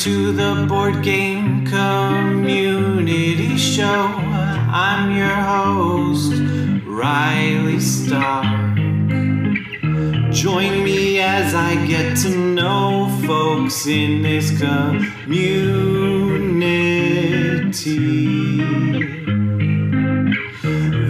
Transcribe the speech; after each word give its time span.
to 0.00 0.32
the 0.32 0.64
Board 0.66 1.02
Game 1.02 1.66
Community 1.66 3.58
Show. 3.58 3.84
I'm 3.84 5.14
your 5.14 5.28
host, 5.28 6.32
Riley 6.86 7.78
Stark. 7.80 8.46
Join 10.32 10.84
me 10.84 11.20
as 11.20 11.54
I 11.54 11.86
get 11.86 12.16
to 12.22 12.30
know 12.30 13.14
folks 13.26 13.86
in 13.86 14.22
this 14.22 14.58
community. 14.58 15.50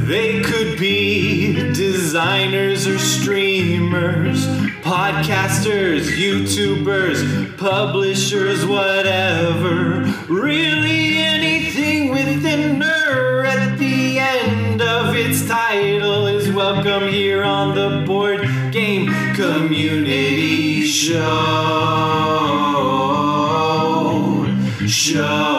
They 0.05 0.43
could 0.43 0.81
be 0.81 1.53
designers 1.73 2.89
or 2.89 2.99
streamers, 2.99 4.49
podcasters, 4.83 6.11
YouTubers, 6.19 7.40
publishers, 7.61 8.65
whatever. 8.65 10.01
Really 10.31 11.19
anything 11.19 12.11
with 12.11 12.47
an 12.47 12.83
er 12.83 13.45
at 13.45 13.79
the 13.79 14.19
end 14.19 14.81
of 14.81 15.15
its 15.15 15.47
title 15.47 16.27
is 16.27 16.51
welcome 16.51 17.07
here 17.07 17.45
on 17.45 17.75
the 17.75 18.03
Board 18.07 18.41
Game 18.73 19.13
Community 19.35 20.87
Show. 20.87 21.19
Show. 24.87 25.50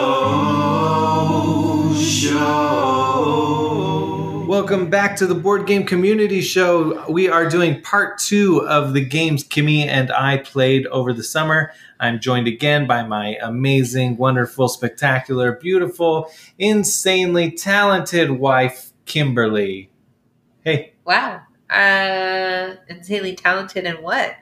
Welcome 4.62 4.90
back 4.90 5.16
to 5.16 5.26
the 5.26 5.34
Board 5.34 5.66
Game 5.66 5.84
Community 5.84 6.40
Show. 6.40 7.04
We 7.10 7.28
are 7.28 7.48
doing 7.50 7.82
part 7.82 8.16
two 8.20 8.64
of 8.68 8.94
the 8.94 9.04
games 9.04 9.42
Kimmy 9.42 9.84
and 9.88 10.12
I 10.12 10.36
played 10.36 10.86
over 10.86 11.12
the 11.12 11.24
summer. 11.24 11.72
I'm 11.98 12.20
joined 12.20 12.46
again 12.46 12.86
by 12.86 13.02
my 13.02 13.36
amazing, 13.42 14.18
wonderful, 14.18 14.68
spectacular, 14.68 15.56
beautiful, 15.56 16.30
insanely 16.60 17.50
talented 17.50 18.30
wife, 18.30 18.92
Kimberly. 19.04 19.90
Hey, 20.64 20.92
Wow. 21.04 21.40
Uh, 21.68 22.76
insanely 22.88 23.34
talented 23.34 23.84
in 23.84 23.96
what? 23.96 24.36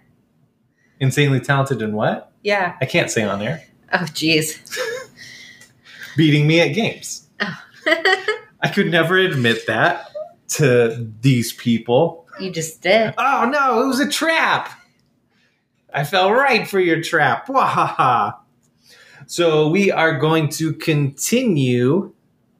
insanely 1.00 1.40
talented 1.40 1.80
in 1.80 1.94
what? 1.94 2.30
Yeah. 2.42 2.76
I 2.78 2.84
can't 2.84 3.10
say 3.10 3.22
on 3.22 3.38
there. 3.38 3.64
Oh, 3.90 4.00
jeez. 4.00 4.60
Beating 6.18 6.46
me 6.46 6.60
at 6.60 6.74
games. 6.74 7.26
I 8.62 8.68
could 8.68 8.90
never 8.90 9.16
admit 9.16 9.66
that 9.66 10.08
to 10.50 11.10
these 11.20 11.52
people. 11.52 12.26
you 12.40 12.50
just 12.50 12.82
did. 12.82 13.14
Oh 13.18 13.48
no, 13.50 13.82
it 13.82 13.86
was 13.86 14.00
a 14.00 14.08
trap. 14.08 14.70
I 15.92 16.04
fell 16.04 16.32
right 16.32 16.66
for 16.68 16.78
your 16.80 17.02
trap. 17.02 17.46
Wahaha. 17.48 18.36
So 19.26 19.68
we 19.68 19.90
are 19.90 20.18
going 20.18 20.48
to 20.50 20.72
continue. 20.72 22.12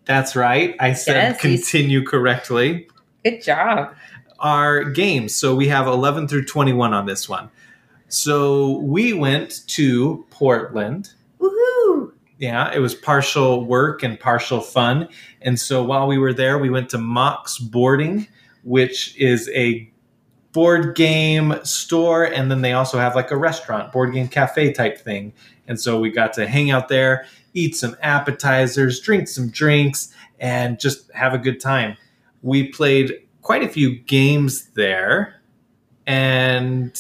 That's 0.05 0.35
right. 0.37 0.75
I 0.81 0.93
said 0.93 1.15
Yes, 1.15 1.41
continue 1.41 2.05
correctly. 2.05 2.89
Good 3.25 3.43
job. 3.43 3.95
Our 4.39 4.85
games. 4.85 5.35
So 5.35 5.55
we 5.55 5.69
have 5.69 5.87
11 5.87 6.29
through 6.29 6.47
21 6.47 6.95
on 6.95 7.07
this 7.07 7.29
one. 7.29 7.51
So 8.09 8.79
we 8.79 9.13
went 9.13 9.67
to 9.69 10.27
Portland. 10.31 11.13
Yeah, 12.41 12.73
it 12.73 12.79
was 12.79 12.95
partial 12.95 13.67
work 13.67 14.03
and 14.03 14.19
partial 14.19 14.63
fun. 14.63 15.09
And 15.43 15.61
so 15.61 15.85
while 15.85 16.07
we 16.07 16.17
were 16.17 16.33
there, 16.33 16.57
we 16.57 16.71
went 16.71 16.89
to 16.89 16.99
Mox 16.99 17.59
Boarding, 17.59 18.27
which 18.65 19.15
is 19.19 19.51
a 19.55 19.93
board 20.53 20.97
game 20.97 21.55
store. 21.65 22.25
And 22.25 22.51
then 22.51 22.63
they 22.63 22.73
also 22.73 22.99
have 22.99 23.15
like 23.15 23.31
a 23.31 23.37
restaurant, 23.37 23.93
board 23.93 24.15
game 24.15 24.27
cafe 24.27 24.73
type 24.73 24.99
thing. 24.99 25.35
And 25.69 25.79
so 25.79 26.01
we 26.01 26.11
got 26.11 26.33
to 26.33 26.49
hang 26.49 26.71
out 26.71 26.89
there, 26.89 27.27
eat 27.53 27.77
some 27.77 27.95
appetizers, 28.03 29.00
drink 29.00 29.29
some 29.29 29.50
drinks, 29.50 30.12
and 30.39 30.81
just 30.81 31.12
have 31.12 31.34
a 31.34 31.39
good 31.39 31.61
time. 31.61 31.99
We 32.43 32.69
played 32.69 33.21
quite 33.43 33.62
a 33.62 33.69
few 33.69 33.99
games 33.99 34.71
there. 34.71 35.43
And, 36.06 36.99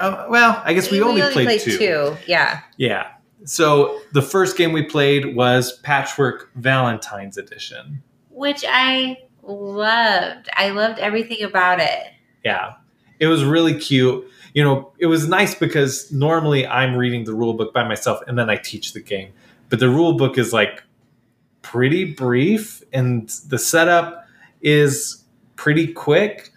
oh, 0.00 0.30
well, 0.30 0.62
I 0.64 0.72
guess 0.72 0.90
we, 0.90 1.02
only, 1.02 1.20
played, 1.20 1.60
two. 1.60 2.16
Yeah. 2.26 2.62
Yeah. 2.78 3.10
So 3.44 4.00
the 4.12 4.22
first 4.22 4.56
game 4.56 4.72
we 4.72 4.82
played 4.82 5.34
was 5.34 5.78
Patchwork 5.78 6.50
Valentine's 6.54 7.36
Edition. 7.36 8.02
Which 8.30 8.64
I 8.68 9.18
loved. 9.42 10.48
I 10.54 10.70
loved 10.70 10.98
everything 10.98 11.42
about 11.42 11.80
it. 11.80 12.12
Yeah. 12.44 12.74
It 13.18 13.26
was 13.26 13.44
really 13.44 13.78
cute. 13.78 14.28
You 14.54 14.62
know, 14.62 14.92
it 14.98 15.06
was 15.06 15.28
nice 15.28 15.54
because 15.54 16.10
normally 16.12 16.66
I'm 16.66 16.96
reading 16.96 17.24
the 17.24 17.34
rule 17.34 17.54
book 17.54 17.72
by 17.72 17.86
myself 17.86 18.20
and 18.26 18.38
then 18.38 18.50
I 18.50 18.56
teach 18.56 18.92
the 18.92 19.00
game. 19.00 19.32
But 19.68 19.80
the 19.80 19.88
rule 19.88 20.14
book 20.14 20.36
is 20.36 20.52
like 20.52 20.82
pretty 21.62 22.04
brief 22.04 22.82
and 22.92 23.28
the 23.48 23.58
setup 23.58 24.26
is 24.60 25.24
pretty 25.56 25.92
quick. 25.92 26.50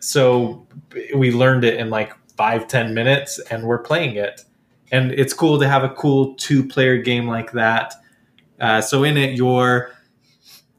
So 0.00 0.66
we 1.14 1.32
learned 1.32 1.64
it 1.64 1.78
in 1.78 1.90
like 1.90 2.12
five, 2.36 2.68
ten 2.68 2.92
minutes 2.92 3.38
and 3.50 3.64
we're 3.64 3.78
playing 3.78 4.16
it. 4.16 4.44
And 4.92 5.10
it's 5.12 5.32
cool 5.32 5.58
to 5.58 5.68
have 5.68 5.82
a 5.82 5.88
cool 5.88 6.34
two 6.34 6.68
player 6.68 6.98
game 6.98 7.26
like 7.26 7.52
that. 7.52 7.94
Uh, 8.60 8.80
so 8.80 9.02
in 9.02 9.16
it, 9.16 9.34
you're 9.36 9.90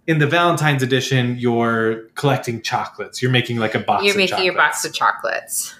in 0.07 0.19
the 0.19 0.27
Valentine's 0.27 0.83
edition, 0.83 1.35
you're 1.37 2.03
collecting 2.15 2.61
chocolates. 2.61 3.21
You're 3.21 3.31
making 3.31 3.57
like 3.57 3.73
a 3.75 3.79
box. 3.79 4.05
You're 4.05 4.15
making 4.15 4.43
your 4.45 4.53
box 4.53 4.85
of 4.85 4.93
chocolates. 4.93 5.75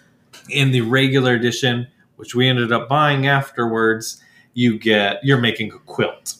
in 0.49 0.71
the 0.71 0.81
regular 0.81 1.33
edition, 1.33 1.87
which 2.17 2.33
we 2.35 2.47
ended 2.49 2.71
up 2.71 2.89
buying 2.89 3.27
afterwards, 3.27 4.21
you 4.53 4.77
get 4.77 5.19
you're 5.23 5.39
making 5.39 5.71
a 5.71 5.79
quilt. 5.79 6.35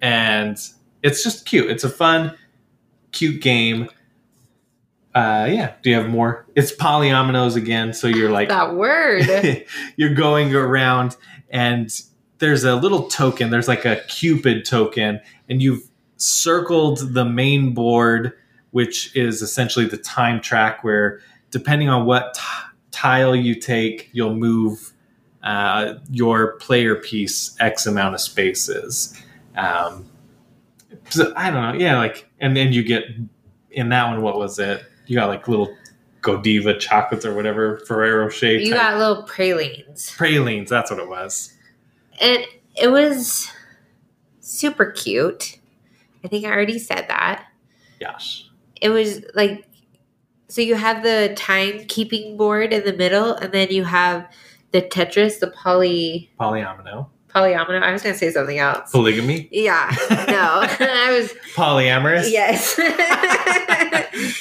And 0.00 0.58
it's 1.02 1.22
just 1.22 1.46
cute. 1.46 1.70
It's 1.70 1.84
a 1.84 1.88
fun, 1.88 2.36
cute 3.12 3.40
game. 3.40 3.88
Uh 5.14 5.48
yeah. 5.50 5.74
Do 5.82 5.90
you 5.90 5.96
have 5.96 6.08
more? 6.08 6.46
It's 6.54 6.74
polyominoes 6.74 7.56
again, 7.56 7.92
so 7.92 8.08
you're 8.08 8.30
like 8.30 8.48
That 8.48 8.74
word. 8.74 9.64
you're 9.96 10.14
going 10.14 10.54
around 10.54 11.16
and 11.50 11.88
there's 12.38 12.64
a 12.64 12.74
little 12.74 13.08
token, 13.08 13.50
there's 13.50 13.68
like 13.68 13.84
a 13.84 14.02
cupid 14.08 14.64
token, 14.64 15.20
and 15.48 15.62
you've 15.62 15.88
circled 16.16 17.14
the 17.14 17.24
main 17.24 17.74
board, 17.74 18.32
which 18.72 19.14
is 19.16 19.40
essentially 19.40 19.86
the 19.86 19.96
time 19.96 20.40
track 20.40 20.82
where 20.82 21.20
depending 21.50 21.88
on 21.88 22.04
what 22.04 22.34
t- 22.34 22.40
tile 22.90 23.36
you 23.36 23.54
take, 23.54 24.10
you'll 24.12 24.34
move 24.34 24.92
uh, 25.44 25.94
your 26.10 26.56
player 26.56 26.96
piece 26.96 27.56
X 27.60 27.86
amount 27.86 28.14
of 28.14 28.20
spaces. 28.20 29.14
Um, 29.56 30.06
so 31.10 31.32
I 31.36 31.50
don't 31.50 31.62
know. 31.62 31.78
Yeah, 31.78 31.98
like, 31.98 32.28
and 32.40 32.56
then 32.56 32.72
you 32.72 32.82
get 32.82 33.04
in 33.70 33.90
that 33.90 34.08
one, 34.08 34.22
what 34.22 34.38
was 34.38 34.58
it? 34.58 34.82
You 35.06 35.16
got 35.16 35.28
like 35.28 35.48
little 35.48 35.76
Godiva 36.22 36.78
chocolates 36.78 37.26
or 37.26 37.34
whatever, 37.34 37.80
Ferrero 37.86 38.24
Rocher. 38.24 38.58
you 38.58 38.72
type- 38.72 38.80
got 38.80 38.98
little 38.98 39.22
pralines. 39.24 40.10
pralines. 40.16 40.70
That's 40.70 40.90
what 40.90 41.00
it 41.00 41.08
was. 41.08 41.52
And 42.20 42.44
it 42.74 42.88
was 42.88 43.50
super 44.40 44.90
cute. 44.90 45.58
I 46.24 46.28
think 46.28 46.46
I 46.46 46.50
already 46.50 46.78
said 46.78 47.06
that. 47.08 47.46
Yes. 48.00 48.48
It 48.80 48.88
was 48.88 49.22
like 49.34 49.66
so 50.48 50.60
you 50.60 50.74
have 50.76 51.02
the 51.02 51.34
timekeeping 51.36 52.36
board 52.36 52.72
in 52.72 52.84
the 52.84 52.92
middle, 52.92 53.34
and 53.34 53.52
then 53.52 53.70
you 53.70 53.84
have 53.84 54.30
the 54.70 54.82
Tetris, 54.82 55.40
the 55.40 55.48
poly 55.48 56.30
Polyomino. 56.38 57.08
Polyomino. 57.34 57.82
I 57.82 57.92
was 57.92 58.02
gonna 58.02 58.14
say 58.14 58.30
something 58.30 58.58
else. 58.58 58.90
Polygamy. 58.90 59.48
Yeah, 59.50 59.90
no, 60.10 60.16
I 60.86 61.10
was 61.18 61.32
Polyamorous. 61.54 62.30
yes. 62.30 62.78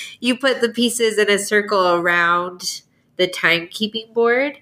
you 0.19 0.37
put 0.37 0.61
the 0.61 0.69
pieces 0.69 1.17
in 1.17 1.29
a 1.29 1.39
circle 1.39 1.93
around 1.95 2.81
the 3.17 3.27
timekeeping 3.27 4.13
board, 4.13 4.57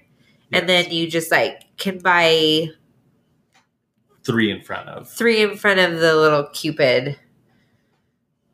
and 0.52 0.68
then 0.68 0.90
you 0.90 1.08
just 1.10 1.30
like 1.30 1.62
can 1.76 1.98
buy 1.98 2.68
Three 4.24 4.50
in 4.52 4.60
front 4.62 4.88
of. 4.88 5.08
three 5.10 5.42
in 5.42 5.56
front 5.56 5.80
of 5.80 5.98
the 5.98 6.14
little 6.14 6.44
cupid 6.44 7.18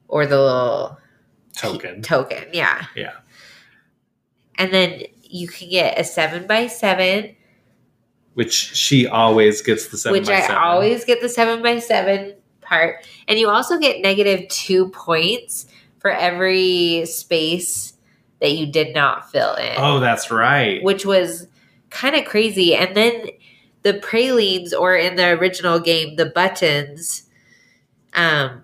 or 0.09 0.27
the 0.27 0.41
little 0.41 0.99
Token. 1.55 2.01
token. 2.01 2.45
Yeah. 2.53 2.87
Yeah. 2.97 3.13
And 4.57 4.73
then 4.73 5.03
you 5.23 5.47
can 5.47 5.69
get 5.69 5.99
a 6.01 6.05
seven 6.05 6.47
by 6.47 6.69
seven, 6.69 7.37
Which 8.39 8.53
she 8.53 9.05
always 9.05 9.63
gets 9.63 9.89
the 9.89 9.99
seven 9.99 10.21
which 10.21 10.29
by 10.29 10.35
I 10.35 10.41
seven. 10.43 10.57
always 10.59 11.05
get 11.05 11.21
the 11.21 11.29
seven 11.29 11.61
by 11.61 11.81
seven 11.81 12.35
part. 12.61 13.05
And 13.27 13.37
you 13.37 13.49
also 13.51 13.81
get 13.81 14.01
negative 14.01 14.47
two 14.47 14.91
points 14.91 15.67
for 15.99 16.13
every 16.13 17.05
space 17.07 17.95
that 18.41 18.53
you 18.53 18.71
did 18.71 18.95
not 18.95 19.29
fill 19.33 19.57
in. 19.57 19.75
Oh, 19.77 19.99
that's 19.99 20.31
right. 20.31 20.81
Which 20.85 21.05
was 21.05 21.49
kind 21.91 22.15
of 22.15 22.27
crazy. 22.27 22.77
And 22.77 22.97
then 22.97 23.27
the 23.83 23.95
pralines, 23.95 24.73
or 24.73 24.95
in 24.95 25.17
the 25.17 25.31
original 25.31 25.81
game, 25.81 26.15
the 26.15 26.27
buttons, 26.27 27.25
um, 28.15 28.63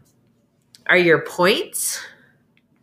are 0.87 0.97
your 0.97 1.23
points. 1.23 2.00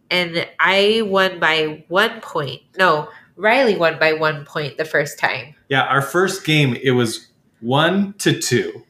And 0.09 0.45
I 0.59 1.03
won 1.05 1.39
by 1.39 1.85
one 1.87 2.19
point. 2.19 2.63
No, 2.77 3.07
Riley 3.41 3.75
won 3.75 3.97
by 3.99 4.13
one 4.13 4.45
point 4.45 4.77
the 4.77 4.85
first 4.85 5.17
time. 5.17 5.55
Yeah, 5.69 5.83
our 5.83 6.01
first 6.01 6.45
game, 6.45 6.77
it 6.81 6.91
was 6.91 7.27
one 7.59 8.13
to 8.19 8.39
two. 8.39 8.83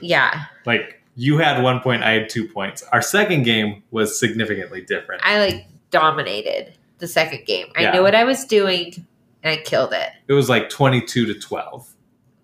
Yeah. 0.00 0.44
Like 0.66 1.00
you 1.16 1.38
had 1.38 1.62
one 1.62 1.80
point, 1.80 2.02
I 2.02 2.12
had 2.12 2.28
two 2.28 2.46
points. 2.48 2.82
Our 2.92 3.02
second 3.02 3.42
game 3.42 3.82
was 3.90 4.18
significantly 4.18 4.80
different. 4.82 5.22
I 5.24 5.38
like 5.40 5.66
dominated 5.90 6.74
the 6.98 7.08
second 7.08 7.44
game. 7.46 7.66
I 7.76 7.82
Yeah. 7.82 7.92
knew 7.92 8.02
what 8.02 8.14
I 8.14 8.24
was 8.24 8.44
doing 8.44 9.06
and 9.42 9.52
I 9.52 9.62
killed 9.62 9.92
it. 9.92 10.10
It 10.28 10.32
was 10.32 10.48
like 10.48 10.70
22 10.70 11.26
to 11.26 11.34
12. 11.38 11.88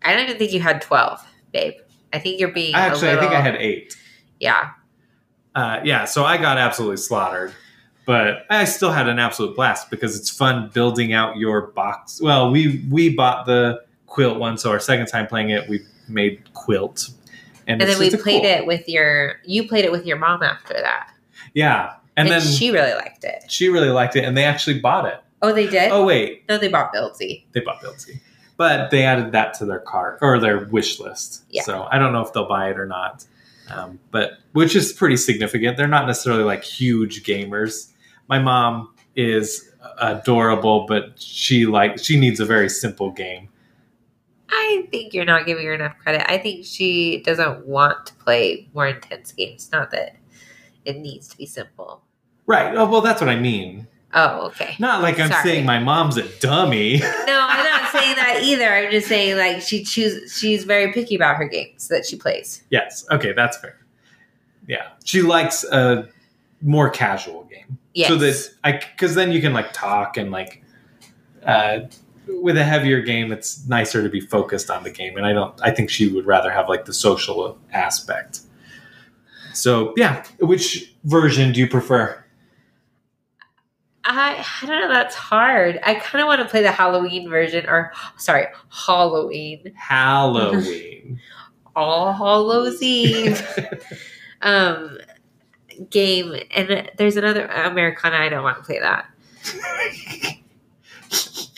I 0.03 0.15
don't 0.15 0.25
even 0.25 0.39
think 0.39 0.53
you 0.53 0.61
had 0.61 0.83
12, 0.83 1.25
babe. 1.53 1.75
I 2.13 2.19
think 2.19 2.41
you're 2.41 2.53
being 2.53 2.75
Actually, 2.75 3.11
I 3.13 3.21
think 3.21 3.33
I 3.33 3.41
had 3.41 3.57
eight. 3.57 3.97
Yeah. 4.41 4.71
Uh, 5.55 5.81
yeah, 5.85 6.05
so 6.05 6.25
I 6.25 6.37
got 6.37 6.57
absolutely 6.59 6.97
slaughtered, 6.99 7.53
but 8.09 8.47
I 8.49 8.65
still 8.65 8.91
had 8.91 9.07
an 9.07 9.19
absolute 9.19 9.55
blast 9.55 9.91
because 9.91 10.19
it's 10.19 10.31
fun 10.31 10.71
building 10.73 11.13
out 11.13 11.37
your 11.37 11.67
box. 11.67 12.23
Well, 12.23 12.51
we 12.51 12.83
we 12.91 13.15
bought 13.15 13.45
the 13.45 13.83
quilt 14.07 14.39
one, 14.39 14.57
so 14.57 14.71
our 14.71 14.81
second 14.81 15.09
time 15.09 15.27
playing 15.27 15.51
it, 15.51 15.69
we 15.69 15.85
made 16.09 16.43
quilt, 16.55 17.11
And 17.67 17.83
it's 17.83 17.91
then 17.93 18.01
we 18.01 18.09
played 18.09 18.41
cool- 18.43 18.51
it 18.51 18.67
with 18.67 18.89
your 18.89 19.35
you 19.45 19.69
played 19.69 19.85
it 19.85 19.93
with 19.93 20.07
your 20.07 20.17
mom 20.17 20.43
after 20.43 20.73
that. 20.73 21.11
Yeah, 21.53 21.97
and, 22.17 22.27
And, 22.27 22.31
then 22.31 22.41
she, 22.41 22.55
she 22.57 22.71
really 22.71 22.95
liked 22.95 23.25
it. 23.25 23.45
She 23.49 23.69
really 23.69 23.91
liked 23.91 24.17
it, 24.17 24.25
and 24.25 24.35
they 24.35 24.45
actually 24.45 24.81
bought 24.81 25.05
it. 25.05 25.21
Oh, 25.43 25.53
they 25.53 25.67
did? 25.67 25.93
Oh 25.93 26.07
wait, 26.07 26.45
No, 26.49 26.57
they 26.57 26.69
bought 26.69 26.95
Buildzi. 26.95 27.45
they 27.53 27.61
bought 27.61 27.83
Buildzi, 27.83 28.21
but 28.57 28.91
they 28.91 29.05
added 29.05 29.33
that 29.33 29.53
to 29.59 29.67
their 29.67 29.81
cart 29.81 30.19
or 30.23 30.39
their 30.41 30.65
wish 30.65 30.99
list. 30.99 31.45
Yeah. 31.51 31.63
So 31.63 31.87
I 31.93 31.99
don't 31.99 32.15
know 32.15 32.23
if 32.23 32.33
they'll 32.33 32.49
buy 32.49 32.71
it 32.71 32.79
or 32.79 32.87
not, 32.87 33.27
um, 33.71 33.99
but 34.11 34.39
which 34.55 34.75
is 34.75 34.95
pretty 34.95 35.19
significant. 35.19 35.77
They're 35.77 35.87
not 35.87 36.07
necessarily 36.07 36.45
like 36.45 36.65
huge 36.65 37.23
gamers. 37.23 37.89
My 38.29 38.39
mom 38.39 38.95
is 39.17 39.71
adorable, 40.01 40.87
but 40.87 41.21
she 41.21 41.67
like 41.67 41.99
she 41.99 42.19
needs 42.19 42.41
a 42.41 42.45
very 42.45 42.69
simple 42.69 43.11
game. 43.11 43.49
I 44.51 44.87
think 44.91 45.13
you're 45.13 45.25
not 45.27 45.45
giving 45.47 45.67
her 45.67 45.75
enough 45.75 45.97
credit. 45.99 46.31
I 46.31 46.39
think 46.39 46.65
she 46.65 47.23
doesn't 47.23 47.67
want 47.67 48.07
to 48.07 48.15
play 48.15 48.69
more 48.75 48.87
intense 48.87 49.33
games. 49.33 49.69
Not 49.73 49.91
that 49.91 50.17
it 50.85 50.99
needs 50.99 51.29
to 51.29 51.37
be 51.37 51.47
simple. 51.47 52.03
Right. 52.47 52.75
Oh 52.75 52.89
well, 52.89 53.01
that's 53.01 53.21
what 53.21 53.29
I 53.31 53.37
mean. 53.37 53.87
Oh, 54.15 54.47
okay. 54.47 54.75
Not 54.79 55.03
like 55.03 55.21
I'm 55.21 55.29
Sorry. 55.31 55.43
saying 55.43 55.67
my 55.67 55.79
mom's 55.79 56.17
a 56.17 56.27
dummy. 56.41 56.99
No, 57.27 57.47
I'm 57.51 57.65
not 57.65 57.93
saying 57.93 58.17
that 58.17 58.41
either. 58.43 58.65
I'm 58.73 58.91
just 58.91 59.07
saying 59.07 59.37
like 59.37 59.61
she 59.61 59.85
choose 59.85 60.35
she's 60.35 60.65
very 60.65 60.93
picky 60.93 61.15
about 61.15 61.37
her 61.37 61.47
games 61.47 61.89
that 61.89 62.07
she 62.07 62.17
plays. 62.17 62.63
yes. 62.71 63.05
Okay, 63.11 63.33
that's 63.33 63.59
fair. 63.59 63.77
Yeah, 64.67 64.89
she 65.05 65.21
likes 65.23 65.63
a 65.65 66.09
more 66.63 66.91
casual 66.91 67.45
game. 67.45 67.79
Yes. 67.95 68.09
so 68.09 68.17
that 68.17 68.51
I 68.65 68.73
because 68.73 69.15
then 69.15 69.33
you 69.33 69.41
can 69.41 69.53
like 69.53 69.73
talk 69.73 70.17
and 70.17 70.31
like 70.31 70.63
uh, 71.45 71.81
with 72.29 72.57
a 72.57 72.65
heavier 72.65 73.01
game, 73.01 73.33
it's 73.33 73.67
nicer 73.67 74.03
to 74.03 74.09
be 74.09 74.21
focused 74.21 74.71
on 74.71 74.85
the 74.85 74.91
game, 74.91 75.17
and 75.17 75.27
I 75.27 75.33
don't. 75.33 75.59
I 75.63 75.71
think 75.71 75.91
she 75.91 76.09
would 76.09 76.27
rather 76.27 76.51
have 76.51 76.69
like 76.69 76.85
the 76.85 76.93
social 76.93 77.59
aspect. 77.73 78.41
So 79.55 79.95
yeah, 79.97 80.25
which 80.41 80.95
version 81.05 81.53
do 81.53 81.61
you 81.61 81.69
prefer? 81.69 82.25
I 84.05 84.45
I 84.63 84.67
don't 84.67 84.81
know. 84.81 84.89
That's 84.89 85.15
hard. 85.15 85.81
I 85.85 85.95
kind 85.95 86.23
of 86.23 86.29
want 86.29 86.41
to 86.41 86.49
play 86.49 86.63
the 86.63 86.73
Halloween 86.73 87.29
version, 87.29 87.67
or 87.67 87.93
sorry, 88.17 88.47
Halloween, 88.71 89.73
Halloween. 89.77 91.21
All 91.77 92.13
Hallows 92.13 92.83
Eve 92.83 93.41
um, 94.43 94.99
game. 95.91 96.35
And 96.55 96.91
there's 96.97 97.17
another 97.17 97.47
Americana. 97.47 98.17
I 98.17 98.29
don't 98.29 98.43
want 98.43 98.59
to 98.59 98.65
play 98.65 98.81
that. 98.81 99.07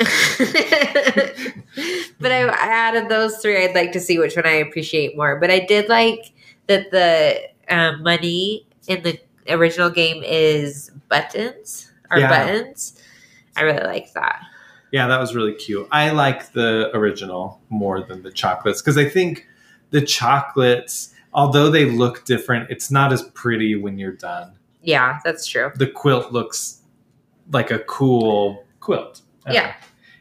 but 2.21 2.33
I, 2.33 2.49
added 2.49 3.09
those 3.09 3.39
three. 3.39 3.65
I'd 3.65 3.75
like 3.75 3.93
to 3.93 4.01
see 4.01 4.19
which 4.19 4.37
one 4.37 4.47
I 4.47 4.53
appreciate 4.53 5.17
more. 5.17 5.37
But 5.37 5.51
I 5.51 5.61
did 5.61 5.89
like 5.89 6.33
that 6.67 6.91
the 6.91 7.41
um, 7.69 8.03
money 8.03 8.67
in 8.87 9.03
the 9.03 9.19
original 9.49 9.91
game 9.91 10.23
is 10.23 10.91
buttons 11.09 11.91
or 12.11 12.19
Yeah. 12.19 12.29
buttons. 12.29 13.01
I 13.57 13.63
really 13.63 13.85
like 13.85 14.13
that. 14.15 14.43
Yeah, 14.93 15.07
that 15.07 15.21
was 15.21 15.35
really 15.35 15.55
cute. 15.55 15.87
I 15.93 16.11
like 16.11 16.53
the 16.53 16.91
original 16.97 17.61
more 17.69 18.03
than 18.03 18.23
the 18.23 18.33
chocolates 18.33 18.83
because 18.83 18.99
I 18.99 19.09
think 19.09 19.47
the 19.91 20.01
chocolates, 20.01 21.15
although 21.33 21.71
they 21.71 21.85
look 21.85 22.25
different, 22.25 22.71
it's 22.71 22.91
not 22.91 23.13
as 23.13 23.23
pretty 23.23 23.77
when 23.77 23.99
you're 23.99 24.13
done. 24.13 24.53
Yeah, 24.83 25.19
that's 25.25 25.47
true. 25.47 25.71
The 25.75 25.87
quilt 25.87 26.33
looks 26.33 26.81
like 27.53 27.71
a 27.71 27.81
cool 27.81 28.65
quilt. 28.81 29.23
Yeah. 29.51 29.67
know. 29.67 29.73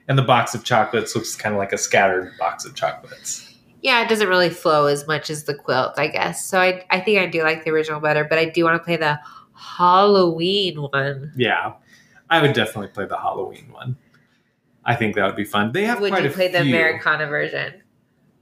And 0.08 0.18
the 0.18 0.24
box 0.24 0.56
of 0.56 0.64
chocolates 0.64 1.16
looks 1.16 1.36
kind 1.36 1.54
of 1.54 1.60
like 1.60 1.72
a 1.72 1.78
scattered 1.78 2.34
box 2.40 2.66
of 2.66 2.74
chocolates. 2.76 3.46
Yeah, 3.82 4.04
it 4.04 4.10
doesn't 4.10 4.28
really 4.28 4.50
flow 4.50 4.88
as 4.88 5.08
much 5.08 5.30
as 5.30 5.44
the 5.46 5.54
quilt, 5.54 5.94
I 5.98 6.08
guess. 6.08 6.46
So 6.46 6.60
I, 6.60 6.84
I 6.90 7.00
think 7.00 7.20
I 7.20 7.28
do 7.28 7.44
like 7.44 7.64
the 7.64 7.72
original 7.72 8.02
better, 8.02 8.26
but 8.26 8.38
I 8.38 8.46
do 8.46 8.64
want 8.66 8.76
to 8.76 8.84
play 8.84 8.98
the 8.98 9.20
Halloween 9.54 10.82
one. 10.82 11.32
Yeah. 11.38 11.74
I 12.30 12.42
would 12.42 12.54
definitely 12.54 12.90
play 12.90 13.06
the 13.06 13.18
Halloween 13.18 13.72
one. 13.72 13.98
I 14.84 14.96
think 14.96 15.16
that 15.16 15.26
would 15.26 15.36
be 15.36 15.46
fun. 15.46 15.72
They 15.72 15.86
have 15.86 16.02
Would 16.02 16.12
quite 16.12 16.24
you 16.24 16.30
a 16.30 16.34
play 16.34 16.48
the 16.48 16.62
few. 16.62 16.76
Americana 16.76 17.28
version? 17.28 17.82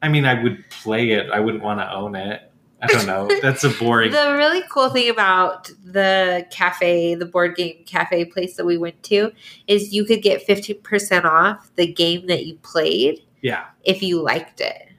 I 0.01 0.07
mean, 0.07 0.25
I 0.25 0.41
would 0.41 0.63
play 0.69 1.11
it. 1.11 1.29
I 1.31 1.39
wouldn't 1.39 1.63
want 1.63 1.79
to 1.81 1.91
own 1.91 2.15
it. 2.15 2.46
I 2.81 2.87
don't 2.87 3.05
know. 3.07 3.27
That's 3.41 3.63
a 3.63 3.69
boring. 3.69 4.11
The 4.11 4.35
really 4.37 4.61
cool 4.69 4.89
thing 4.89 5.09
about 5.09 5.71
the 5.83 6.45
cafe, 6.51 7.15
the 7.15 7.25
board 7.25 7.55
game 7.55 7.83
cafe 7.85 8.25
place 8.25 8.55
that 8.57 8.65
we 8.65 8.77
went 8.77 9.01
to, 9.03 9.31
is 9.67 9.93
you 9.93 10.05
could 10.05 10.21
get 10.21 10.45
15% 10.45 11.25
off 11.25 11.71
the 11.75 11.91
game 11.91 12.27
that 12.27 12.45
you 12.45 12.55
played 12.57 13.23
yeah. 13.41 13.65
if 13.83 14.03
you 14.03 14.21
liked 14.21 14.61
it. 14.61 14.89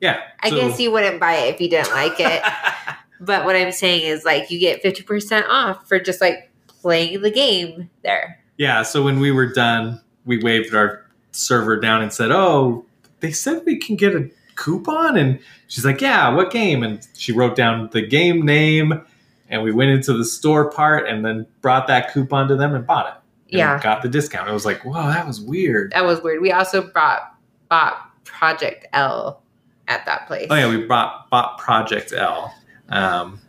Yeah. 0.00 0.20
I 0.40 0.50
So- 0.50 0.56
guess 0.56 0.80
you 0.80 0.90
wouldn't 0.90 1.20
buy 1.20 1.34
it 1.34 1.54
if 1.54 1.60
you 1.60 1.70
didn't 1.70 1.92
like 1.92 2.18
it. 2.18 2.42
but 3.20 3.44
what 3.44 3.56
I'm 3.56 3.72
saying 3.72 4.02
is, 4.02 4.24
like, 4.24 4.50
you 4.50 4.58
get 4.58 4.82
50% 4.82 5.48
off 5.48 5.88
for 5.88 5.98
just 5.98 6.20
like 6.20 6.50
playing 6.66 7.22
the 7.22 7.30
game 7.30 7.88
there. 8.02 8.40
Yeah, 8.58 8.82
so 8.82 9.02
when 9.02 9.20
we 9.20 9.30
were 9.30 9.46
done, 9.46 10.00
we 10.26 10.38
waved 10.38 10.74
our 10.74 11.06
server 11.30 11.80
down 11.80 12.02
and 12.02 12.12
said, 12.12 12.30
"Oh, 12.30 12.84
they 13.20 13.32
said 13.32 13.62
we 13.64 13.78
can 13.78 13.96
get 13.96 14.14
a 14.14 14.30
coupon." 14.56 15.16
And 15.16 15.38
she's 15.68 15.84
like, 15.84 16.00
"Yeah, 16.00 16.28
what 16.34 16.50
game?" 16.50 16.82
And 16.82 17.06
she 17.14 17.32
wrote 17.32 17.56
down 17.56 17.88
the 17.92 18.02
game 18.02 18.44
name, 18.44 19.00
and 19.48 19.62
we 19.62 19.72
went 19.72 19.90
into 19.90 20.12
the 20.12 20.24
store 20.24 20.70
part, 20.70 21.08
and 21.08 21.24
then 21.24 21.46
brought 21.60 21.86
that 21.88 22.12
coupon 22.12 22.48
to 22.48 22.56
them 22.56 22.74
and 22.74 22.86
bought 22.86 23.06
it. 23.06 23.14
and 23.52 23.58
Yeah. 23.58 23.80
got 23.82 24.00
the 24.00 24.08
discount. 24.08 24.48
It 24.48 24.52
was 24.52 24.64
like, 24.64 24.82
"Wow, 24.84 25.08
that 25.10 25.26
was 25.26 25.38
weird." 25.38 25.92
That 25.92 26.06
was 26.06 26.22
weird. 26.22 26.40
We 26.40 26.52
also 26.52 26.80
brought 26.80 27.34
bought 27.68 27.98
Project 28.24 28.86
L 28.94 29.42
at 29.88 30.06
that 30.06 30.26
place. 30.26 30.46
Oh 30.48 30.54
yeah, 30.54 30.68
we 30.70 30.86
bought 30.86 31.28
bought 31.28 31.58
Project 31.58 32.12
L. 32.14 32.54
Um, 32.88 33.40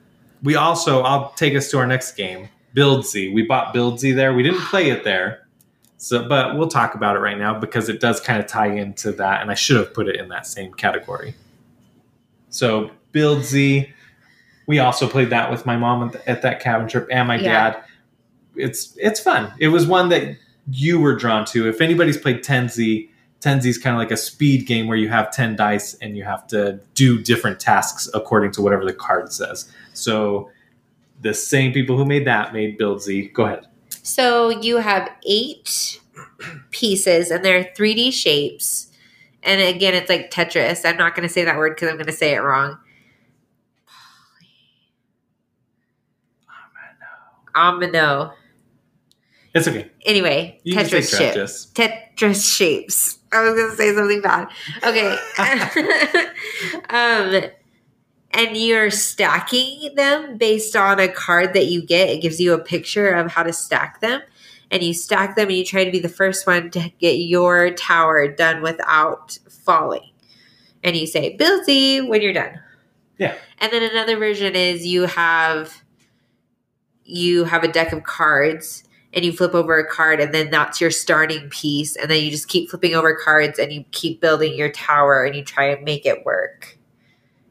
we 0.44 0.56
also, 0.56 1.04
I'll 1.04 1.30
take 1.38 1.56
us 1.56 1.72
to 1.72 1.78
our 1.78 1.88
next 1.88 2.14
game, 2.18 2.50
Buildzi. 2.76 3.34
We 3.34 3.44
bought 3.44 3.74
Buildzi 3.74 4.14
there. 4.14 4.34
We 4.34 4.44
didn't 4.44 4.60
play 4.62 4.90
it 4.90 5.06
there, 5.06 5.43
so 6.04 6.28
but 6.28 6.58
we'll 6.58 6.68
talk 6.68 6.96
about 6.96 7.16
it 7.16 7.20
right 7.20 7.38
now 7.38 7.58
because 7.58 7.88
it 7.88 8.02
does 8.02 8.20
kind 8.20 8.40
of 8.42 8.46
tie 8.48 8.68
into 8.68 9.12
that, 9.14 9.42
and 9.42 9.50
I 9.50 9.54
should 9.54 9.78
have 9.78 9.94
put 9.94 10.08
it 10.10 10.18
in 10.18 10.28
that 10.30 10.46
same 10.46 10.74
category. 10.74 11.34
So 12.50 12.92
Buildzi, 13.14 13.90
we 14.68 14.80
also 14.80 15.08
played 15.08 15.30
that 15.30 15.50
with 15.50 15.66
my 15.66 15.78
mom 15.78 16.10
at, 16.10 16.28
at 16.28 16.42
that 16.42 16.60
cabin 16.60 16.88
trip 16.90 17.08
and 17.10 17.28
my 17.28 17.38
Yeah. 17.38 17.72
dad. 17.72 17.84
It's 18.56 18.96
it's 18.98 19.20
fun. 19.20 19.52
It 19.60 19.70
was 19.70 19.88
one 19.88 20.10
that 20.10 20.36
you 20.70 21.00
were 21.00 21.16
drawn 21.16 21.46
to. 21.46 21.68
If 21.70 21.80
anybody's 21.80 22.18
played 22.18 22.44
Tenzi, 22.44 23.10
Tenzi 23.40 23.68
is 23.68 23.78
kind 23.78 23.96
of 23.96 24.00
like 24.00 24.12
a 24.12 24.18
speed 24.18 24.68
game 24.68 24.88
where 24.88 24.98
you 24.98 25.10
have 25.10 25.32
10 25.32 25.56
dice 25.56 25.96
and 26.02 26.16
you 26.18 26.24
have 26.24 26.46
to 26.48 26.80
do 26.96 27.22
different 27.22 27.60
tasks 27.60 28.10
according 28.14 28.52
to 28.52 28.62
whatever 28.62 28.86
the 28.86 28.94
card 28.94 29.32
says. 29.34 29.70
So 29.94 30.50
the 31.22 31.34
same 31.34 31.72
people 31.74 31.98
who 31.98 32.06
made 32.06 32.26
that 32.28 32.52
made 32.54 32.78
Buildzi. 32.78 33.32
Go 33.34 33.46
ahead. 33.46 33.68
So 34.04 34.50
you 34.50 34.78
have 34.78 35.10
eight 35.26 36.00
pieces, 36.72 37.32
and 37.32 37.44
they're 37.44 37.64
3D 37.64 38.12
shapes. 38.14 38.92
And 39.42 39.62
again, 39.62 39.94
it's 39.94 40.10
like 40.10 40.30
Tetris. 40.30 40.86
I'm 40.86 40.98
not 40.98 41.16
going 41.16 41.28
to 41.28 41.34
say 41.34 41.44
that 41.46 41.58
word 41.58 41.76
because 41.76 41.90
I'm 41.90 41.96
going 41.96 42.06
to 42.06 42.12
say 42.12 42.34
it 42.36 42.40
wrong. 42.40 42.78
Omino. 47.56 48.34
It's 49.54 49.68
okay. 49.68 49.90
Anyway, 50.06 50.60
You 50.64 50.76
Tetris 50.76 51.16
shape. 51.16 51.36
Tetris. 51.36 51.72
Tetris 51.74 52.58
shapes. 52.58 53.20
I 53.32 53.42
was 53.44 53.54
gonna 53.60 53.76
say 53.76 53.94
something 53.94 54.22
bad. 54.22 54.48
Okay. 54.84 55.16
um 56.90 57.52
and 58.34 58.58
you're 58.58 58.90
stacking 58.90 59.94
them 59.96 60.38
based 60.38 60.76
on 60.76 61.00
a 61.00 61.08
card 61.08 61.54
that 61.54 61.68
you 61.68 61.86
get. 61.86 62.10
It 62.10 62.22
gives 62.22 62.42
you 62.42 62.54
a 62.54 62.60
picture 62.60 63.10
of 63.10 63.32
how 63.32 63.44
to 63.44 63.54
stack 63.54 64.02
them. 64.02 64.22
And 64.72 64.82
you 64.82 64.94
stack 64.96 65.36
them 65.36 65.50
and 65.50 65.58
you 65.58 65.64
try 65.64 65.86
to 65.86 65.92
be 65.92 66.00
the 66.00 66.10
first 66.10 66.48
one 66.48 66.72
to 66.72 66.92
get 66.98 67.14
your 67.14 67.72
tower 67.72 68.28
done 68.28 68.64
without 68.64 69.38
falling. 69.48 70.10
And 70.84 70.96
you 70.96 71.06
say, 71.06 71.38
Buildzi 71.38 72.08
when 72.08 72.24
you're 72.24 72.34
done. 72.34 72.60
Yeah. 73.20 73.36
And 73.60 73.72
then 73.72 73.84
another 73.84 74.18
version 74.18 74.56
is 74.56 74.86
you 74.86 75.04
have 75.04 75.84
you 77.06 77.44
have 77.44 77.64
a 77.64 77.68
deck 77.68 77.92
of 77.92 78.04
cards 78.04 78.84
and 79.14 79.24
you 79.24 79.32
flip 79.32 79.54
over 79.54 79.78
a 79.78 79.88
card 79.88 80.20
and 80.20 80.34
then 80.34 80.50
that's 80.50 80.82
your 80.82 80.90
starting 80.90 81.50
piece 81.50 81.96
and 81.96 82.10
then 82.10 82.24
you 82.24 82.32
just 82.32 82.48
keep 82.48 82.70
flipping 82.70 82.96
over 82.96 83.16
cards 83.16 83.60
and 83.60 83.72
you 83.72 83.84
keep 83.92 84.22
building 84.22 84.56
your 84.56 84.72
tower 84.72 85.24
and 85.24 85.36
you 85.36 85.44
try 85.44 85.66
and 85.66 85.84
make 85.84 86.06
it 86.06 86.26
work 86.26 86.80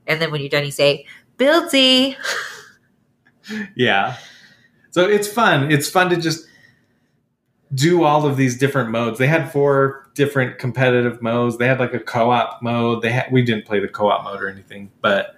and 0.06 0.20
then 0.20 0.30
when 0.30 0.40
you're 0.40 0.50
done 0.50 0.64
you 0.64 0.70
say 0.70 1.06
Buildzi 1.38 2.16
Yeah. 3.74 4.16
So 4.90 5.08
it's 5.08 5.28
fun. 5.28 5.70
It's 5.70 5.88
fun 5.88 6.10
to 6.10 6.16
just 6.16 6.46
do 7.74 8.04
all 8.04 8.26
of 8.26 8.36
these 8.36 8.58
different 8.58 8.90
modes. 8.90 9.18
They 9.18 9.26
had 9.26 9.50
four 9.50 10.10
different 10.14 10.58
competitive 10.58 11.22
modes. 11.22 11.56
They 11.56 11.66
had 11.66 11.80
like 11.80 11.94
a 11.94 12.00
co-op 12.00 12.62
mode. 12.62 13.02
They 13.02 13.10
had 13.10 13.32
we 13.32 13.42
didn't 13.42 13.64
play 13.64 13.80
the 13.80 13.88
co-op 13.88 14.24
mode 14.24 14.42
or 14.42 14.48
anything, 14.48 14.90
but 15.00 15.36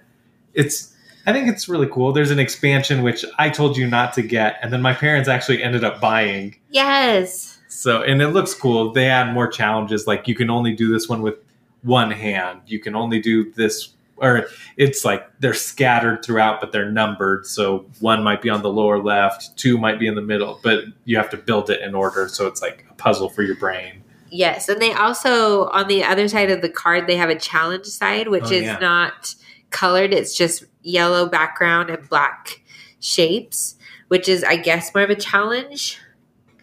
it's 0.53 0.93
I 1.25 1.33
think 1.33 1.47
it's 1.47 1.67
really 1.69 1.87
cool. 1.87 2.11
There's 2.11 2.31
an 2.31 2.39
expansion 2.39 3.01
which 3.01 3.25
I 3.39 3.49
told 3.49 3.77
you 3.77 3.87
not 3.87 4.13
to 4.13 4.21
get 4.21 4.59
and 4.61 4.71
then 4.73 4.81
my 4.81 4.93
parents 4.93 5.29
actually 5.29 5.63
ended 5.63 5.83
up 5.83 6.01
buying. 6.01 6.55
yes 6.69 7.57
So 7.69 8.03
and 8.03 8.21
it 8.21 8.29
looks 8.29 8.53
cool. 8.53 8.91
They 8.91 9.07
add 9.07 9.33
more 9.33 9.47
challenges 9.47 10.05
like 10.05 10.27
you 10.27 10.35
can 10.35 10.49
only 10.49 10.73
do 10.73 10.91
this 10.91 11.07
one 11.07 11.21
with 11.21 11.35
one 11.83 12.11
hand. 12.11 12.61
You 12.67 12.79
can 12.79 12.95
only 12.95 13.19
do 13.21 13.51
this 13.53 13.94
or 14.17 14.47
it's 14.77 15.03
like 15.03 15.27
they're 15.39 15.53
scattered 15.53 16.23
throughout 16.23 16.61
but 16.61 16.71
they're 16.71 16.91
numbered. 16.91 17.45
So 17.45 17.85
one 17.99 18.23
might 18.23 18.41
be 18.41 18.49
on 18.49 18.61
the 18.61 18.71
lower 18.71 19.01
left 19.01 19.57
two 19.57 19.77
might 19.77 19.99
be 19.99 20.07
in 20.07 20.15
the 20.15 20.21
middle 20.21 20.59
but 20.63 20.85
you 21.03 21.17
have 21.17 21.29
to 21.31 21.37
build 21.37 21.69
it 21.69 21.81
in 21.81 21.93
order. 21.95 22.27
So 22.29 22.47
it's 22.47 22.61
like 22.61 22.85
a 22.89 22.93
puzzle 22.93 23.29
for 23.29 23.41
your 23.43 23.55
brain. 23.57 24.03
Yes 24.31 24.69
and 24.69 24.81
they 24.81 24.93
also 24.93 25.67
on 25.69 25.87
the 25.87 26.03
other 26.03 26.27
side 26.27 26.49
of 26.49 26.61
the 26.61 26.69
card 26.69 27.07
they 27.07 27.17
have 27.17 27.29
a 27.29 27.37
challenge 27.39 27.85
side 27.85 28.27
which 28.29 28.45
Oh, 28.45 28.51
is 28.51 28.63
yeah. 28.63 28.77
not 28.79 29.35
colored. 29.71 30.13
It's 30.13 30.35
just 30.35 30.63
yellow 30.81 31.27
background 31.27 31.89
and 31.89 32.07
black 32.09 32.61
shapes 32.99 33.75
which 34.07 34.29
is 34.29 34.43
i 34.43 34.55
guess 34.55 34.93
more 34.95 35.03
of 35.03 35.09
a 35.09 35.15
challenge. 35.15 35.99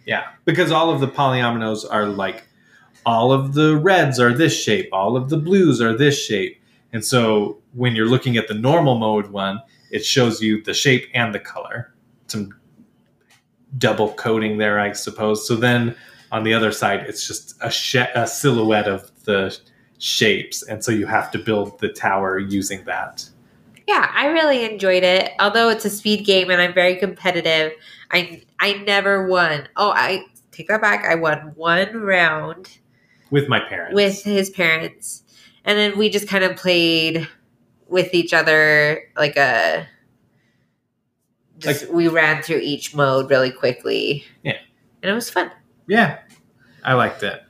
Yeah 0.07 0.29
because 0.45 0.71
all 0.73 0.91
of 0.91 1.01
the 1.01 1.09
polyominoes 1.09 1.85
are 1.89 2.07
like 2.07 2.45
all 3.05 3.33
of 3.33 3.55
the 3.55 3.77
reds 3.77 4.19
are 4.21 4.33
this 4.33 4.59
shape 4.59 4.89
all 4.93 5.17
of 5.17 5.29
the 5.29 5.37
blues 5.37 5.81
are 5.81 5.97
this 5.97 6.21
shape 6.25 6.62
and 6.93 7.05
so 7.05 7.59
when 7.73 7.95
you're 7.95 8.09
looking 8.09 8.37
at 8.37 8.49
the 8.49 8.55
normal 8.55 8.99
mode 8.99 9.29
one 9.29 9.61
it 9.91 10.05
shows 10.05 10.41
you 10.43 10.63
the 10.63 10.75
shape 10.75 11.09
and 11.15 11.35
the 11.35 11.41
color 11.41 11.93
some 12.27 12.55
double 13.79 14.13
coding 14.15 14.59
there 14.59 14.79
i 14.79 14.93
suppose 14.93 15.47
so 15.47 15.57
then 15.57 15.95
on 16.31 16.45
the 16.45 16.53
other 16.55 16.73
side 16.73 17.01
it's 17.01 17.27
just 17.27 17.55
a, 17.61 17.71
sh- 17.71 17.97
a 18.15 18.27
silhouette 18.27 18.89
of 18.89 19.11
the 19.25 19.57
shapes 19.99 20.63
and 20.63 20.85
so 20.85 20.91
you 20.93 21.07
have 21.07 21.31
to 21.31 21.39
build 21.39 21.79
the 21.81 21.89
tower 21.89 22.39
using 22.39 22.85
that 22.85 23.29
Yeah, 23.87 24.11
I 24.15 24.27
really 24.27 24.65
enjoyed 24.65 25.03
it. 25.03 25.33
Although 25.41 25.69
it's 25.69 25.85
a 25.85 25.91
speed 25.91 26.25
game 26.25 26.51
and 26.51 26.61
I'm 26.63 26.73
very 26.75 26.97
competitive, 26.97 27.73
I 28.11 28.43
I 28.61 28.75
never 28.85 29.27
won. 29.29 29.69
Oh, 29.77 29.91
I 29.91 30.25
take 30.53 30.69
that 30.69 30.81
back. 30.81 31.05
I 31.05 31.15
won 31.17 31.53
one 31.57 31.97
round 31.97 32.79
with 33.31 33.49
my 33.49 33.61
parents 33.61 33.95
with 33.95 34.23
his 34.23 34.51
parents, 34.51 35.22
and 35.65 35.79
then 35.79 35.99
we 35.99 36.09
just 36.11 36.29
kind 36.29 36.45
of 36.45 36.57
played 36.57 37.29
with 37.89 38.13
each 38.15 38.33
other 38.33 39.03
like 39.17 39.37
a. 39.37 39.87
Just, 41.59 41.89
we 41.91 42.09
ran 42.09 42.43
through 42.43 42.59
each 42.59 42.95
mode 42.95 43.31
really 43.31 43.53
quickly. 43.53 44.25
Yeah. 44.43 44.57
and 45.03 45.11
it 45.13 45.15
was 45.15 45.31
fun. 45.31 45.51
Yeah, 45.87 46.19
I 46.83 46.95
liked 46.95 47.23
it. 47.23 47.41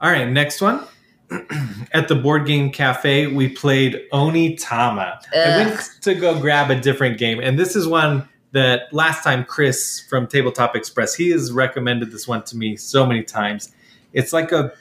All 0.00 0.10
right, 0.10 0.28
next 0.28 0.60
one. 0.60 0.84
At 1.92 2.08
the 2.08 2.16
board 2.16 2.46
game 2.46 2.72
cafe, 2.72 3.28
we 3.28 3.48
played 3.48 4.00
Onitama. 4.12 5.20
I 5.32 5.38
Ugh. 5.38 5.66
went 5.66 5.90
to 6.02 6.14
go 6.14 6.40
grab 6.40 6.70
a 6.70 6.80
different 6.80 7.18
game, 7.18 7.38
and 7.38 7.56
this 7.56 7.76
is 7.76 7.86
one 7.86 8.28
that 8.52 8.92
last 8.92 9.22
time 9.22 9.44
Chris 9.44 10.04
from 10.08 10.26
Tabletop 10.26 10.74
Express 10.74 11.14
he 11.14 11.30
has 11.30 11.52
recommended 11.52 12.10
this 12.10 12.26
one 12.26 12.42
to 12.44 12.56
me 12.56 12.76
so 12.76 13.06
many 13.06 13.22
times. 13.22 13.72
It's 14.12 14.32
like 14.32 14.50
a 14.50 14.72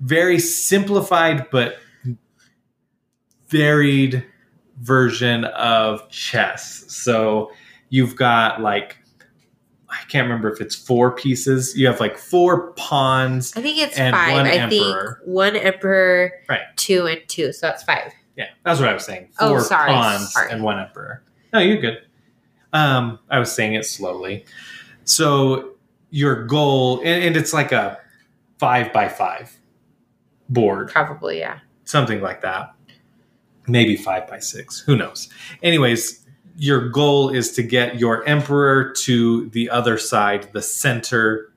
very 0.00 0.38
simplified 0.38 1.46
but 1.50 1.78
varied 3.48 4.24
version 4.80 5.44
of 5.46 6.08
chess. 6.10 6.84
So 6.88 7.50
you've 7.88 8.16
got 8.16 8.60
like 8.60 8.98
I 9.88 10.02
can't 10.08 10.24
remember 10.26 10.52
if 10.52 10.60
it's 10.60 10.74
four 10.74 11.12
pieces. 11.12 11.76
You 11.76 11.86
have 11.86 12.00
like 12.00 12.18
four 12.18 12.72
pawns. 12.72 13.56
I 13.56 13.62
think 13.62 13.78
it's 13.78 13.96
five. 13.96 14.12
I 14.14 14.50
emperor. 14.50 14.68
think 15.20 15.28
one 15.28 15.56
emperor, 15.56 16.32
Right. 16.48 16.60
two 16.76 17.06
and 17.06 17.20
two, 17.28 17.52
so 17.52 17.68
that's 17.68 17.82
five. 17.84 18.12
Yeah, 18.36 18.48
that's 18.64 18.80
what 18.80 18.88
I 18.88 18.92
was 18.92 19.04
saying. 19.04 19.28
Oh, 19.40 19.48
Four 19.50 19.60
sorry, 19.62 19.90
pawns 19.92 20.32
sorry. 20.32 20.50
and 20.52 20.62
one 20.62 20.78
emperor. 20.78 21.22
No, 21.54 21.60
you're 21.60 21.80
good. 21.80 21.98
Um, 22.74 23.18
I 23.30 23.38
was 23.38 23.50
saying 23.52 23.72
it 23.74 23.86
slowly. 23.86 24.44
So 25.04 25.76
your 26.10 26.44
goal, 26.44 26.98
and, 26.98 27.24
and 27.24 27.36
it's 27.36 27.54
like 27.54 27.72
a 27.72 27.96
five 28.58 28.92
by 28.92 29.08
five 29.08 29.56
board, 30.48 30.90
Probably, 30.90 31.38
yeah. 31.38 31.60
something 31.84 32.20
like 32.20 32.42
that. 32.42 32.74
Maybe 33.68 33.96
five 33.96 34.28
by 34.28 34.38
six. 34.38 34.80
Who 34.80 34.96
knows? 34.96 35.28
Anyways, 35.62 36.24
your 36.56 36.88
goal 36.88 37.30
is 37.30 37.52
to 37.52 37.62
get 37.62 37.98
your 37.98 38.24
emperor 38.26 38.92
to 38.92 39.48
the 39.50 39.68
other 39.70 39.98
side, 39.98 40.48
the 40.52 40.62
center 40.62 41.52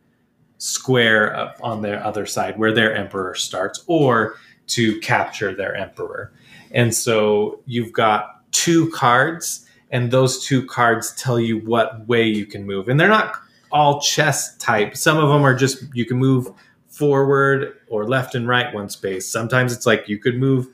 square 0.58 1.36
up 1.36 1.58
on 1.62 1.82
their 1.82 2.04
other 2.04 2.26
side 2.26 2.58
where 2.58 2.74
their 2.74 2.94
emperor 2.96 3.36
starts, 3.36 3.84
or 3.88 4.36
to 4.68 5.00
capture 5.00 5.56
their 5.56 5.76
emperor. 5.76 6.34
And 6.72 6.94
so 6.94 7.62
you've 7.66 7.94
got 7.94 8.52
two 8.52 8.90
cards, 8.92 9.66
and 9.92 10.12
those 10.12 10.46
two 10.46 10.66
cards 10.66 11.14
tell 11.16 11.40
you 11.40 11.60
what 11.60 12.08
way 12.08 12.28
you 12.28 12.46
can 12.46 12.66
move. 12.66 12.90
And 12.90 13.00
they're 13.00 13.08
not 13.08 13.36
all 13.72 14.02
chess 14.02 14.58
type. 14.58 14.98
Some 14.98 15.18
of 15.18 15.30
them 15.30 15.44
are 15.44 15.56
just 15.56 15.84
you 15.94 16.06
can 16.06 16.18
move 16.18 16.50
forward 17.00 17.78
or 17.88 18.06
left 18.06 18.36
and 18.36 18.46
right 18.46 18.74
one 18.74 18.90
space. 18.90 19.26
Sometimes 19.26 19.72
it's 19.72 19.86
like 19.86 20.10
you 20.10 20.20
could 20.20 20.38
move 20.38 20.68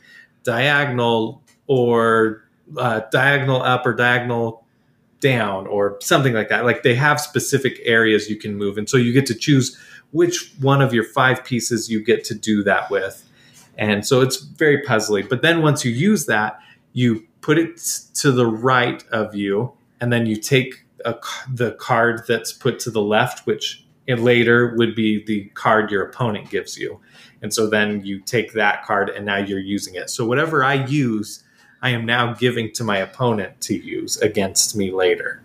diagonal 0.44 1.44
or 1.68 2.44
uh, 2.78 3.02
diagonal 3.12 3.62
up 3.62 3.86
or 3.86 3.94
diagonal 3.94 4.66
down 5.20 5.68
or 5.68 5.98
something 6.02 6.34
like 6.34 6.50
that. 6.50 6.66
Like 6.66 6.82
they 6.82 6.96
have 6.96 7.22
specific 7.22 7.80
areas 7.84 8.28
you 8.28 8.38
can 8.38 8.58
move. 8.58 8.80
And 8.80 8.90
so 8.90 8.98
you 8.98 9.14
get 9.14 9.28
to 9.28 9.36
choose 9.36 9.78
which 10.12 10.52
one 10.60 10.82
of 10.82 10.94
your 10.94 11.04
five 11.04 11.46
pieces 11.46 11.90
you 11.92 12.04
get 12.04 12.24
to 12.26 12.34
do 12.34 12.64
that 12.64 12.90
with. 12.90 13.24
And 13.78 14.06
so 14.06 14.22
it's 14.22 14.38
very 14.38 14.82
puzzly. 14.82 15.28
But 15.28 15.44
then 15.44 15.62
once 15.62 15.86
you 15.86 15.92
use 15.92 16.26
that, 16.26 16.60
you 16.94 17.28
put 17.42 17.60
it 17.60 17.78
to 18.16 18.32
the 18.32 18.48
right 18.48 19.04
of 19.12 19.36
you, 19.36 19.74
and 20.02 20.12
then 20.12 20.26
you 20.26 20.36
take 20.36 20.86
a, 21.06 21.16
the 21.54 21.74
card 21.74 22.22
that's 22.28 22.52
put 22.52 22.80
to 22.80 22.90
the 22.90 23.02
left, 23.02 23.46
which 23.46 23.85
it 24.08 24.20
later 24.20 24.76
would 24.76 24.96
be 24.96 25.24
the 25.26 25.46
card 25.56 25.92
your 25.92 26.04
opponent 26.04 26.50
gives 26.50 26.78
you. 26.78 27.00
And 27.42 27.54
so 27.54 27.68
then 27.68 28.06
you 28.06 28.20
take 28.20 28.54
that 28.54 28.86
card 28.86 29.10
and 29.10 29.26
now 29.26 29.38
you're 29.38 29.60
using 29.60 29.96
it. 29.96 30.10
So 30.10 30.26
whatever 30.26 30.64
I 30.64 30.86
use, 30.86 31.44
I 31.82 31.90
am 31.90 32.06
now 32.06 32.34
giving 32.34 32.72
to 32.74 32.84
my 32.84 32.98
opponent 32.98 33.62
to 33.62 33.76
use 33.76 34.18
against 34.18 34.76
me 34.76 34.92
later. 34.92 35.42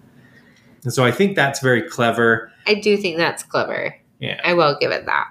And 0.84 0.92
so 0.92 1.04
I 1.04 1.10
think 1.10 1.36
that's 1.36 1.60
very 1.60 1.82
clever. 1.82 2.50
I 2.66 2.74
do 2.74 2.96
think 2.96 3.18
that's 3.18 3.42
clever. 3.42 3.94
Yeah. 4.18 4.40
I 4.44 4.54
will 4.54 4.76
give 4.78 4.90
it 4.90 5.06
that. 5.06 5.28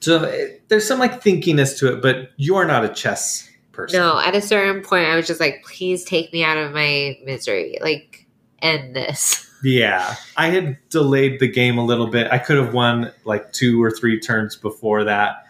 So 0.00 0.24
it, 0.24 0.62
there's 0.68 0.86
some 0.86 0.98
like 0.98 1.22
thinkiness 1.22 1.78
to 1.78 1.92
it, 1.92 2.02
but 2.02 2.30
you're 2.36 2.64
not 2.64 2.84
a 2.84 2.88
chess 2.88 3.48
person. 3.72 4.00
No, 4.00 4.18
at 4.18 4.34
a 4.34 4.40
certain 4.40 4.82
point, 4.82 5.06
I 5.06 5.16
was 5.16 5.26
just 5.26 5.40
like, 5.40 5.64
please 5.64 6.04
take 6.04 6.32
me 6.32 6.42
out 6.42 6.56
of 6.56 6.72
my 6.72 7.18
misery. 7.24 7.78
Like, 7.80 8.26
end 8.60 8.96
this. 8.96 9.46
Yeah, 9.62 10.16
I 10.36 10.48
had 10.48 10.78
delayed 10.88 11.38
the 11.38 11.48
game 11.48 11.76
a 11.76 11.84
little 11.84 12.06
bit. 12.06 12.28
I 12.32 12.38
could 12.38 12.56
have 12.56 12.72
won 12.72 13.12
like 13.24 13.52
two 13.52 13.82
or 13.82 13.90
three 13.90 14.18
turns 14.18 14.56
before 14.56 15.04
that, 15.04 15.46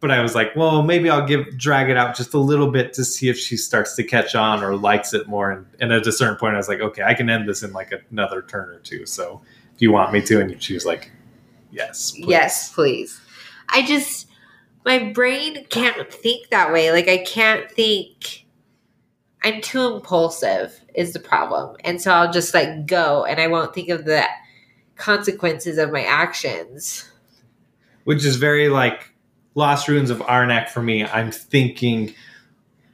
but 0.00 0.10
I 0.10 0.22
was 0.22 0.34
like, 0.34 0.56
well, 0.56 0.82
maybe 0.82 1.10
I'll 1.10 1.26
give 1.26 1.58
drag 1.58 1.90
it 1.90 1.96
out 1.98 2.16
just 2.16 2.32
a 2.32 2.38
little 2.38 2.70
bit 2.70 2.94
to 2.94 3.04
see 3.04 3.28
if 3.28 3.38
she 3.38 3.58
starts 3.58 3.94
to 3.96 4.04
catch 4.04 4.34
on 4.34 4.64
or 4.64 4.74
likes 4.74 5.12
it 5.12 5.28
more. 5.28 5.50
And, 5.50 5.66
and 5.80 5.92
at 5.92 6.06
a 6.06 6.12
certain 6.12 6.36
point, 6.36 6.54
I 6.54 6.56
was 6.56 6.68
like, 6.68 6.80
okay, 6.80 7.02
I 7.02 7.12
can 7.12 7.28
end 7.28 7.46
this 7.46 7.62
in 7.62 7.74
like 7.74 7.92
another 8.10 8.40
turn 8.40 8.70
or 8.70 8.78
two. 8.78 9.04
So 9.04 9.42
if 9.74 9.82
you 9.82 9.92
want 9.92 10.12
me 10.12 10.22
to, 10.22 10.40
and 10.40 10.62
she 10.62 10.72
was 10.72 10.86
like, 10.86 11.12
yes, 11.70 12.12
please. 12.12 12.28
Yes, 12.28 12.72
please. 12.72 13.20
I 13.68 13.84
just, 13.84 14.28
my 14.86 15.12
brain 15.12 15.66
can't 15.66 16.10
think 16.10 16.48
that 16.48 16.72
way. 16.72 16.90
Like, 16.90 17.08
I 17.08 17.18
can't 17.18 17.70
think. 17.70 18.41
I'm 19.44 19.60
too 19.60 19.94
impulsive, 19.94 20.80
is 20.94 21.12
the 21.12 21.20
problem. 21.20 21.76
And 21.84 22.00
so 22.00 22.12
I'll 22.12 22.32
just 22.32 22.54
like 22.54 22.86
go 22.86 23.24
and 23.24 23.40
I 23.40 23.48
won't 23.48 23.74
think 23.74 23.88
of 23.88 24.04
the 24.04 24.24
consequences 24.96 25.78
of 25.78 25.90
my 25.90 26.04
actions. 26.04 27.08
which 28.04 28.24
is 28.24 28.36
very 28.36 28.68
like 28.68 29.12
Lost 29.54 29.88
Ruins 29.88 30.10
of 30.10 30.18
Arnak 30.20 30.68
for 30.68 30.82
me. 30.82 31.04
I'm 31.04 31.30
thinking 31.30 32.14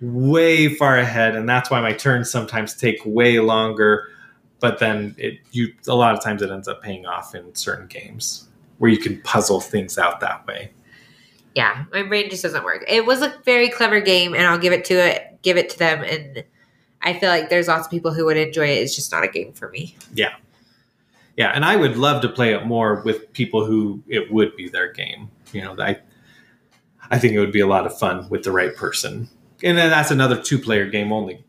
way 0.01 0.75
far 0.75 0.97
ahead, 0.99 1.35
and 1.35 1.49
that's 1.49 1.71
why 1.71 1.81
my 1.81 1.93
turns 1.93 2.31
sometimes 2.31 2.75
take 2.75 2.99
way 3.05 3.41
longer. 3.41 4.09
But 4.61 4.81
then 4.81 5.15
it 5.19 5.39
you 5.53 5.73
a 5.87 5.95
lot 5.95 6.15
of 6.15 6.23
times 6.23 6.43
it 6.43 6.51
ends 6.51 6.67
up 6.69 6.83
paying 6.83 7.07
off 7.07 7.35
in 7.35 7.55
certain 7.55 7.87
games 7.87 8.49
where 8.79 8.91
you 8.91 8.99
can 8.99 9.21
puzzle 9.23 9.61
things 9.61 9.99
out 9.99 10.21
that 10.21 10.47
way. 10.47 10.73
Yeah, 11.59 11.87
my 11.93 12.05
brain 12.05 12.31
just 12.31 12.45
doesn't 12.45 12.63
work. 12.63 12.85
It 12.87 13.05
was 13.05 13.21
a 13.21 13.35
very 13.45 13.69
clever 13.69 14.01
game, 14.01 14.33
and 14.33 14.47
I'll 14.47 14.59
give 14.59 14.73
it 14.73 14.85
to 14.87 14.95
it, 14.95 15.39
give 15.43 15.57
it 15.57 15.69
to 15.71 15.79
them. 15.79 16.05
And 16.05 16.45
I 17.03 17.15
feel 17.19 17.31
like 17.31 17.49
there's 17.51 17.67
lots 17.67 17.87
of 17.87 17.91
people 17.91 18.13
who 18.15 18.27
would 18.27 18.37
enjoy 18.37 18.69
it. 18.69 18.75
It's 18.83 18.95
just 18.95 19.11
not 19.11 19.25
a 19.25 19.29
game 19.29 19.53
for 19.53 19.69
me. 19.71 19.97
Yeah, 20.15 20.35
yeah, 21.37 21.51
and 21.53 21.65
I 21.65 21.75
would 21.75 21.97
love 21.97 22.23
to 22.23 22.29
play 22.29 22.55
it 22.55 22.65
more 22.65 23.03
with 23.05 23.33
people 23.33 23.65
who 23.67 24.01
it 24.07 24.31
would 24.33 24.55
be 24.55 24.69
their 24.69 24.93
game. 24.93 25.31
You 25.53 25.63
know, 25.63 25.75
I 25.81 25.99
I 27.11 27.19
think 27.19 27.33
it 27.35 27.41
would 27.41 27.51
be 27.53 27.61
a 27.61 27.67
lot 27.67 27.87
of 27.87 27.99
fun 27.99 28.29
with 28.31 28.45
the 28.45 28.53
right 28.53 28.75
person. 28.77 29.29
And 29.65 29.77
then 29.77 29.91
that's 29.91 30.13
another 30.13 30.41
two 30.41 30.61
player 30.61 30.87
game 30.89 31.11
only. 31.13 31.45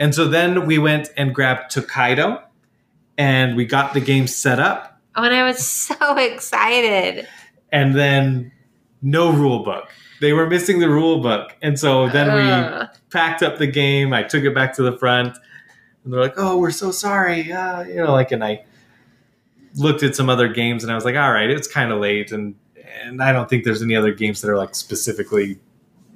And 0.00 0.12
so 0.12 0.26
then 0.26 0.66
we 0.66 0.78
went 0.78 1.10
and 1.16 1.32
grabbed 1.32 1.70
Tokaido 1.70 2.42
and 3.16 3.54
we 3.54 3.64
got 3.66 3.94
the 3.94 4.00
game 4.00 4.26
set 4.26 4.58
up 4.58 5.00
Oh, 5.14 5.22
and 5.22 5.32
I 5.32 5.44
was 5.44 5.58
so 5.64 6.16
excited. 6.16 7.28
and 7.70 7.94
then 7.94 8.50
no 9.04 9.30
rule 9.30 9.62
book. 9.62 9.90
They 10.20 10.32
were 10.32 10.48
missing 10.48 10.80
the 10.80 10.88
rule 10.88 11.20
book. 11.20 11.54
And 11.62 11.78
so 11.78 12.08
then 12.08 12.34
we 12.34 12.88
packed 13.10 13.42
up 13.42 13.58
the 13.58 13.66
game. 13.66 14.12
I 14.12 14.22
took 14.22 14.42
it 14.42 14.54
back 14.54 14.74
to 14.76 14.82
the 14.82 14.96
front, 14.96 15.36
and 16.02 16.12
they're 16.12 16.20
like, 16.20 16.34
"Oh, 16.36 16.58
we're 16.58 16.70
so 16.70 16.90
sorry." 16.90 17.52
Uh, 17.52 17.82
you 17.82 17.96
know, 17.96 18.12
like, 18.12 18.32
and 18.32 18.42
I 18.42 18.64
looked 19.76 20.02
at 20.02 20.16
some 20.16 20.30
other 20.30 20.48
games, 20.48 20.82
and 20.82 20.90
I 20.90 20.94
was 20.94 21.04
like, 21.04 21.16
"All 21.16 21.30
right, 21.30 21.50
it's 21.50 21.68
kind 21.68 21.92
of 21.92 22.00
late," 22.00 22.32
and 22.32 22.54
and 23.02 23.22
I 23.22 23.32
don't 23.32 23.48
think 23.48 23.64
there's 23.64 23.82
any 23.82 23.94
other 23.94 24.12
games 24.12 24.40
that 24.40 24.50
are 24.50 24.56
like 24.56 24.74
specifically 24.74 25.58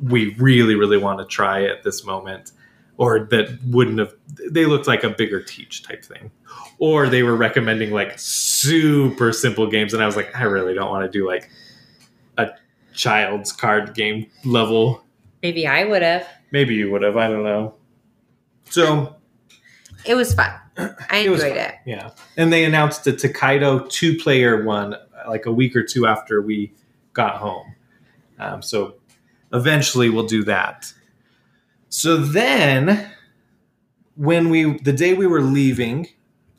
we 0.02 0.35
really 0.37 0.75
really 0.75 0.97
want 0.99 1.18
to 1.18 1.25
try 1.26 1.64
at 1.64 1.83
this 1.83 2.04
moment, 2.04 2.52
or 2.97 3.21
that 3.30 3.59
wouldn't 3.66 3.99
have. 3.99 4.14
They 4.50 4.64
looked 4.64 4.87
like 4.87 5.04
a 5.04 5.11
bigger 5.11 5.42
teach 5.42 5.83
type 5.83 6.04
thing, 6.04 6.30
or 6.78 7.09
they 7.09 7.23
were 7.23 7.37
recommending 7.37 7.90
like 7.90 8.18
super 8.18 9.33
simple 9.33 9.66
games, 9.66 9.92
and 9.92 10.02
I 10.02 10.07
was 10.07 10.16
like, 10.16 10.35
I 10.35 10.45
really 10.45 10.73
don't 10.73 10.88
want 10.90 11.04
to 11.04 11.18
do 11.18 11.26
like 11.26 11.50
a 12.38 12.49
child's 12.99 13.52
card 13.52 13.95
game 13.95 14.26
level 14.45 15.02
Maybe 15.43 15.67
I 15.69 15.85
would 15.85 16.02
have. 16.02 16.26
Maybe 16.50 16.75
you 16.75 16.90
would 16.90 17.02
have. 17.02 17.17
I 17.17 17.28
don't 17.28 17.45
know. 17.45 17.75
So 18.71 19.14
It 20.05 20.17
was 20.17 20.35
fun. 20.35 20.50
I 20.76 21.19
It 21.19 21.31
enjoyed 21.31 21.40
fun. 21.52 21.59
it. 21.59 21.75
yeah, 21.87 22.11
and 22.37 22.52
they 22.52 22.64
announced 22.64 23.05
the 23.05 23.12
Tokaido 23.12 23.87
two-player 23.88 24.64
one 24.64 24.97
like 25.28 25.47
a 25.47 25.52
week 25.52 25.76
or 25.76 25.83
two 25.85 26.07
after 26.07 26.43
we 26.43 26.73
got 27.12 27.37
home. 27.37 27.75
Um, 28.40 28.62
so 28.62 28.95
eventually 29.52 30.11
we'll 30.11 30.26
do 30.26 30.43
that. 30.45 30.93
So 31.90 32.17
then, 32.17 33.11
when 34.17 34.49
we 34.50 34.78
the 34.81 34.93
day 34.93 35.14
we 35.14 35.26
were 35.26 35.40
leaving, 35.43 36.09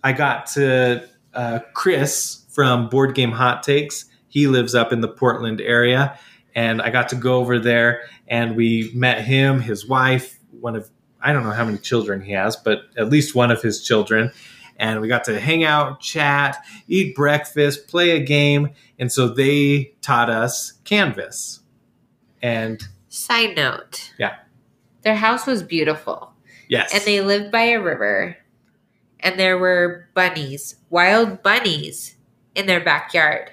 I 0.03 0.13
got 0.13 0.45
to 0.53 1.07
uh, 1.33 1.59
Chris 1.73 2.45
from 2.49 2.87
Board 2.89 3.13
Game 3.13 3.31
Hot 3.31 3.61
Takes. 3.63 4.05
He 4.29 4.47
lives 4.47 4.73
up 4.73 4.93
in 4.93 5.01
the 5.01 5.07
Portland 5.07 5.59
area, 5.59 6.17
and 6.55 6.81
I 6.81 6.89
got 6.89 7.09
to 7.09 7.15
go 7.15 7.35
over 7.35 7.59
there 7.59 8.03
and 8.27 8.55
we 8.55 8.91
met 8.93 9.21
him, 9.25 9.59
his 9.59 9.87
wife, 9.87 10.39
one 10.59 10.75
of 10.75 10.89
I 11.21 11.33
don't 11.33 11.43
know 11.43 11.51
how 11.51 11.65
many 11.65 11.77
children 11.77 12.21
he 12.21 12.31
has, 12.31 12.55
but 12.55 12.83
at 12.97 13.09
least 13.09 13.35
one 13.35 13.51
of 13.51 13.61
his 13.61 13.83
children. 13.83 14.31
And 14.77 15.01
we 15.01 15.09
got 15.09 15.25
to 15.25 15.37
hang 15.37 15.65
out, 15.65 15.99
chat, 15.99 16.57
eat 16.87 17.13
breakfast, 17.13 17.89
play 17.89 18.11
a 18.11 18.23
game. 18.23 18.69
And 18.97 19.11
so 19.11 19.27
they 19.27 19.93
taught 20.01 20.29
us 20.29 20.73
Canvas. 20.85 21.59
And 22.41 22.81
Side 23.09 23.57
note. 23.57 24.13
Yeah. 24.17 24.37
Their 25.01 25.15
house 25.15 25.45
was 25.45 25.61
beautiful. 25.61 26.31
yes. 26.69 26.93
And 26.93 27.03
they 27.03 27.19
lived 27.19 27.51
by 27.51 27.63
a 27.63 27.81
river. 27.81 28.37
And 29.19 29.37
there 29.37 29.57
were 29.57 30.07
bunnies, 30.13 30.77
wild 30.89 31.43
bunnies 31.43 32.15
in 32.55 32.65
their 32.65 32.79
backyard. 32.79 33.51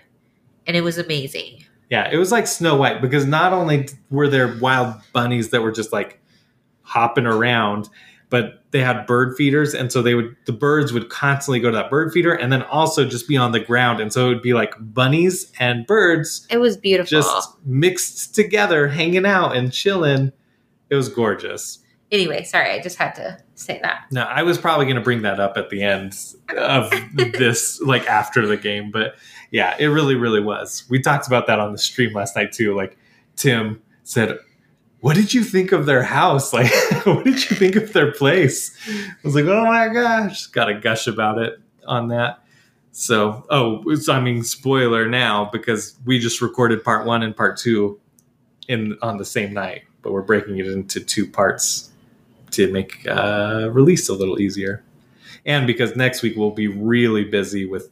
And 0.67 0.77
it 0.77 0.83
was 0.83 0.99
amazing. 0.99 1.65
Yeah, 1.91 2.09
it 2.11 2.17
was 2.17 2.33
like 2.33 2.47
Snow 2.47 2.77
White 2.77 3.01
because 3.01 3.27
not 3.27 3.53
only 3.53 3.89
were 4.11 4.29
there 4.29 4.57
wild 4.61 4.95
bunnies 5.13 5.51
that 5.51 5.63
were 5.63 5.71
just 5.73 5.93
like 5.93 6.21
hopping 6.83 7.27
around, 7.27 7.89
but 8.29 8.65
they 8.73 8.81
had 8.81 9.07
bird 9.07 9.37
feeders, 9.37 9.73
and 9.73 9.93
so 9.93 10.03
they 10.03 10.15
would 10.15 10.35
the 10.47 10.53
birds 10.53 10.93
would 10.93 11.09
constantly 11.09 11.61
go 11.61 11.71
to 11.71 11.77
that 11.77 11.91
bird 11.91 12.13
feeder, 12.13 12.33
and 12.33 12.53
then 12.53 12.63
also 12.63 13.05
just 13.05 13.29
be 13.29 13.37
on 13.37 13.53
the 13.53 13.61
ground, 13.61 14.01
and 14.01 14.13
so 14.13 14.27
it 14.27 14.29
would 14.35 14.43
be 14.43 14.53
like 14.53 14.75
bunnies 14.81 15.53
and 15.61 15.87
birds 15.87 16.47
It 16.51 16.59
was 16.59 16.77
beautiful. 16.77 17.09
just 17.09 17.51
mixed 17.65 18.35
together, 18.35 18.89
hanging 18.89 19.25
out 19.25 19.57
and 19.57 19.73
chilling. 19.73 20.33
It 20.91 20.97
was 20.97 21.09
gorgeous. 21.09 21.79
Anyway, 22.10 22.45
sorry, 22.45 22.71
I 22.71 22.80
just 22.80 22.97
had 22.97 23.14
to 23.16 23.38
say 23.54 23.80
that. 23.82 24.06
Now, 24.10 24.26
I 24.26 24.42
was 24.42 24.58
probably 24.58 24.86
going 24.86 24.97
to 24.97 25.02
bring 25.02 25.23
that 25.23 25.40
up 25.40 25.56
at 25.56 25.71
the 25.71 25.82
end 25.82 26.16
of 26.56 26.90
this, 27.14 27.80
like 27.80 28.06
after 28.06 28.47
the 28.47 28.56
game, 28.56 28.90
but 28.90 29.16
yeah, 29.50 29.76
it 29.78 29.86
really, 29.86 30.14
really 30.14 30.40
was. 30.40 30.84
We 30.88 31.00
talked 31.00 31.26
about 31.26 31.47
that 31.47 31.60
on 31.60 31.73
the 31.73 31.78
stream 31.78 32.12
last 32.12 32.36
night 32.36 32.52
too. 32.52 32.75
Like 32.75 32.97
Tim 33.36 33.82
said, 34.02 34.38
"What 35.00 35.16
did 35.16 35.32
you 35.34 35.45
think 35.45 35.73
of 35.73 35.86
their 35.86 36.02
house? 36.02 36.52
Like, 36.52 36.73
what 37.06 37.25
did 37.25 37.49
you 37.49 37.56
think 37.56 37.76
of 37.76 37.92
their 37.92 38.12
place?" 38.12 38.76
I 38.88 39.14
was 39.23 39.34
like, 39.34 39.45
"Oh 39.45 39.64
my 39.64 39.88
gosh!" 39.88 40.47
Got 40.49 40.66
to 40.66 40.75
gush 40.75 41.06
about 41.06 41.38
it 41.38 41.60
on 41.86 42.08
that. 42.08 42.42
So, 42.92 43.45
oh, 43.50 43.95
so, 43.97 44.14
I 44.14 44.21
mean, 44.21 44.42
spoiler 44.42 45.06
now 45.06 45.50
because 45.52 45.99
we 46.06 46.19
just 46.19 46.40
recorded 46.40 46.82
part 46.82 47.06
one 47.06 47.23
and 47.23 47.36
part 47.36 47.58
two 47.58 48.00
in 48.69 48.97
on 49.02 49.19
the 49.19 49.25
same 49.25 49.52
night, 49.52 49.82
but 50.02 50.12
we're 50.12 50.23
breaking 50.23 50.58
it 50.58 50.66
into 50.66 51.00
two 51.00 51.30
parts 51.30 51.90
to 52.52 52.73
make 52.73 53.06
uh, 53.09 53.69
release 53.73 54.09
a 54.09 54.15
little 54.15 54.41
easier. 54.41 54.85
And 55.45 55.67
because 55.67 55.95
next 55.97 56.23
week 56.23 56.35
we'll 56.37 56.50
be 56.50 56.69
really 56.69 57.25
busy 57.25 57.67
with 57.67 57.91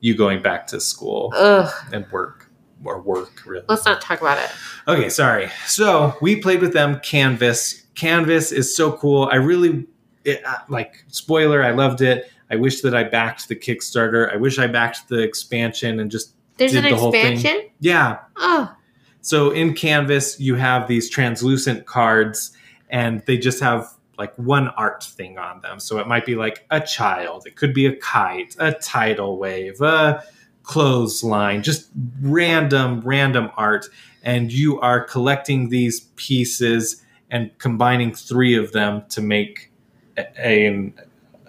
you 0.00 0.14
going 0.16 0.42
back 0.42 0.66
to 0.68 0.80
school 0.80 1.32
Ugh. 1.36 1.72
and 1.92 2.06
work 2.10 2.50
or 2.84 3.00
work 3.00 3.44
really. 3.46 3.64
Let's 3.68 3.84
not 3.84 4.00
talk 4.00 4.20
about 4.20 4.38
it. 4.38 4.50
Okay, 4.88 5.08
sorry. 5.08 5.50
So 5.66 6.14
we 6.20 6.36
played 6.36 6.60
with 6.60 6.72
them 6.72 7.00
Canvas. 7.00 7.82
Canvas 7.94 8.52
is 8.52 8.74
so 8.76 8.92
cool. 8.92 9.28
I 9.32 9.36
really 9.36 9.86
it, 10.24 10.44
uh, 10.44 10.58
like 10.68 11.04
spoiler. 11.08 11.62
I 11.62 11.70
loved 11.70 12.00
it. 12.00 12.30
I 12.50 12.56
wish 12.56 12.80
that 12.82 12.94
I 12.94 13.04
backed 13.04 13.48
the 13.48 13.56
Kickstarter. 13.56 14.32
I 14.32 14.36
wish 14.36 14.58
I 14.58 14.66
backed 14.66 15.08
the 15.08 15.18
expansion 15.20 15.98
and 16.00 16.10
just 16.10 16.34
There's 16.58 16.72
Did 16.72 16.84
an 16.84 16.90
the 16.92 16.96
whole 16.96 17.12
thing. 17.12 17.70
yeah. 17.80 18.18
Oh, 18.36 18.72
So 19.20 19.50
in 19.50 19.74
Canvas, 19.74 20.38
you 20.38 20.54
have 20.56 20.86
these 20.86 21.08
translucent 21.10 21.86
cards, 21.86 22.52
and 22.90 23.22
they 23.26 23.36
just 23.38 23.60
have 23.60 23.88
like 24.18 24.34
one 24.36 24.68
art 24.68 25.04
thing 25.04 25.38
on 25.38 25.60
them. 25.60 25.80
So 25.80 25.98
it 25.98 26.06
might 26.06 26.24
be 26.24 26.34
like 26.34 26.66
a 26.70 26.80
child, 26.80 27.46
it 27.46 27.56
could 27.56 27.74
be 27.74 27.86
a 27.86 27.96
kite, 27.96 28.56
a 28.58 28.72
tidal 28.72 29.38
wave, 29.38 29.80
a 29.80 30.22
clothesline, 30.62 31.62
just 31.62 31.90
random, 32.20 33.00
random 33.04 33.50
art. 33.56 33.86
And 34.22 34.52
you 34.52 34.80
are 34.80 35.04
collecting 35.04 35.68
these 35.68 36.00
pieces 36.16 37.02
and 37.30 37.56
combining 37.58 38.14
three 38.14 38.56
of 38.56 38.72
them 38.72 39.04
to 39.10 39.20
make 39.20 39.70
a, 40.16 40.26
a, 40.38 40.92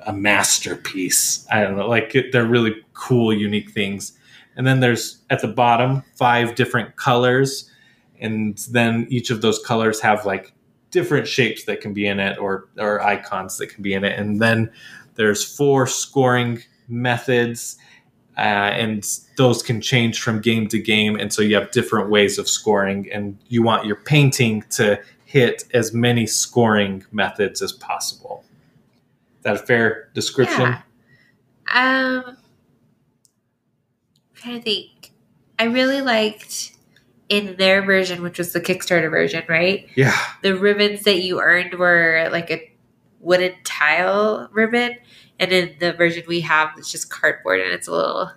a 0.06 0.14
masterpiece. 0.14 1.46
I 1.52 1.62
don't 1.62 1.78
know, 1.78 1.88
like 1.88 2.16
it, 2.16 2.32
they're 2.32 2.46
really 2.46 2.76
cool, 2.94 3.34
unique 3.34 3.72
things. 3.72 4.14
And 4.56 4.66
then 4.66 4.80
there's 4.80 5.20
at 5.30 5.42
the 5.42 5.48
bottom 5.48 6.04
five 6.16 6.56
different 6.56 6.96
colors 6.96 7.72
and 8.20 8.58
then 8.72 9.08
each 9.10 9.30
of 9.30 9.42
those 9.42 9.60
colors 9.60 10.02
have 10.02 10.26
like 10.26 10.54
different 10.92 11.28
shapes 11.28 11.66
that 11.66 11.82
can 11.82 11.94
be 11.94 12.08
in 12.08 12.20
it 12.20 12.38
or 12.38 12.70
or 12.78 13.02
icons 13.02 13.58
that 13.58 13.68
can 13.68 13.84
be 13.84 13.94
in 13.94 14.04
it 14.04 14.18
and 14.18 14.42
then 14.42 14.72
there's 15.16 15.44
four 15.44 15.88
scoring 15.88 16.62
methods 16.88 17.78
uh, 18.38 18.72
and 18.72 19.20
those 19.36 19.64
can 19.64 19.82
change 19.82 20.22
from 20.22 20.40
game 20.40 20.68
to 20.68 20.80
game 20.80 21.16
and 21.16 21.34
so 21.34 21.42
you 21.42 21.56
have 21.56 21.72
different 21.72 22.10
ways 22.10 22.38
of 22.38 22.48
scoring 22.48 23.12
and 23.12 23.38
you 23.48 23.64
want 23.64 23.86
your 23.86 23.96
painting 23.96 24.64
to 24.70 25.00
hit 25.26 25.66
as 25.74 25.94
many 25.94 26.26
scoring 26.26 27.04
methods 27.12 27.62
as 27.62 27.74
possible 27.74 28.44
is 29.38 29.44
that 29.44 29.56
a 29.56 29.60
fair 29.60 30.10
description 30.14 30.62
Yeah. 30.62 30.82
Um, 31.70 32.38
to 34.42 34.62
think. 34.62 35.12
I 35.60 35.66
really 35.66 36.02
liked 36.02 36.77
in 37.30 37.58
their 37.58 37.82
version, 37.82 38.22
which 38.22 38.38
was 38.38 38.54
the 38.54 38.62
Kickstarter 38.62 39.10
version, 39.10 39.44
right? 39.50 39.88
yeah 39.96 40.18
The 40.42 40.56
ribbons 40.56 41.04
that 41.04 41.22
you 41.22 41.42
earned 41.42 41.74
were 41.76 42.30
like 42.32 42.50
a 42.52 42.72
wooden 43.20 43.54
tile 43.64 44.50
ribbon, 44.52 44.96
and 45.40 45.52
in 45.52 45.76
the 45.80 45.94
version 45.94 46.24
we 46.28 46.42
have, 46.42 46.70
it's 46.78 46.92
just 46.92 47.10
cardboard, 47.10 47.60
and 47.60 47.72
it's 47.72 47.88
a 47.88 47.92
little, 47.92 48.32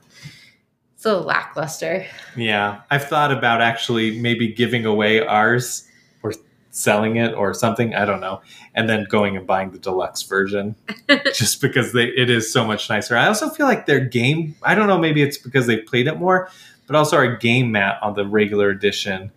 it's 0.95 1.05
a 1.05 1.09
little 1.11 1.25
lackluster. 1.25 2.07
Yeah, 2.37 2.81
I've 2.91 3.09
thought 3.09 3.33
about 3.33 3.61
actually 3.61 4.19
maybe 4.19 4.49
giving 4.53 4.85
away 4.85 5.25
ours 5.25 5.87
or 6.23 6.33
selling 6.71 7.17
it 7.17 7.35
or 7.35 7.55
something. 7.55 7.95
I 7.95 8.05
don't 8.05 8.21
know, 8.21 8.43
and 8.75 8.89
then 8.89 9.05
going 9.09 9.37
and 9.37 9.47
buying 9.47 9.71
the 9.71 9.79
deluxe 9.79 10.23
version 10.23 10.75
just 11.35 11.61
because 11.61 11.93
they 11.93 12.07
it 12.07 12.29
is 12.29 12.53
so 12.53 12.65
much 12.65 12.91
nicer. 12.91 13.17
I 13.17 13.29
also 13.29 13.49
feel 13.49 13.67
like 13.67 13.87
their 13.87 14.01
game. 14.01 14.57
I 14.63 14.75
don't 14.75 14.89
know, 14.89 14.99
maybe 14.99 15.23
it's 15.23 15.39
because 15.39 15.67
they 15.67 15.79
played 15.79 16.07
it 16.07 16.19
more, 16.19 16.51
but 16.91 16.97
also 16.97 17.17
our 17.17 17.37
game 17.37 17.71
mat 17.71 18.01
on 18.03 18.15
the 18.15 18.27
regular 18.27 18.69
edition 18.69 19.31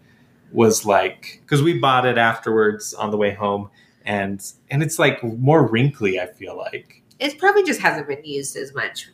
was 0.52 0.88
like 0.88 1.39
because 1.44 1.62
we 1.62 1.78
bought 1.78 2.04
it 2.04 2.18
afterwards 2.18 2.96
on 2.96 3.12
the 3.12 3.18
way 3.18 3.32
home, 3.32 3.70
and 4.08 4.44
and 4.72 4.82
it's 4.82 4.98
like 4.98 5.24
more 5.24 5.68
wrinkly. 5.68 6.20
I 6.20 6.26
feel 6.26 6.58
like. 6.58 7.04
It 7.20 7.38
probably 7.38 7.62
just 7.62 7.80
hasn't 7.80 8.08
been 8.08 8.26
used 8.26 8.56
as 8.58 8.74
much, 8.74 9.08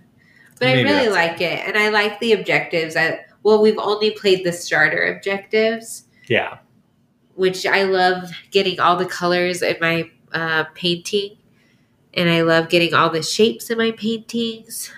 but 0.58 0.67
Maybe 0.67 0.88
I 0.88 0.91
really 0.93 1.10
like 1.10 1.41
it, 1.41 1.67
and 1.67 1.78
I 1.78 1.89
like 1.89 2.21
the 2.21 2.32
objectives. 2.32 2.95
I 2.95 3.25
well, 3.43 3.62
we've 3.62 3.78
only 3.78 4.12
played 4.12 4.45
the 4.45 4.54
starter 4.54 5.13
objectives. 5.13 6.06
Yeah, 6.30 6.60
which 7.36 7.65
I 7.65 7.84
love 7.84 8.32
getting 8.52 8.80
all 8.80 8.95
the 8.95 9.06
colors 9.06 9.62
in 9.62 9.75
my 9.82 10.10
uh, 10.32 10.63
painting, 10.75 11.36
and 12.13 12.30
I 12.30 12.43
love 12.43 12.69
getting 12.69 12.93
all 12.93 13.10
the 13.10 13.21
shapes 13.21 13.69
in 13.69 13.78
my 13.78 13.91
paintings. 13.91 14.93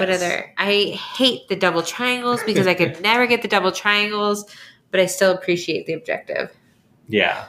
What 0.00 0.10
other? 0.10 0.52
I 0.58 0.98
hate 1.16 1.48
the 1.48 1.56
double 1.56 1.82
triangles 1.82 2.42
because 2.44 2.66
I 2.66 2.74
could 2.74 3.00
never 3.02 3.26
get 3.26 3.42
the 3.42 3.48
double 3.48 3.72
triangles, 3.72 4.44
but 4.90 5.00
I 5.00 5.06
still 5.06 5.32
appreciate 5.32 5.86
the 5.86 5.92
objective. 5.92 6.54
Yeah. 7.08 7.46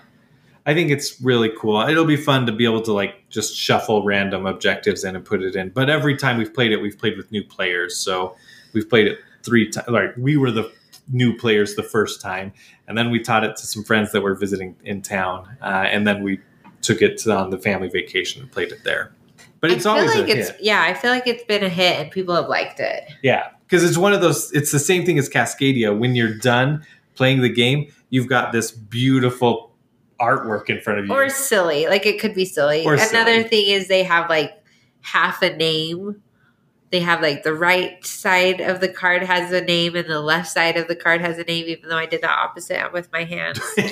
I 0.65 0.73
think 0.73 0.91
it's 0.91 1.21
really 1.21 1.49
cool. 1.57 1.79
It'll 1.81 2.05
be 2.05 2.17
fun 2.17 2.45
to 2.45 2.51
be 2.51 2.65
able 2.65 2.81
to 2.81 2.93
like 2.93 3.29
just 3.29 3.55
shuffle 3.55 4.03
random 4.03 4.45
objectives 4.45 5.05
in 5.05 5.15
and 5.15 5.23
put 5.23 5.41
it 5.41 5.55
in. 5.55 5.69
But 5.69 5.89
every 5.89 6.17
time 6.17 6.37
we've 6.37 6.53
played 6.53 6.73
it, 6.73 6.81
we've 6.81 6.97
played 6.97 7.15
with 7.15 7.31
new 7.31 7.43
players. 7.43 7.95
So 7.95 8.35
we've 8.73 8.89
played 8.89 9.07
it 9.07 9.19
three 9.43 9.69
times. 9.69 9.87
Like 9.87 10.13
we 10.17 10.35
were 10.35 10.51
the 10.51 10.69
new 11.09 11.35
players 11.37 11.75
the 11.75 11.83
first 11.83 12.19
time, 12.19 12.51
and 12.87 12.97
then 12.97 13.09
we 13.11 13.19
taught 13.21 13.45
it 13.45 13.55
to 13.55 13.65
some 13.65 13.83
friends 13.83 14.11
that 14.11 14.21
were 14.21 14.35
visiting 14.35 14.75
in 14.83 15.01
town, 15.01 15.57
uh, 15.61 15.85
and 15.89 16.05
then 16.05 16.21
we 16.21 16.39
took 16.81 17.01
it 17.01 17.25
on 17.27 17.49
the 17.49 17.57
family 17.57 17.87
vacation 17.87 18.41
and 18.41 18.51
played 18.51 18.71
it 18.71 18.83
there. 18.83 19.13
But 19.59 19.71
it's 19.71 19.85
I 19.85 19.89
feel 19.95 20.01
always 20.07 20.15
like 20.15 20.29
a 20.35 20.39
it's 20.39 20.49
hit. 20.51 20.59
yeah, 20.61 20.83
I 20.83 20.93
feel 20.93 21.11
like 21.11 21.25
it's 21.27 21.43
been 21.43 21.63
a 21.63 21.69
hit 21.69 21.99
and 21.99 22.11
people 22.11 22.35
have 22.35 22.47
liked 22.47 22.79
it. 22.79 23.03
Yeah, 23.23 23.49
because 23.65 23.83
it's 23.83 23.97
one 23.97 24.13
of 24.13 24.21
those. 24.21 24.51
It's 24.53 24.71
the 24.71 24.79
same 24.79 25.05
thing 25.05 25.17
as 25.17 25.29
Cascadia. 25.29 25.97
When 25.97 26.15
you're 26.15 26.35
done 26.37 26.85
playing 27.15 27.41
the 27.41 27.49
game, 27.49 27.91
you've 28.09 28.27
got 28.27 28.51
this 28.51 28.71
beautiful 28.71 29.71
artwork 30.19 30.69
in 30.69 30.81
front 30.81 30.99
of 30.99 31.05
you. 31.07 31.13
Or 31.13 31.29
silly. 31.29 31.87
Like 31.87 32.05
it 32.05 32.19
could 32.19 32.33
be 32.33 32.45
silly. 32.45 32.85
Or 32.85 32.93
Another 32.93 33.07
silly. 33.09 33.43
thing 33.43 33.67
is 33.69 33.87
they 33.87 34.03
have 34.03 34.29
like 34.29 34.51
half 35.01 35.41
a 35.41 35.55
name. 35.55 36.21
They 36.89 37.01
have 37.01 37.21
like 37.21 37.43
the 37.43 37.53
right 37.53 38.03
side 38.05 38.61
of 38.61 38.79
the 38.79 38.87
card 38.87 39.21
has 39.23 39.51
a 39.51 39.61
name 39.61 39.95
and 39.95 40.07
the 40.09 40.21
left 40.21 40.47
side 40.49 40.77
of 40.77 40.87
the 40.87 40.95
card 40.95 41.19
has 41.21 41.37
a 41.37 41.43
name, 41.43 41.65
even 41.67 41.89
though 41.89 41.97
I 41.97 42.05
did 42.05 42.21
the 42.21 42.29
opposite 42.29 42.93
with 42.93 43.11
my 43.11 43.23
hands. 43.23 43.59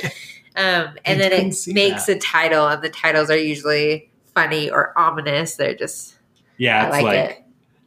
Um, 0.57 0.95
and 1.03 1.21
I 1.21 1.27
then 1.29 1.31
it 1.33 1.67
makes 1.67 2.05
that. 2.05 2.15
a 2.15 2.17
title, 2.17 2.65
and 2.65 2.81
the 2.81 2.87
titles 2.87 3.29
are 3.29 3.37
usually 3.37 4.09
funny 4.35 4.69
or 4.69 4.93
ominous. 4.97 5.55
They're 5.55 5.73
just 5.73 6.15
yeah, 6.57 6.83
I 6.83 6.85
it's 6.85 6.93
like, 6.93 7.03
like, 7.03 7.29
it. 7.31 7.43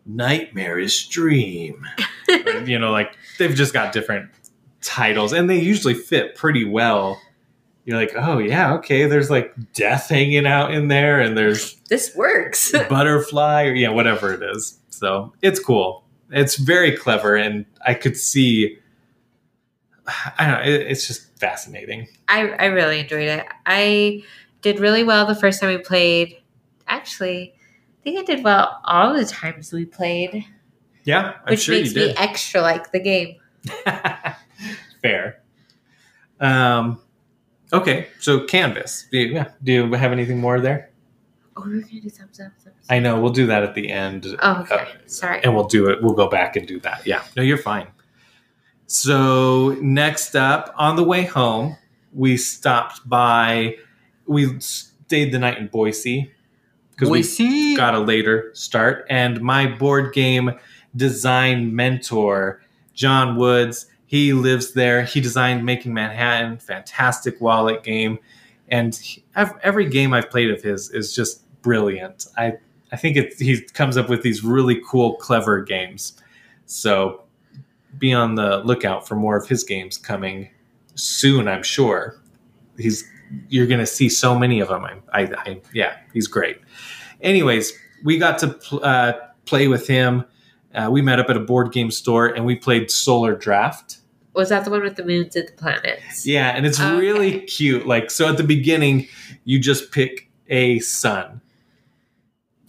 nightmarish 0.06 1.08
dream. 1.08 1.86
You 2.66 2.78
know, 2.78 2.90
like 2.90 3.16
they've 3.38 3.54
just 3.54 3.72
got 3.72 3.94
different 3.94 4.30
titles, 4.82 5.32
and 5.32 5.48
they 5.48 5.58
usually 5.58 5.94
fit 5.94 6.34
pretty 6.34 6.66
well. 6.66 7.18
You're 7.86 7.96
like, 7.96 8.12
oh 8.14 8.36
yeah, 8.36 8.74
okay. 8.74 9.06
There's 9.06 9.30
like 9.30 9.54
death 9.72 10.10
hanging 10.10 10.46
out 10.46 10.72
in 10.74 10.88
there, 10.88 11.20
and 11.20 11.38
there's 11.38 11.76
This 11.88 12.14
works. 12.14 12.72
butterfly, 12.90 13.64
or 13.64 13.72
yeah, 13.72 13.88
whatever 13.88 14.34
it 14.34 14.42
is. 14.42 14.78
So 14.90 15.32
it's 15.40 15.58
cool. 15.58 16.04
It's 16.30 16.56
very 16.56 16.94
clever, 16.94 17.34
and 17.34 17.64
I 17.86 17.94
could 17.94 18.18
see. 18.18 18.76
I 20.38 20.46
don't 20.46 20.66
know. 20.66 20.70
It, 20.70 20.86
it's 20.88 21.06
just 21.06 21.38
fascinating. 21.38 22.08
I, 22.28 22.50
I 22.50 22.66
really 22.66 23.00
enjoyed 23.00 23.28
it. 23.28 23.46
I 23.64 24.22
did 24.60 24.80
really 24.80 25.04
well 25.04 25.24
the 25.24 25.34
first 25.34 25.60
time 25.60 25.70
we 25.70 25.78
played. 25.78 26.37
Actually, 26.88 27.54
I 27.54 28.02
think 28.02 28.18
I 28.18 28.22
did 28.22 28.42
well 28.44 28.80
all 28.84 29.14
the 29.14 29.24
times 29.24 29.72
we 29.72 29.84
played, 29.84 30.44
Yeah, 31.04 31.34
I'm 31.44 31.52
which 31.52 31.60
sure 31.60 31.74
makes 31.76 31.94
me 31.94 32.10
extra 32.16 32.60
like 32.60 32.90
the 32.92 33.00
game. 33.00 33.36
Fair. 35.02 35.42
Um, 36.40 37.00
okay, 37.72 38.08
so 38.20 38.44
Canvas. 38.44 39.06
Do 39.10 39.18
you, 39.18 39.34
yeah, 39.34 39.48
do 39.62 39.72
you 39.72 39.92
have 39.94 40.12
anything 40.12 40.38
more 40.38 40.60
there? 40.60 40.90
Oh, 41.56 41.62
we 41.66 41.74
we're 41.76 41.80
gonna 41.82 42.00
do 42.00 42.08
thumbs 42.10 42.40
up. 42.40 42.52
Thumbs 42.62 42.64
up. 42.66 42.72
I 42.88 42.98
know 43.00 43.20
we'll 43.20 43.32
do 43.32 43.46
that 43.46 43.62
at 43.62 43.74
the 43.74 43.90
end, 43.90 44.26
Oh, 44.40 44.60
okay. 44.62 44.74
Uh, 44.76 44.86
Sorry. 45.06 45.40
and 45.42 45.54
we'll 45.54 45.66
do 45.66 45.88
it. 45.90 46.02
We'll 46.02 46.14
go 46.14 46.28
back 46.28 46.56
and 46.56 46.66
do 46.66 46.78
that. 46.80 47.06
Yeah, 47.06 47.22
no, 47.36 47.42
you're 47.42 47.58
fine. 47.58 47.88
So 48.86 49.76
next 49.82 50.34
up, 50.36 50.72
on 50.76 50.96
the 50.96 51.04
way 51.04 51.24
home, 51.24 51.76
we 52.12 52.36
stopped 52.36 53.06
by. 53.08 53.76
We 54.26 54.58
stayed 54.60 55.32
the 55.32 55.38
night 55.38 55.58
in 55.58 55.66
Boise 55.68 56.30
because 56.98 57.10
we 57.10 57.22
see. 57.22 57.76
got 57.76 57.94
a 57.94 58.00
later 58.00 58.50
start. 58.54 59.06
And 59.08 59.40
my 59.40 59.66
board 59.66 60.12
game 60.12 60.50
design 60.96 61.74
mentor, 61.76 62.60
John 62.92 63.36
Woods, 63.36 63.86
he 64.06 64.32
lives 64.32 64.72
there. 64.72 65.04
He 65.04 65.20
designed 65.20 65.64
Making 65.64 65.94
Manhattan, 65.94 66.58
fantastic 66.58 67.40
wallet 67.40 67.84
game. 67.84 68.18
And 68.68 68.96
he- 68.96 69.22
every 69.62 69.88
game 69.88 70.12
I've 70.12 70.28
played 70.28 70.50
of 70.50 70.62
his 70.62 70.90
is 70.90 71.14
just 71.14 71.44
brilliant. 71.62 72.26
I, 72.36 72.54
I 72.90 72.96
think 72.96 73.16
it, 73.16 73.34
he 73.38 73.60
comes 73.60 73.96
up 73.96 74.08
with 74.08 74.22
these 74.22 74.42
really 74.42 74.80
cool, 74.84 75.14
clever 75.16 75.62
games. 75.62 76.20
So 76.66 77.22
be 77.96 78.12
on 78.12 78.34
the 78.34 78.58
lookout 78.64 79.06
for 79.06 79.14
more 79.14 79.36
of 79.36 79.46
his 79.48 79.62
games 79.62 79.96
coming 79.96 80.50
soon, 80.94 81.46
I'm 81.46 81.62
sure. 81.62 82.20
He's 82.76 83.08
you're 83.48 83.66
going 83.66 83.80
to 83.80 83.86
see 83.86 84.08
so 84.08 84.38
many 84.38 84.60
of 84.60 84.68
them. 84.68 84.84
I, 84.84 85.00
I, 85.12 85.22
I 85.22 85.60
yeah, 85.72 85.96
he's 86.12 86.26
great 86.28 86.58
anyways, 87.20 87.72
we 88.04 88.16
got 88.16 88.38
to 88.38 88.48
pl- 88.48 88.84
uh, 88.84 89.12
play 89.44 89.66
with 89.66 89.88
him. 89.88 90.24
Uh, 90.72 90.88
we 90.88 91.02
met 91.02 91.18
up 91.18 91.28
at 91.28 91.36
a 91.36 91.40
board 91.40 91.72
game 91.72 91.90
store 91.90 92.26
and 92.26 92.46
we 92.46 92.54
played 92.54 92.90
Solar 92.92 93.34
Draft. 93.34 93.98
Was 94.34 94.50
that 94.50 94.64
the 94.64 94.70
one 94.70 94.82
with 94.82 94.94
the 94.94 95.04
moons 95.04 95.34
and 95.34 95.48
the 95.48 95.52
planets? 95.52 96.24
Yeah, 96.24 96.50
and 96.50 96.64
it's 96.64 96.78
Okay. 96.78 96.96
really 96.96 97.40
cute. 97.40 97.86
Like, 97.88 98.10
so 98.12 98.28
at 98.28 98.36
the 98.36 98.44
beginning, 98.44 99.08
you 99.44 99.58
just 99.58 99.90
pick 99.90 100.30
a 100.48 100.78
sun, 100.78 101.40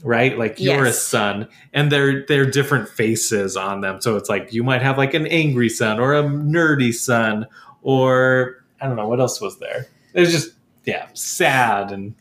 right? 0.04 0.36
Like 0.38 0.60
you're 0.60 0.86
a 0.86 0.94
sun, 0.94 1.48
and 1.74 1.92
they're 1.92 2.26
they're 2.26 2.50
different 2.50 2.90
faces 2.90 3.56
on 3.56 3.82
them. 3.82 4.02
So 4.02 4.16
it's 4.16 4.30
like 4.30 4.52
you 4.52 4.64
might 4.64 4.82
have 4.82 4.98
like 4.98 5.14
an 5.14 5.28
angry 5.28 5.70
sun 5.70 6.00
or 6.00 6.16
a 6.16 6.24
nerdy 6.24 6.94
sun, 6.94 7.46
or 7.84 8.64
I 8.82 8.88
don't 8.88 8.96
know 8.96 9.08
what 9.08 9.20
else 9.20 9.40
was 9.40 9.60
there. 9.60 9.86
It's 10.14 10.32
just 10.32 10.54
yeah, 10.86 11.08
sad 11.14 11.92
and 11.92 12.16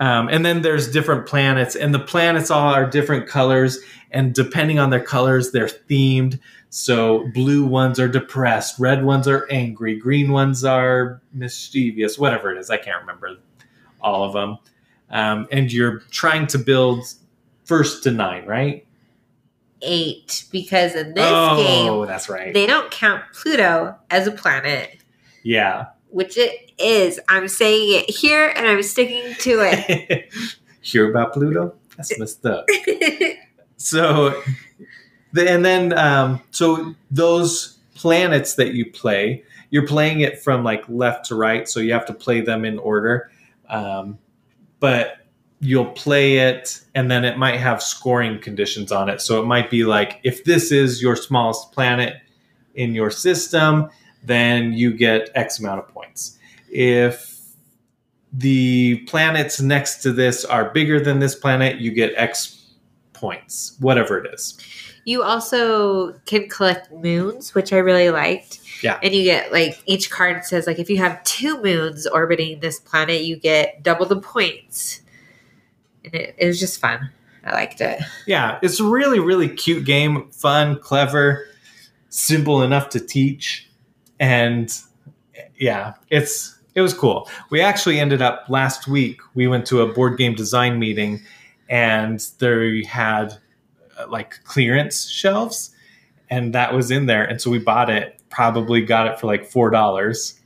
um, 0.00 0.28
and 0.28 0.46
then 0.46 0.62
there's 0.62 0.90
different 0.90 1.26
planets, 1.26 1.74
and 1.74 1.92
the 1.92 1.98
planets 1.98 2.50
all 2.50 2.72
are 2.72 2.88
different 2.88 3.26
colors, 3.26 3.78
and 4.10 4.32
depending 4.32 4.78
on 4.78 4.90
their 4.90 5.02
colors, 5.02 5.50
they're 5.50 5.66
themed. 5.66 6.38
So 6.70 7.28
blue 7.34 7.64
ones 7.64 7.98
are 7.98 8.08
depressed, 8.08 8.78
red 8.78 9.04
ones 9.04 9.26
are 9.26 9.48
angry, 9.50 9.96
green 9.96 10.30
ones 10.30 10.64
are 10.64 11.20
mischievous, 11.32 12.18
whatever 12.18 12.52
it 12.52 12.58
is. 12.58 12.70
I 12.70 12.76
can't 12.76 13.00
remember 13.00 13.38
all 14.00 14.24
of 14.24 14.34
them. 14.34 14.58
Um, 15.10 15.48
and 15.50 15.72
you're 15.72 16.00
trying 16.10 16.46
to 16.48 16.58
build 16.58 17.04
first 17.64 18.02
to 18.04 18.10
nine, 18.10 18.44
right? 18.46 18.86
Eight, 19.80 20.44
because 20.52 20.94
in 20.94 21.14
this 21.14 21.24
oh, 21.26 21.56
game 21.56 22.06
that's 22.06 22.28
right. 22.28 22.52
they 22.52 22.66
don't 22.66 22.90
count 22.90 23.22
Pluto 23.32 23.96
as 24.10 24.26
a 24.26 24.32
planet, 24.32 24.97
yeah. 25.48 25.86
which 26.10 26.36
it 26.36 26.72
is. 26.78 27.20
I'm 27.28 27.48
saying 27.48 28.00
it 28.00 28.10
here, 28.10 28.52
and 28.54 28.66
I'm 28.66 28.82
sticking 28.82 29.34
to 29.34 29.60
it. 29.62 30.32
Hear 30.80 31.10
about 31.10 31.32
Pluto? 31.32 31.74
That's 31.96 32.18
messed 32.18 32.44
up. 32.46 32.66
so 33.76 34.42
the, 35.32 35.50
and 35.50 35.64
then 35.64 35.96
um, 35.98 36.42
so 36.50 36.94
those 37.10 37.78
planets 37.94 38.54
that 38.54 38.74
you 38.74 38.90
play 38.90 39.42
you're 39.70 39.86
playing 39.86 40.20
it 40.20 40.40
from 40.40 40.62
like 40.62 40.88
left 40.88 41.26
to 41.26 41.34
right 41.34 41.68
so 41.68 41.80
you 41.80 41.92
have 41.92 42.06
to 42.06 42.14
play 42.14 42.40
them 42.40 42.64
in 42.64 42.78
order 42.78 43.28
um, 43.68 44.16
but 44.78 45.18
you'll 45.58 45.90
play 45.92 46.38
it 46.38 46.80
and 46.94 47.10
then 47.10 47.24
it 47.24 47.36
might 47.36 47.56
have 47.56 47.82
scoring 47.82 48.40
conditions 48.40 48.92
on 48.92 49.08
it 49.08 49.20
so 49.20 49.42
it 49.42 49.46
might 49.46 49.68
be 49.68 49.84
like 49.84 50.20
if 50.22 50.44
this 50.44 50.70
is 50.70 51.02
your 51.02 51.16
smallest 51.16 51.72
planet 51.72 52.14
in 52.76 52.94
your 52.94 53.10
system 53.10 53.90
then 54.28 54.72
you 54.72 54.92
get 54.92 55.30
x 55.34 55.58
amount 55.58 55.80
of 55.80 55.88
points 55.88 56.38
if 56.70 57.40
the 58.32 58.98
planets 59.06 59.60
next 59.60 60.02
to 60.02 60.12
this 60.12 60.44
are 60.44 60.70
bigger 60.70 61.00
than 61.00 61.18
this 61.18 61.34
planet 61.34 61.80
you 61.80 61.90
get 61.90 62.12
x 62.16 62.66
points 63.12 63.76
whatever 63.80 64.18
it 64.18 64.32
is 64.32 64.58
You 65.04 65.22
also 65.22 66.12
can 66.26 66.50
collect 66.50 66.92
moons, 66.92 67.54
which 67.54 67.72
I 67.72 67.78
really 67.78 68.10
liked. 68.10 68.60
Yeah. 68.82 68.98
And 69.02 69.14
you 69.14 69.24
get 69.24 69.50
like 69.50 69.82
each 69.86 70.10
card 70.10 70.44
says 70.44 70.66
like 70.66 70.78
if 70.78 70.90
you 70.90 70.98
have 70.98 71.24
two 71.24 71.62
moons 71.62 72.06
orbiting 72.06 72.60
this 72.60 72.78
planet, 72.78 73.22
you 73.22 73.36
get 73.36 73.82
double 73.82 74.04
the 74.04 74.20
points. 74.20 75.00
And 76.04 76.14
it, 76.14 76.34
it 76.36 76.46
was 76.46 76.60
just 76.60 76.78
fun. 76.78 77.10
I 77.42 77.52
liked 77.52 77.80
it. 77.80 78.02
Yeah, 78.26 78.58
it's 78.60 78.80
a 78.80 78.84
really, 78.84 79.18
really 79.18 79.48
cute 79.48 79.86
game. 79.86 80.30
Fun, 80.30 80.78
clever, 80.78 81.46
simple 82.10 82.62
enough 82.62 82.90
to 82.90 83.00
teach. 83.00 83.67
And 84.20 84.76
yeah, 85.56 85.94
it's 86.10 86.58
it 86.74 86.80
was 86.80 86.94
cool. 86.94 87.28
We 87.50 87.60
actually 87.60 87.98
ended 87.98 88.22
up 88.22 88.44
last 88.48 88.86
week, 88.86 89.20
we 89.34 89.48
went 89.48 89.66
to 89.66 89.80
a 89.80 89.92
board 89.92 90.16
game 90.16 90.34
design 90.34 90.78
meeting 90.78 91.20
and 91.68 92.20
they 92.38 92.84
had 92.84 93.34
uh, 93.98 94.06
like 94.08 94.42
clearance 94.44 95.08
shelves 95.08 95.74
and 96.30 96.54
that 96.54 96.74
was 96.74 96.90
in 96.90 97.06
there. 97.06 97.24
And 97.24 97.40
so 97.40 97.50
we 97.50 97.58
bought 97.58 97.90
it, 97.90 98.20
probably 98.30 98.82
got 98.82 99.06
it 99.06 99.18
for 99.18 99.26
like 99.26 99.44
four 99.46 99.70
dollars. 99.70 100.38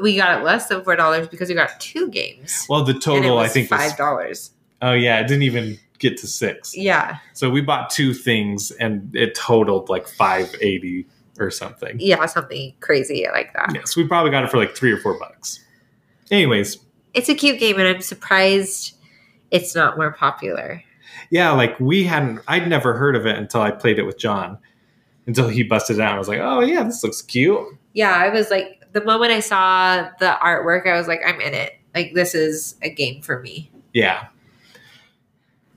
We 0.00 0.16
got 0.16 0.40
it 0.40 0.44
less 0.44 0.68
than 0.68 0.82
four 0.84 0.96
dollars 0.96 1.28
because 1.28 1.48
we 1.48 1.54
got 1.54 1.78
two 1.80 2.08
games. 2.08 2.66
Well, 2.68 2.84
the 2.84 2.94
total 2.94 3.38
I 3.38 3.48
think 3.48 3.68
five 3.68 3.96
dollars. 3.96 4.52
oh 4.82 4.92
yeah, 4.92 5.20
it 5.20 5.28
didn't 5.28 5.42
even 5.42 5.78
get 5.98 6.16
to 6.18 6.26
six. 6.26 6.76
Yeah. 6.76 7.18
So 7.34 7.50
we 7.50 7.60
bought 7.60 7.90
two 7.90 8.14
things 8.14 8.70
and 8.72 9.14
it 9.14 9.34
totaled 9.34 9.88
like 9.88 10.06
580 10.06 11.06
or 11.38 11.50
something. 11.50 11.96
Yeah, 11.98 12.24
something 12.26 12.74
crazy 12.80 13.26
like 13.32 13.52
that. 13.54 13.70
Yes, 13.74 13.96
we 13.96 14.06
probably 14.06 14.30
got 14.30 14.44
it 14.44 14.50
for 14.50 14.58
like 14.58 14.74
3 14.76 14.92
or 14.92 14.98
4 14.98 15.18
bucks. 15.18 15.64
Anyways, 16.30 16.78
It's 17.14 17.28
a 17.28 17.34
cute 17.34 17.58
game 17.58 17.78
and 17.78 17.88
I'm 17.88 18.02
surprised 18.02 18.96
it's 19.50 19.74
not 19.74 19.96
more 19.96 20.12
popular. 20.12 20.82
Yeah, 21.30 21.50
like 21.52 21.78
we 21.80 22.04
hadn't. 22.04 22.40
I'd 22.48 22.68
never 22.68 22.94
heard 22.94 23.16
of 23.16 23.26
it 23.26 23.36
until 23.36 23.60
I 23.60 23.70
played 23.70 23.98
it 23.98 24.04
with 24.04 24.18
John. 24.18 24.58
Until 25.26 25.48
he 25.48 25.62
busted 25.62 25.98
it 25.98 26.02
out, 26.02 26.14
I 26.14 26.18
was 26.18 26.28
like, 26.28 26.40
"Oh 26.40 26.60
yeah, 26.60 26.84
this 26.84 27.02
looks 27.02 27.20
cute." 27.20 27.66
Yeah, 27.92 28.14
I 28.14 28.30
was 28.30 28.50
like, 28.50 28.78
the 28.92 29.04
moment 29.04 29.32
I 29.32 29.40
saw 29.40 30.08
the 30.18 30.36
artwork, 30.42 30.86
I 30.86 30.96
was 30.96 31.08
like, 31.08 31.20
I'm 31.26 31.40
in 31.40 31.54
it. 31.54 31.74
Like, 31.94 32.14
this 32.14 32.34
is 32.34 32.76
a 32.82 32.90
game 32.90 33.22
for 33.22 33.40
me. 33.40 33.70
Yeah. 33.92 34.28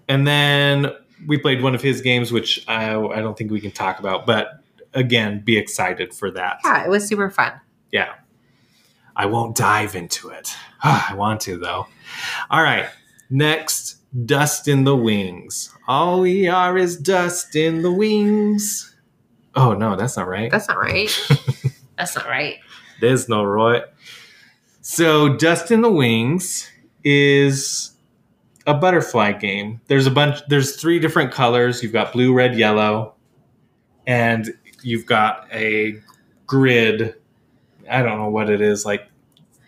And 0.07 0.27
then 0.27 0.91
we 1.27 1.37
played 1.37 1.61
one 1.61 1.75
of 1.75 1.81
his 1.81 2.01
games, 2.01 2.31
which 2.31 2.63
I, 2.67 2.95
I 2.95 3.21
don't 3.21 3.37
think 3.37 3.51
we 3.51 3.61
can 3.61 3.71
talk 3.71 3.99
about, 3.99 4.25
but 4.25 4.60
again, 4.93 5.41
be 5.43 5.57
excited 5.57 6.13
for 6.13 6.31
that. 6.31 6.59
Yeah, 6.63 6.85
it 6.85 6.89
was 6.89 7.07
super 7.07 7.29
fun. 7.29 7.53
Yeah. 7.91 8.13
I 9.15 9.25
won't 9.25 9.55
dive 9.55 9.95
into 9.95 10.29
it. 10.29 10.55
I 10.83 11.13
want 11.15 11.41
to, 11.41 11.57
though. 11.57 11.87
All 12.49 12.63
right. 12.63 12.87
Next, 13.29 13.97
dust 14.25 14.67
in 14.67 14.83
the 14.83 14.95
wings. 14.95 15.73
All 15.87 16.21
we 16.21 16.47
are 16.47 16.77
is 16.77 16.97
dust 16.97 17.55
in 17.55 17.81
the 17.81 17.91
wings. 17.91 18.95
Oh, 19.55 19.73
no, 19.73 19.95
that's 19.95 20.17
not 20.17 20.27
right. 20.27 20.49
That's 20.49 20.67
not 20.67 20.77
right. 20.77 21.09
That's 21.97 22.15
not 22.15 22.25
right. 22.25 22.57
There's 22.99 23.29
no 23.29 23.43
right. 23.43 23.83
So, 24.81 25.35
Dust 25.35 25.69
in 25.69 25.81
the 25.81 25.91
Wings 25.91 26.67
is 27.03 27.91
a 28.65 28.73
butterfly 28.73 29.33
game. 29.33 29.81
There's 29.87 30.07
a 30.07 30.11
bunch. 30.11 30.39
There's 30.47 30.77
three 30.77 30.97
different 30.97 31.31
colors. 31.31 31.83
You've 31.83 31.93
got 31.93 32.13
blue, 32.13 32.33
red, 32.33 32.55
yellow, 32.55 33.13
and 34.07 34.51
you've 34.83 35.05
got 35.05 35.47
a 35.51 36.01
grid. 36.45 37.15
I 37.89 38.01
don't 38.01 38.17
know 38.17 38.29
what 38.29 38.49
it 38.49 38.61
is, 38.61 38.85
like 38.85 39.07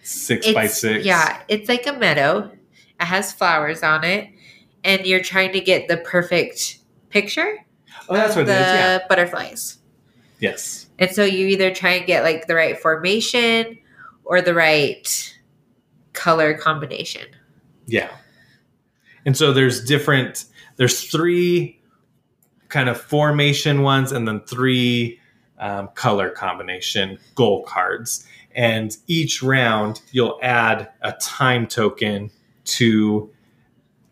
six 0.04 0.52
by 0.54 0.68
six. 0.68 1.06
Yeah, 1.06 1.42
it's 1.48 1.70
like 1.70 1.88
a 1.88 1.94
meadow. 1.94 2.52
It 3.00 3.06
has 3.06 3.34
flowers 3.34 3.84
on 3.84 4.04
it, 4.04 4.30
and 4.84 5.06
you're 5.06 5.22
trying 5.24 5.54
to 5.54 5.60
get 5.60 5.88
the 5.88 5.98
perfect 5.98 6.80
picture 7.10 7.64
Oh, 8.10 8.16
that's 8.16 8.36
what 8.36 8.46
the 8.46 8.54
it 8.54 8.62
is. 8.62 8.68
Yeah. 8.68 9.00
butterflies. 9.08 9.78
Yes. 10.40 10.88
And 11.00 11.12
so 11.12 11.24
you 11.24 11.48
either 11.48 11.74
try 11.74 11.92
and 11.92 12.06
get 12.06 12.24
like 12.24 12.48
the 12.48 12.56
right 12.56 12.78
formation 12.78 13.78
or 14.26 14.42
the 14.42 14.54
right 14.54 15.40
color 16.14 16.54
combination. 16.54 17.28
Yeah. 17.86 18.12
And 19.26 19.38
so 19.38 19.54
there's 19.54 19.84
different 19.84 20.46
there's 20.76 21.10
three 21.10 21.80
kind 22.74 22.90
of 22.90 23.00
formation 23.00 23.84
ones 23.84 24.12
and 24.12 24.28
then 24.28 24.42
three 24.42 25.20
um, 25.60 25.88
color 25.94 26.32
combination 26.32 27.20
goal 27.36 27.62
cards. 27.64 28.28
And 28.56 28.98
each 29.06 29.44
round 29.44 30.02
you'll 30.12 30.40
add 30.42 30.90
a 31.02 31.12
time 31.14 31.68
token 31.68 32.32
to 32.66 33.32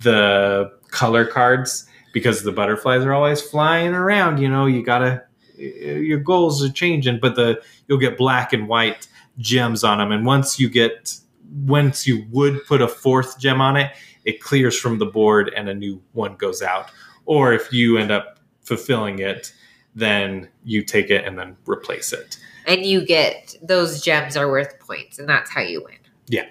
the 0.02 0.72
color 0.90 1.26
cards 1.26 1.88
because 2.14 2.44
the 2.44 2.52
butterflies 2.52 3.04
are 3.04 3.14
always 3.14 3.42
flying 3.42 3.96
around, 3.96 4.40
you 4.40 4.48
know, 4.48 4.68
you 4.68 4.84
got 4.84 5.00
to 5.00 5.24
your 5.58 6.20
goals 6.20 6.64
are 6.64 6.72
changing, 6.72 7.20
but 7.20 7.36
the 7.36 7.60
you'll 7.88 7.98
get 7.98 8.16
black 8.16 8.54
and 8.54 8.68
white 8.68 9.08
gems 9.40 9.84
on 9.84 9.98
them 9.98 10.12
and 10.12 10.24
once 10.24 10.60
you 10.60 10.70
get 10.70 11.18
once 11.66 12.06
you 12.06 12.26
would 12.30 12.64
put 12.68 12.80
a 12.82 12.88
fourth 12.88 13.40
gem 13.40 13.60
on 13.60 13.76
it, 13.76 13.92
it 14.24 14.40
clears 14.40 14.78
from 14.78 15.00
the 15.00 15.06
board 15.06 15.52
and 15.56 15.68
a 15.68 15.74
new 15.74 16.00
one 16.14 16.36
goes 16.36 16.62
out. 16.62 16.92
Or 17.26 17.54
if 17.54 17.74
you 17.74 17.98
end 17.98 18.12
up 18.12 18.38
fulfilling 18.72 19.20
it, 19.20 19.52
then 19.96 20.48
you 20.64 20.82
take 20.82 21.10
it 21.10 21.26
and 21.26 21.38
then 21.38 21.58
replace 21.68 22.14
it. 22.14 22.38
And 22.66 22.86
you 22.86 23.06
get 23.06 23.54
those 23.62 24.02
gems 24.02 24.38
are 24.38 24.50
worth 24.50 24.80
points, 24.80 25.20
and 25.20 25.28
that's 25.28 25.52
how 25.52 25.60
you 25.60 25.84
win. 25.84 25.98
Yeah. 26.28 26.46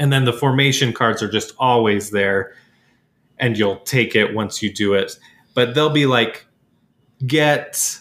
And 0.00 0.12
then 0.12 0.24
the 0.24 0.32
formation 0.32 0.92
cards 0.92 1.22
are 1.22 1.30
just 1.30 1.52
always 1.60 2.10
there 2.10 2.54
and 3.38 3.56
you'll 3.56 3.78
take 3.80 4.16
it 4.16 4.34
once 4.34 4.60
you 4.62 4.72
do 4.72 4.94
it. 4.94 5.16
But 5.54 5.76
they'll 5.76 5.90
be 5.90 6.06
like 6.06 6.46
get 7.24 8.00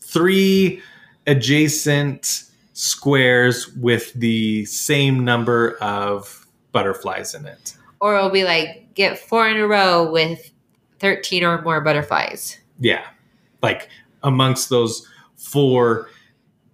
three 0.00 0.80
adjacent 1.26 2.44
squares 2.74 3.74
with 3.74 4.12
the 4.12 4.64
same 4.66 5.24
number 5.24 5.76
of 5.80 6.46
butterflies 6.70 7.34
in 7.34 7.46
it. 7.46 7.76
Or 8.00 8.16
it'll 8.16 8.30
be 8.30 8.44
like 8.44 8.94
get 8.94 9.18
four 9.18 9.48
in 9.48 9.56
a 9.56 9.66
row 9.66 10.08
with 10.08 10.52
13 11.00 11.44
or 11.44 11.60
more 11.62 11.80
butterflies. 11.80 12.58
Yeah. 12.80 13.04
Like 13.62 13.88
amongst 14.22 14.68
those 14.68 15.06
four, 15.36 16.08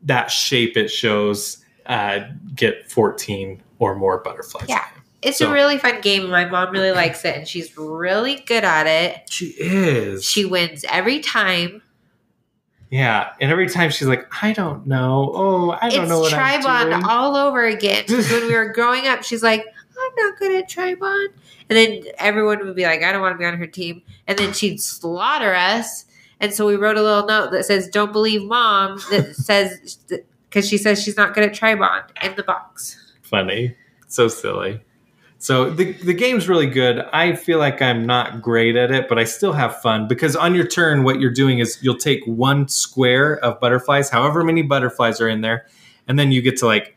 that 0.02 0.30
shape 0.30 0.76
it 0.76 0.88
shows, 0.88 1.64
uh, 1.86 2.20
get 2.54 2.90
14 2.90 3.62
or 3.78 3.94
more 3.94 4.18
butterflies. 4.18 4.66
Yeah. 4.68 4.84
It's 5.22 5.38
So- 5.38 5.48
a 5.48 5.52
really 5.52 5.78
fun 5.78 6.00
game. 6.02 6.28
My 6.30 6.44
mom 6.44 6.70
really 6.70 6.92
likes 6.92 7.24
it, 7.24 7.34
and 7.36 7.48
she's 7.48 7.76
really 7.78 8.36
good 8.46 8.62
at 8.64 8.86
it. 8.86 9.22
She 9.30 9.46
is. 9.58 10.24
She 10.24 10.44
wins 10.44 10.84
every 10.88 11.20
time. 11.20 11.80
yeah. 12.90 13.30
And 13.40 13.50
every 13.50 13.68
time 13.68 13.90
she's 13.90 14.06
like, 14.06 14.26
I 14.42 14.52
don't 14.52 14.86
know. 14.86 15.32
Oh, 15.34 15.70
I 15.80 15.88
don't 15.88 16.02
it's 16.02 16.08
know 16.10 16.20
what 16.20 16.32
I'm 16.34 16.90
doing. 16.90 17.04
all 17.04 17.36
over 17.36 17.64
again. 17.64 18.04
when 18.08 18.46
we 18.46 18.54
were 18.54 18.68
growing 18.72 19.06
up, 19.08 19.24
she's 19.24 19.42
like, 19.42 19.64
not 20.16 20.38
good 20.38 20.54
at 20.54 20.68
TriBond. 20.68 21.28
And 21.68 21.76
then 21.76 22.02
everyone 22.18 22.64
would 22.64 22.76
be 22.76 22.84
like, 22.84 23.02
I 23.02 23.12
don't 23.12 23.20
want 23.20 23.34
to 23.34 23.38
be 23.38 23.44
on 23.44 23.56
her 23.56 23.66
team. 23.66 24.02
And 24.26 24.38
then 24.38 24.52
she'd 24.52 24.80
slaughter 24.80 25.54
us. 25.54 26.06
And 26.40 26.52
so 26.52 26.66
we 26.66 26.76
wrote 26.76 26.96
a 26.96 27.02
little 27.02 27.26
note 27.26 27.52
that 27.52 27.64
says, 27.64 27.88
Don't 27.88 28.12
believe 28.12 28.42
mom, 28.42 29.00
that 29.10 29.34
says, 29.36 29.98
because 30.48 30.68
she 30.68 30.78
says 30.78 31.02
she's 31.02 31.16
not 31.16 31.34
good 31.34 31.44
at 31.44 31.52
TriBond 31.52 32.04
in 32.22 32.34
the 32.36 32.42
box. 32.42 33.12
Funny. 33.22 33.74
So 34.08 34.28
silly. 34.28 34.80
So 35.38 35.68
the, 35.68 35.92
the 35.92 36.14
game's 36.14 36.48
really 36.48 36.66
good. 36.66 37.00
I 37.12 37.34
feel 37.34 37.58
like 37.58 37.82
I'm 37.82 38.06
not 38.06 38.40
great 38.40 38.76
at 38.76 38.90
it, 38.90 39.10
but 39.10 39.18
I 39.18 39.24
still 39.24 39.52
have 39.52 39.80
fun 39.82 40.08
because 40.08 40.34
on 40.36 40.54
your 40.54 40.66
turn, 40.66 41.04
what 41.04 41.20
you're 41.20 41.32
doing 41.32 41.58
is 41.58 41.78
you'll 41.82 41.98
take 41.98 42.24
one 42.24 42.66
square 42.68 43.38
of 43.44 43.60
butterflies, 43.60 44.08
however 44.08 44.42
many 44.42 44.62
butterflies 44.62 45.20
are 45.20 45.28
in 45.28 45.42
there, 45.42 45.66
and 46.08 46.18
then 46.18 46.32
you 46.32 46.40
get 46.40 46.56
to 46.58 46.66
like 46.66 46.96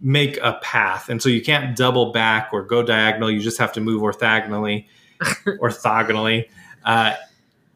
make 0.00 0.38
a 0.42 0.54
path. 0.62 1.08
And 1.08 1.22
so 1.22 1.28
you 1.28 1.42
can't 1.42 1.76
double 1.76 2.12
back 2.12 2.50
or 2.52 2.62
go 2.62 2.82
diagonal. 2.82 3.30
You 3.30 3.40
just 3.40 3.58
have 3.58 3.72
to 3.74 3.80
move 3.80 4.02
orthogonally, 4.02 4.86
orthogonally, 5.20 6.48
uh, 6.84 7.14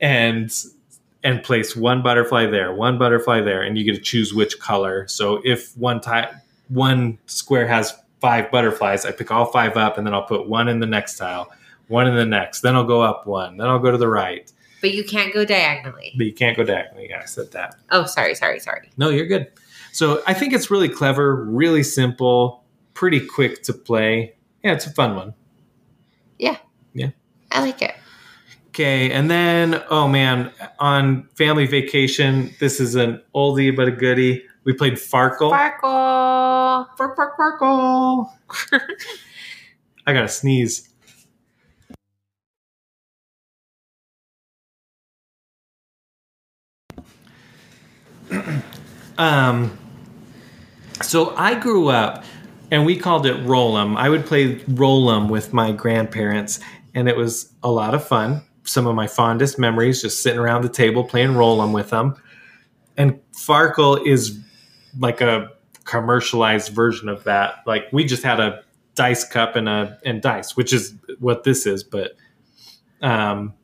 and 0.00 0.52
and 1.22 1.42
place 1.42 1.76
one 1.76 2.02
butterfly 2.02 2.46
there, 2.46 2.72
one 2.72 2.98
butterfly 2.98 3.42
there, 3.42 3.62
and 3.62 3.76
you 3.76 3.84
get 3.84 3.94
to 3.94 4.00
choose 4.00 4.32
which 4.32 4.58
color. 4.58 5.06
So 5.08 5.40
if 5.44 5.76
one 5.76 6.00
ti- 6.00 6.30
one 6.68 7.18
square 7.26 7.66
has 7.66 7.94
five 8.20 8.50
butterflies, 8.50 9.04
I 9.04 9.12
pick 9.12 9.30
all 9.30 9.46
five 9.46 9.76
up, 9.76 9.98
and 9.98 10.06
then 10.06 10.14
I'll 10.14 10.24
put 10.24 10.48
one 10.48 10.68
in 10.68 10.80
the 10.80 10.86
next 10.86 11.16
tile, 11.18 11.50
one 11.88 12.06
in 12.06 12.14
the 12.16 12.24
next. 12.24 12.60
Then 12.62 12.74
I'll 12.74 12.84
go 12.84 13.02
up 13.02 13.26
one. 13.26 13.58
Then 13.58 13.66
I'll 13.66 13.78
go 13.78 13.90
to 13.90 13.98
the 13.98 14.08
right. 14.08 14.50
But 14.80 14.92
you 14.92 15.04
can't 15.04 15.32
go 15.34 15.44
diagonally. 15.44 16.14
But 16.16 16.24
you 16.26 16.32
can't 16.32 16.56
go 16.56 16.64
diagonally. 16.64 17.08
Yeah, 17.10 17.20
I 17.22 17.26
said 17.26 17.50
that. 17.52 17.76
Oh, 17.90 18.06
sorry, 18.06 18.34
sorry, 18.34 18.60
sorry. 18.60 18.90
No, 18.96 19.10
you're 19.10 19.26
good. 19.26 19.48
So 19.92 20.22
I 20.26 20.34
think 20.34 20.52
it's 20.52 20.70
really 20.70 20.88
clever, 20.88 21.44
really 21.44 21.82
simple, 21.82 22.64
pretty 22.94 23.20
quick 23.20 23.62
to 23.64 23.72
play. 23.72 24.34
Yeah, 24.62 24.72
it's 24.72 24.86
a 24.86 24.90
fun 24.90 25.16
one. 25.16 25.34
Yeah. 26.38 26.56
Yeah. 26.94 27.10
I 27.50 27.60
like 27.60 27.82
it. 27.82 27.94
Okay, 28.68 29.10
and 29.10 29.28
then 29.28 29.82
oh 29.90 30.06
man, 30.06 30.52
on 30.78 31.28
family 31.36 31.66
vacation, 31.66 32.54
this 32.60 32.78
is 32.78 32.94
an 32.94 33.20
oldie 33.34 33.74
but 33.74 33.88
a 33.88 33.90
goodie. 33.90 34.44
We 34.64 34.72
played 34.74 34.92
Farkle. 34.94 35.50
Sparkle. 35.50 36.86
Fark, 36.96 37.16
fark, 37.16 37.36
Farkle. 37.36 38.30
I 40.06 40.12
gotta 40.12 40.28
sneeze. 40.28 40.88
um, 49.18 49.76
so 51.02 51.34
I 51.36 51.58
grew 51.58 51.88
up, 51.88 52.24
and 52.70 52.86
we 52.86 52.96
called 52.96 53.26
it 53.26 53.36
Roll'em. 53.44 53.96
I 53.96 54.08
would 54.08 54.26
play 54.26 54.56
Roll'em 54.56 55.28
with 55.28 55.52
my 55.52 55.72
grandparents, 55.72 56.60
and 56.94 57.08
it 57.08 57.16
was 57.16 57.52
a 57.62 57.70
lot 57.70 57.94
of 57.94 58.06
fun. 58.06 58.42
Some 58.64 58.86
of 58.86 58.94
my 58.94 59.06
fondest 59.06 59.58
memories, 59.58 60.02
just 60.02 60.22
sitting 60.22 60.38
around 60.38 60.62
the 60.62 60.68
table 60.68 61.04
playing 61.04 61.30
Roll'em 61.30 61.72
with 61.72 61.90
them. 61.90 62.16
And 62.96 63.20
Farkle 63.32 64.06
is 64.06 64.38
like 64.98 65.20
a 65.20 65.50
commercialized 65.84 66.72
version 66.72 67.08
of 67.08 67.24
that. 67.24 67.56
Like 67.66 67.84
we 67.92 68.04
just 68.04 68.22
had 68.22 68.38
a 68.40 68.62
dice 68.94 69.24
cup 69.24 69.56
and 69.56 69.68
a 69.68 69.98
and 70.04 70.20
dice, 70.20 70.56
which 70.56 70.72
is 70.72 70.94
what 71.18 71.44
this 71.44 71.66
is, 71.66 71.82
but 71.82 72.12
um 73.02 73.54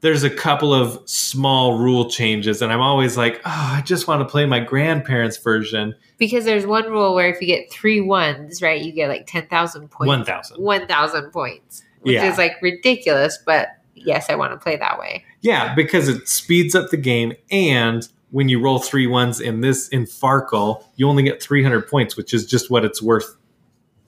there's 0.00 0.22
a 0.22 0.30
couple 0.30 0.72
of 0.72 0.98
small 1.08 1.78
rule 1.78 2.08
changes 2.10 2.62
and 2.62 2.72
I'm 2.72 2.80
always 2.80 3.16
like, 3.16 3.40
"Oh, 3.44 3.74
I 3.76 3.82
just 3.84 4.08
want 4.08 4.20
to 4.20 4.24
play 4.30 4.46
my 4.46 4.60
grandparents 4.60 5.36
version." 5.36 5.94
Because 6.18 6.44
there's 6.44 6.66
one 6.66 6.90
rule 6.90 7.14
where 7.14 7.28
if 7.28 7.40
you 7.40 7.46
get 7.46 7.70
three 7.72 8.00
ones, 8.00 8.62
right, 8.62 8.80
you 8.80 8.92
get 8.92 9.08
like 9.08 9.26
10,000 9.26 9.90
points. 9.90 10.08
1000. 10.08 10.56
1,000 10.62 11.30
points, 11.32 11.82
which 12.00 12.14
Yeah. 12.14 12.30
is 12.30 12.38
like 12.38 12.52
ridiculous, 12.62 13.38
but 13.44 13.68
yes, 13.94 14.28
I 14.30 14.34
want 14.34 14.52
to 14.52 14.58
play 14.58 14.76
that 14.76 14.98
way. 14.98 15.24
Yeah, 15.42 15.74
because 15.74 16.08
it 16.08 16.28
speeds 16.28 16.74
up 16.74 16.90
the 16.90 16.96
game 16.96 17.32
and 17.50 18.06
when 18.30 18.48
you 18.48 18.60
roll 18.60 18.78
three 18.78 19.06
ones 19.08 19.40
in 19.40 19.60
this 19.60 19.88
in 19.88 20.04
Farkle, 20.04 20.84
you 20.96 21.08
only 21.08 21.22
get 21.24 21.42
300 21.42 21.88
points, 21.88 22.16
which 22.16 22.32
is 22.32 22.46
just 22.46 22.70
what 22.70 22.84
it's 22.84 23.02
worth 23.02 23.36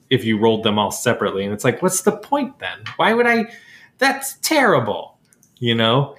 if 0.09 0.23
you 0.23 0.37
rolled 0.39 0.63
them 0.63 0.79
all 0.79 0.91
separately. 0.91 1.43
And 1.43 1.53
it's 1.53 1.63
like, 1.65 1.81
what's 1.81 2.01
the 2.03 2.13
point 2.13 2.59
then? 2.59 2.79
Why 2.95 3.13
would 3.13 3.27
I? 3.27 3.45
That's 3.97 4.35
terrible. 4.41 5.12
You 5.63 5.75
know, 5.75 6.17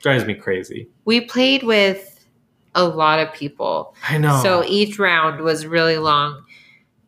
drives 0.00 0.26
me 0.26 0.34
crazy. 0.34 0.86
We 1.06 1.22
played 1.22 1.62
with 1.62 2.26
a 2.74 2.84
lot 2.84 3.20
of 3.20 3.32
people. 3.32 3.94
I 4.06 4.18
know. 4.18 4.38
So 4.42 4.62
each 4.66 4.98
round 4.98 5.40
was 5.40 5.64
really 5.66 5.96
long, 5.96 6.44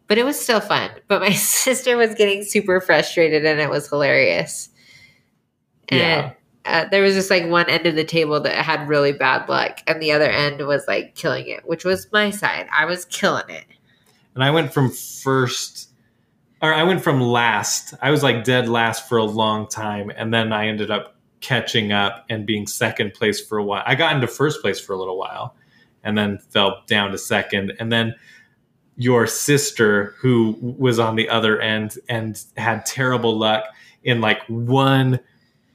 but 0.06 0.16
it 0.16 0.24
was 0.24 0.40
still 0.40 0.60
fun. 0.60 0.90
But 1.08 1.20
my 1.20 1.32
sister 1.32 1.98
was 1.98 2.14
getting 2.14 2.42
super 2.42 2.80
frustrated 2.80 3.44
and 3.44 3.60
it 3.60 3.68
was 3.68 3.86
hilarious. 3.90 4.70
And 5.90 6.00
Yeah. 6.00 6.32
uh, 6.64 6.88
there 6.88 7.02
was 7.02 7.12
just 7.14 7.28
like 7.28 7.46
one 7.46 7.68
end 7.68 7.84
of 7.86 7.96
the 7.96 8.04
table 8.04 8.40
that 8.40 8.54
had 8.64 8.88
really 8.88 9.12
bad 9.12 9.46
luck, 9.48 9.80
and 9.86 10.00
the 10.00 10.12
other 10.12 10.30
end 10.30 10.66
was 10.66 10.86
like 10.88 11.14
killing 11.14 11.46
it, 11.48 11.68
which 11.68 11.84
was 11.84 12.10
my 12.14 12.30
side. 12.30 12.66
I 12.74 12.86
was 12.86 13.04
killing 13.04 13.50
it. 13.50 13.64
and 14.34 14.42
I 14.42 14.50
went 14.50 14.72
from 14.72 14.90
first, 14.90 15.90
or 16.62 16.72
I 16.72 16.82
went 16.84 17.02
from 17.02 17.20
last. 17.20 17.92
I 18.00 18.10
was 18.10 18.22
like 18.22 18.42
dead 18.44 18.70
last 18.70 19.06
for 19.06 19.18
a 19.18 19.24
long 19.24 19.68
time, 19.68 20.10
and 20.16 20.32
then 20.32 20.50
I 20.52 20.68
ended 20.68 20.90
up 20.90 21.13
catching 21.44 21.92
up 21.92 22.24
and 22.30 22.46
being 22.46 22.66
second 22.66 23.12
place 23.12 23.38
for 23.38 23.58
a 23.58 23.64
while. 23.64 23.82
I 23.86 23.94
got 23.94 24.14
into 24.14 24.26
first 24.26 24.62
place 24.62 24.80
for 24.80 24.94
a 24.94 24.98
little 24.98 25.18
while, 25.18 25.54
and 26.02 26.16
then 26.16 26.38
fell 26.38 26.82
down 26.86 27.10
to 27.10 27.18
second, 27.18 27.74
and 27.78 27.92
then 27.92 28.14
your 28.96 29.26
sister 29.26 30.14
who 30.18 30.56
was 30.60 30.98
on 30.98 31.16
the 31.16 31.28
other 31.28 31.60
end 31.60 31.98
and 32.08 32.42
had 32.56 32.86
terrible 32.86 33.36
luck 33.36 33.64
in 34.04 34.20
like 34.20 34.40
one 34.46 35.18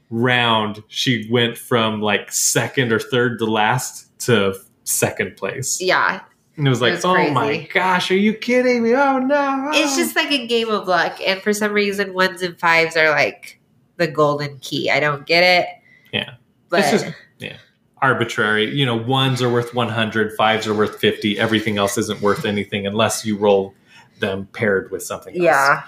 round 0.09 0.81
she 0.87 1.27
went 1.29 1.57
from 1.57 2.01
like 2.01 2.31
second 2.31 2.91
or 2.91 2.99
third 2.99 3.37
to 3.37 3.45
last 3.45 4.17
to 4.19 4.55
second 4.85 5.35
place 5.35 5.79
Yeah, 5.81 6.21
and 6.55 6.65
it 6.65 6.69
was 6.69 6.81
like, 6.81 6.93
was 6.93 7.05
oh 7.05 7.31
my 7.31 7.67
gosh, 7.73 8.09
are 8.09 8.15
you 8.15 8.33
kidding 8.33 8.83
me? 8.83 8.95
Oh 8.95 9.19
no. 9.19 9.69
it's 9.73 9.95
just 9.95 10.15
like 10.15 10.31
a 10.31 10.47
game 10.47 10.69
of 10.69 10.87
luck, 10.87 11.19
and 11.23 11.41
for 11.41 11.53
some 11.53 11.73
reason, 11.73 12.13
ones 12.13 12.41
and 12.41 12.57
fives 12.59 12.97
are 12.97 13.09
like 13.09 13.58
the 13.99 14.07
golden 14.07 14.57
key. 14.59 14.89
I 14.89 14.99
don't 14.99 15.25
get 15.27 15.43
it. 15.43 15.67
Yeah. 16.11 16.31
but 16.69 16.79
It's 16.79 17.03
just- 17.03 17.15
yeah. 17.37 17.57
arbitrary. 18.01 18.73
You 18.73 18.85
know, 18.85 18.95
ones 18.95 19.41
are 19.43 19.49
worth 19.51 19.75
100, 19.75 20.35
fives 20.35 20.65
are 20.65 20.73
worth 20.73 20.97
50. 20.99 21.37
Everything 21.37 21.77
else 21.77 21.97
isn't 21.99 22.21
worth 22.21 22.45
anything 22.45 22.87
unless 22.87 23.23
you 23.25 23.37
roll 23.37 23.75
them 24.19 24.47
paired 24.53 24.89
with 24.91 25.03
something 25.03 25.35
else. 25.35 25.43
yeah, 25.43 25.83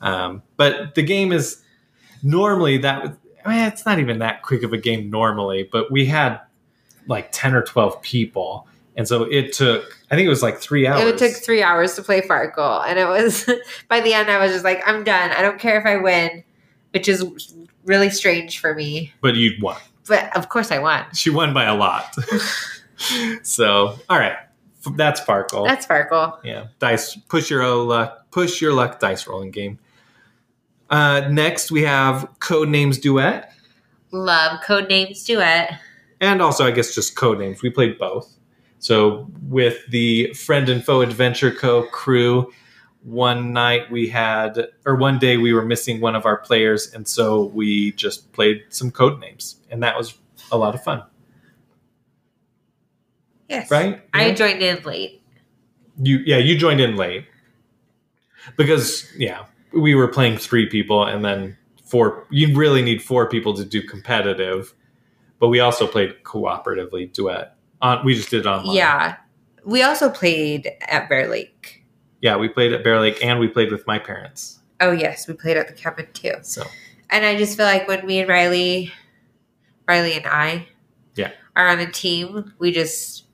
Um, 0.00 0.42
but 0.56 0.94
the 0.94 1.02
game 1.02 1.32
is 1.32 1.62
normally 2.22 2.78
that, 2.78 3.16
I 3.44 3.48
mean, 3.48 3.64
it's 3.66 3.84
not 3.86 3.98
even 3.98 4.18
that 4.20 4.42
quick 4.42 4.62
of 4.62 4.72
a 4.72 4.78
game 4.78 5.10
normally, 5.10 5.68
but 5.70 5.90
we 5.92 6.06
had 6.06 6.40
like 7.06 7.28
10 7.32 7.54
or 7.54 7.62
12 7.62 8.00
people. 8.02 8.66
And 8.96 9.06
so 9.06 9.24
it 9.24 9.52
took, 9.52 9.84
I 10.10 10.14
think 10.16 10.26
it 10.26 10.30
was 10.30 10.42
like 10.42 10.58
three 10.58 10.86
hours. 10.86 11.02
it 11.02 11.18
took 11.18 11.32
three 11.42 11.62
hours 11.62 11.94
to 11.96 12.02
play 12.02 12.22
Farkle, 12.22 12.82
and 12.86 12.98
it 12.98 13.06
was 13.06 13.44
by 13.88 14.00
the 14.00 14.14
end 14.14 14.30
I 14.30 14.38
was 14.42 14.52
just 14.52 14.64
like, 14.64 14.82
I'm 14.86 15.04
done. 15.04 15.30
I 15.32 15.42
don't 15.42 15.58
care 15.60 15.78
if 15.78 15.84
I 15.86 15.96
win, 15.98 16.42
which 16.96 17.08
is 17.08 17.22
really 17.84 18.08
strange 18.08 18.58
for 18.58 18.74
me. 18.74 19.12
but 19.20 19.34
you'd 19.34 19.60
won. 19.60 19.76
But 20.08 20.34
of 20.34 20.48
course, 20.48 20.70
I 20.72 20.78
won. 20.78 21.04
She 21.12 21.28
won 21.28 21.52
by 21.52 21.64
a 21.64 21.74
lot. 21.74 22.14
so, 23.42 23.98
all 24.08 24.18
right. 24.18 24.36
That's 24.94 25.20
Sparkle. 25.20 25.64
That's 25.66 25.84
Farkle. 25.84 26.38
yeah. 26.42 26.68
Dice, 26.78 27.16
push 27.28 27.50
your 27.50 27.66
luck, 27.76 28.30
push 28.30 28.62
your 28.62 28.72
luck 28.72 28.98
dice 28.98 29.26
rolling 29.26 29.50
game. 29.50 29.78
Uh, 30.88 31.28
next, 31.30 31.70
we 31.70 31.82
have 31.82 32.30
Codenames 32.38 32.98
Duet. 32.98 33.52
Love 34.10 34.60
Codenames 34.62 35.26
Duet. 35.26 35.78
And 36.22 36.40
also, 36.40 36.64
I 36.64 36.70
guess, 36.70 36.94
just 36.94 37.14
Codenames. 37.14 37.60
We 37.60 37.68
played 37.68 37.98
both. 37.98 38.32
So, 38.78 39.26
with 39.42 39.84
the 39.90 40.32
Friend 40.32 40.66
and 40.70 40.82
Foe 40.82 41.02
Adventure 41.02 41.50
Co. 41.50 41.82
crew, 41.88 42.50
one 43.06 43.52
night 43.52 43.88
we 43.88 44.08
had, 44.08 44.66
or 44.84 44.96
one 44.96 45.20
day 45.20 45.36
we 45.36 45.52
were 45.52 45.64
missing 45.64 46.00
one 46.00 46.16
of 46.16 46.26
our 46.26 46.38
players. 46.38 46.92
And 46.92 47.06
so 47.06 47.44
we 47.44 47.92
just 47.92 48.32
played 48.32 48.64
some 48.68 48.90
Codenames 48.90 49.54
And 49.70 49.80
that 49.84 49.96
was 49.96 50.18
a 50.50 50.58
lot 50.58 50.74
of 50.74 50.82
fun, 50.82 51.04
Yes, 53.48 53.70
right? 53.70 54.02
I 54.12 54.32
joined 54.32 54.60
in 54.60 54.82
late. 54.82 55.22
You 56.02 56.18
yeah, 56.26 56.38
you 56.38 56.58
joined 56.58 56.80
in 56.80 56.96
late. 56.96 57.26
Because 58.56 59.08
yeah, 59.16 59.46
we 59.72 59.94
were 59.94 60.08
playing 60.08 60.38
three 60.38 60.68
people 60.68 61.04
and 61.04 61.24
then 61.24 61.56
four 61.84 62.26
you 62.30 62.56
really 62.56 62.82
need 62.82 63.02
four 63.02 63.28
people 63.28 63.54
to 63.54 63.64
do 63.64 63.82
competitive. 63.82 64.74
But 65.38 65.48
we 65.48 65.60
also 65.60 65.86
played 65.86 66.24
cooperatively 66.24 67.12
duet. 67.12 67.56
On 67.82 68.04
we 68.04 68.14
just 68.14 68.30
did 68.30 68.40
it 68.40 68.46
online. 68.46 68.74
Yeah, 68.74 69.16
we 69.64 69.82
also 69.82 70.10
played 70.10 70.72
at 70.88 71.08
Bear 71.08 71.28
Lake. 71.28 71.75
Yeah, 72.26 72.36
we 72.36 72.48
played 72.48 72.72
at 72.72 72.82
Bear 72.82 72.98
Lake 72.98 73.24
and 73.24 73.38
we 73.38 73.46
played 73.46 73.70
with 73.70 73.86
my 73.86 74.00
parents. 74.00 74.58
Oh 74.80 74.90
yes, 74.90 75.28
we 75.28 75.34
played 75.34 75.56
at 75.56 75.68
the 75.68 75.72
cabin 75.74 76.08
too. 76.12 76.32
So 76.42 76.64
And 77.08 77.24
I 77.24 77.36
just 77.38 77.56
feel 77.56 77.66
like 77.66 77.86
when 77.86 78.04
me 78.04 78.18
and 78.18 78.28
Riley, 78.28 78.92
Riley 79.86 80.14
and 80.14 80.26
I, 80.26 80.66
Yeah. 81.14 81.30
are 81.54 81.68
on 81.68 81.78
a 81.78 81.88
team, 81.88 82.52
we 82.58 82.72
just 82.72 83.26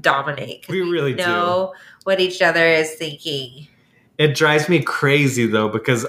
dominate. 0.00 0.68
We 0.68 0.80
really 0.82 1.14
do. 1.14 1.24
know 1.24 1.74
what 2.04 2.20
each 2.20 2.40
other 2.40 2.64
is 2.64 2.92
thinking. 2.94 3.66
it 4.16 4.36
drives 4.36 4.68
me 4.68 4.80
crazy 4.80 5.44
though 5.48 5.68
because 5.68 6.06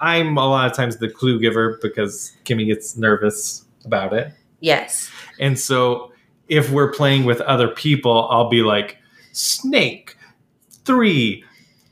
I'm 0.00 0.38
a 0.38 0.48
lot 0.48 0.70
of 0.70 0.74
times 0.74 0.96
the 0.96 1.10
clue 1.10 1.38
giver 1.38 1.78
because 1.82 2.34
Kimmy 2.46 2.64
gets 2.66 2.96
nervous 2.96 3.66
about 3.84 4.14
it. 4.14 4.32
Yes. 4.60 5.10
And 5.38 5.58
so 5.60 6.10
if 6.48 6.70
we're 6.70 6.90
playing 6.90 7.26
with 7.26 7.42
other 7.42 7.68
people, 7.68 8.28
I'll 8.30 8.48
be 8.48 8.62
like, 8.62 8.96
snake, 9.32 10.16
three. 10.84 11.44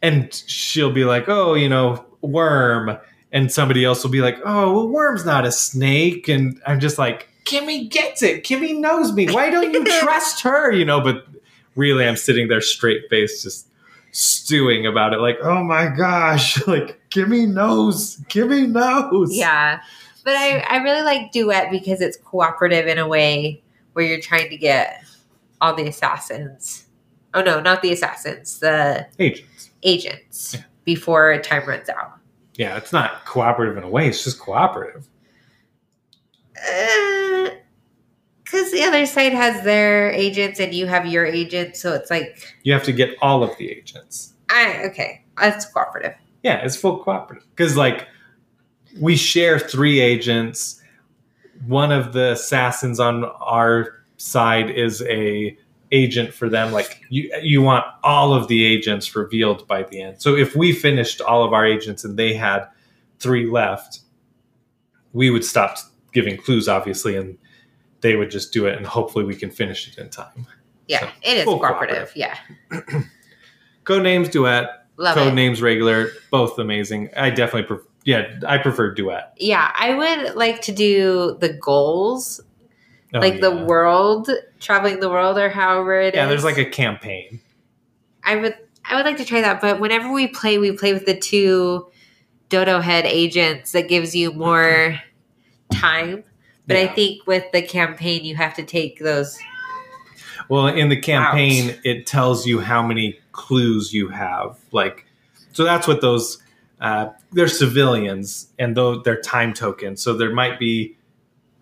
And 0.02 0.33
she'll 0.46 0.92
be 0.92 1.05
like, 1.05 1.28
oh, 1.28 1.55
you 1.55 1.68
know, 1.68 2.05
worm. 2.20 2.98
And 3.31 3.50
somebody 3.50 3.85
else 3.85 4.02
will 4.02 4.11
be 4.11 4.20
like, 4.20 4.38
oh, 4.44 4.72
well, 4.72 4.88
worm's 4.88 5.24
not 5.24 5.46
a 5.46 5.52
snake. 5.52 6.28
And 6.28 6.61
I'm 6.66 6.81
just 6.81 6.98
like, 6.98 7.28
Kimmy 7.44 7.90
gets 7.90 8.22
it. 8.22 8.44
Kimmy 8.44 8.78
knows 8.78 9.12
me. 9.12 9.31
Why 9.31 9.50
don't 9.50 9.72
you 9.72 9.85
trust 10.00 10.42
her? 10.42 10.70
You 10.72 10.85
know, 10.85 11.00
but 11.00 11.26
really, 11.76 12.07
I'm 12.07 12.16
sitting 12.16 12.48
there 12.48 12.61
straight 12.61 13.09
faced, 13.11 13.42
just 13.42 13.66
stewing 14.12 14.87
about 14.87 15.14
it. 15.14 15.18
Like, 15.18 15.38
oh 15.42 15.64
my 15.64 15.87
gosh, 15.87 16.64
like, 16.66 17.00
Kimmy 17.11 17.48
knows. 17.48 18.18
Kimmy 18.28 18.68
knows. 18.68 19.35
Yeah. 19.35 19.81
But 20.24 20.37
I, 20.37 20.59
I 20.61 20.76
really 20.78 21.02
like 21.02 21.33
duet 21.33 21.70
because 21.70 22.00
it's 22.00 22.16
cooperative 22.16 22.87
in 22.87 22.98
a 22.98 23.09
way 23.09 23.62
where 23.94 24.05
you're 24.05 24.20
trying 24.20 24.48
to 24.50 24.57
get 24.57 25.02
all 25.61 25.74
the 25.74 25.88
assassins. 25.88 26.87
Oh 27.35 27.42
no, 27.42 27.61
not 27.61 27.83
the 27.83 27.92
assassins, 27.92 28.59
the 28.59 29.07
Agents. 29.18 29.71
agents 29.83 30.55
Yeah. 30.55 30.61
before 30.85 31.38
time 31.40 31.66
runs 31.66 31.88
out. 31.88 32.12
Yeah, 32.55 32.77
it's 32.77 32.92
not 32.92 33.25
cooperative 33.25 33.77
in 33.79 33.85
a 33.85 33.88
way. 33.88 34.09
It's 34.09 34.23
just 34.25 34.38
cooperative. 34.38 35.09
Because 36.55 37.53
Uh, 38.68 38.71
the 38.73 38.85
other 38.85 39.07
side 39.07 39.33
has 39.33 39.64
their 39.64 40.11
agents 40.11 40.61
and 40.61 40.75
you 40.75 40.87
have 40.87 41.07
your 41.07 41.25
agent, 41.25 41.77
so 41.77 41.95
it's 41.95 42.11
like, 42.11 42.55
You 42.62 42.73
have 42.75 42.83
to 42.85 42.92
get 42.92 43.16
all 43.23 43.42
of 43.42 43.57
the 43.57 43.71
agents. 43.71 44.35
I 44.51 44.83
okay, 44.85 45.25
that's 45.38 45.64
cooperative. 45.64 46.14
Yeah, 46.42 46.57
it's 46.64 46.77
full 46.77 47.03
cooperative. 47.03 47.47
Because, 47.57 47.77
like, 47.77 48.07
we 49.01 49.16
share 49.16 49.59
three 49.59 50.01
agents. 50.01 50.83
One 51.66 51.90
of 51.92 52.12
the 52.12 52.33
assassins 52.33 53.01
on 53.01 53.25
our 53.25 54.03
side 54.18 54.68
is 54.68 55.01
a 55.03 55.57
agent 55.92 56.35
for 56.35 56.48
them. 56.48 56.72
Like, 56.72 57.00
you, 57.11 57.31
you 57.42 57.62
want 57.62 57.85
all 58.02 58.35
of 58.35 58.48
the 58.48 58.64
agents 58.64 59.14
revealed 59.14 59.68
by 59.68 59.85
the 59.85 60.00
end. 60.02 60.20
So, 60.20 60.35
if 60.35 60.57
we 60.57 60.72
finished 60.72 61.20
all 61.20 61.44
of 61.44 61.52
our 61.52 61.64
agents 61.64 62.05
and 62.05 62.18
they 62.18 62.35
had 62.35 62.66
three 63.20 63.48
left, 63.48 64.00
we 65.12 65.31
would 65.31 65.44
stop 65.44 65.76
giving 66.12 66.37
clues, 66.37 66.68
obviously, 66.68 67.16
and 67.16 67.38
they 68.00 68.16
would 68.16 68.31
just 68.31 68.52
do 68.52 68.66
it, 68.66 68.76
and 68.76 68.85
hopefully 68.87 69.24
we 69.24 69.37
can 69.37 69.50
finish 69.50 69.87
it 69.87 69.98
in 69.98 70.11
time. 70.11 70.46
Yeah, 70.88 71.00
So, 71.00 71.09
it 71.22 71.37
is 71.38 71.44
full 71.44 71.59
cooperative. 71.61 72.12
Yeah, 72.16 72.37
Codenames 73.85 74.31
duet, 74.31 74.87
love 74.96 75.14
code 75.14 75.28
it. 75.28 75.35
names 75.35 75.61
regular, 75.62 76.09
both 76.31 76.59
amazing. 76.59 77.11
I 77.16 77.30
definitely 77.30 77.64
prefer. 77.64 77.86
Yeah, 78.05 78.40
I 78.49 78.59
prefer 78.59 78.93
duet. 78.93 79.32
Yeah, 79.36 79.70
I 79.78 79.95
would 79.95 80.34
like 80.34 80.61
to 80.62 80.72
do 80.72 81.36
the 81.40 81.53
goals, 81.53 82.40
Oh, 83.14 83.18
like 83.18 83.40
the 83.40 83.54
world, 83.54 84.30
traveling 84.58 85.00
the 85.00 85.10
world, 85.10 85.36
or 85.36 85.50
however 85.50 86.00
it 86.00 86.14
is. 86.14 86.18
Yeah, 86.18 86.26
there's 86.26 86.44
like 86.44 86.58
a 86.58 86.64
campaign. 86.64 87.40
I 88.24 88.36
would, 88.36 88.56
I 88.84 88.96
would 88.96 89.04
like 89.04 89.18
to 89.18 89.24
try 89.24 89.42
that. 89.42 89.60
But 89.60 89.80
whenever 89.80 90.10
we 90.10 90.28
play, 90.28 90.58
we 90.58 90.72
play 90.72 90.94
with 90.94 91.04
the 91.04 91.18
two 91.18 91.90
Dodo 92.48 92.80
Head 92.80 93.04
agents. 93.04 93.72
That 93.72 93.88
gives 93.88 94.14
you 94.14 94.32
more 94.32 94.98
time. 95.72 96.24
But 96.66 96.76
I 96.76 96.86
think 96.86 97.26
with 97.26 97.44
the 97.52 97.60
campaign, 97.60 98.24
you 98.24 98.36
have 98.36 98.54
to 98.54 98.62
take 98.62 99.00
those. 99.00 99.38
Well, 100.48 100.68
in 100.68 100.88
the 100.88 100.96
campaign, 100.96 101.78
it 101.84 102.06
tells 102.06 102.46
you 102.46 102.60
how 102.60 102.82
many 102.82 103.18
clues 103.32 103.92
you 103.92 104.08
have. 104.08 104.58
Like, 104.70 105.04
so 105.52 105.64
that's 105.64 105.86
what 105.86 106.00
those. 106.00 106.38
Uh, 106.80 107.10
they're 107.30 107.46
civilians, 107.46 108.48
and 108.58 108.76
though 108.76 109.00
they're 109.00 109.20
time 109.20 109.52
tokens, 109.52 110.02
so 110.02 110.14
there 110.14 110.32
might 110.32 110.58
be 110.58 110.96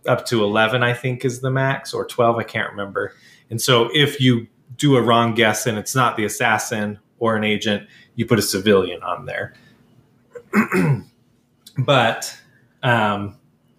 up 0.07 0.27
to 0.27 0.43
eleven. 0.43 0.83
I 0.83 0.95
think 0.95 1.25
is 1.25 1.41
the 1.41 1.51
max, 1.51 1.93
or 1.93 2.05
twelve. 2.05 2.37
I 2.37 2.45
can't 2.45 2.71
remember. 2.71 3.15
And 3.51 3.61
so, 3.61 3.91
if 3.93 4.21
you 4.21 4.47
do 4.77 4.97
a 4.97 5.03
wrong 5.03 5.35
guess 5.35 5.67
and 5.67 5.77
it's 5.79 5.95
not 5.95 6.17
the 6.17 6.25
assassin 6.25 6.99
or 7.19 7.37
an 7.37 7.45
agent, 7.45 7.87
you 8.15 8.27
put 8.27 8.39
a 8.39 8.43
civilian 8.43 9.03
on 9.03 9.27
there. 9.27 9.55
but 11.79 12.37
um, 12.83 13.37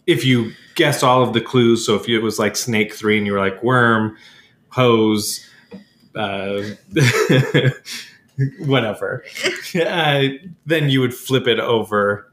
if 0.08 0.26
you 0.26 0.52
guess 0.76 1.04
all 1.04 1.24
of 1.24 1.34
the 1.34 1.42
clues, 1.42 1.86
so 1.86 1.96
if 1.96 2.08
it 2.08 2.20
was 2.20 2.40
like 2.40 2.56
Snake 2.56 2.94
Three 2.94 3.18
and 3.18 3.26
you 3.26 3.34
were 3.34 3.40
like 3.40 3.62
worm, 3.64 4.18
hose, 4.70 5.48
uh, 6.16 6.62
whatever, 8.60 9.24
uh, 9.76 10.24
then 10.66 10.90
you 10.90 11.02
would 11.02 11.14
flip 11.14 11.48
it 11.48 11.60
over, 11.60 12.31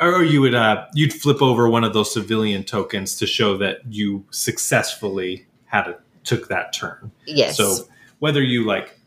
or 0.00 0.22
you 0.22 0.40
would 0.40 0.54
uh, 0.54 0.86
you'd 0.94 1.12
flip 1.12 1.40
over 1.42 1.68
one 1.68 1.84
of 1.84 1.92
those 1.92 2.12
civilian 2.12 2.64
tokens 2.64 3.16
to 3.16 3.26
show 3.26 3.56
that 3.58 3.78
you 3.88 4.24
successfully 4.30 5.46
had 5.66 5.86
a, 5.88 5.98
took 6.24 6.48
that 6.48 6.72
turn. 6.72 7.10
Yes. 7.26 7.56
So 7.56 7.86
whether 8.18 8.42
you 8.42 8.64
like 8.64 8.98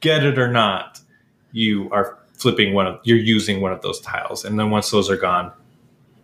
get 0.00 0.24
it 0.24 0.38
or 0.38 0.48
not, 0.50 1.00
you 1.52 1.88
are 1.90 2.18
flipping 2.34 2.74
one 2.74 2.86
of 2.86 3.00
you're 3.04 3.16
using 3.16 3.60
one 3.60 3.72
of 3.72 3.82
those 3.82 4.00
tiles, 4.00 4.44
and 4.44 4.58
then 4.58 4.70
once 4.70 4.90
those 4.90 5.08
are 5.10 5.16
gone, 5.16 5.52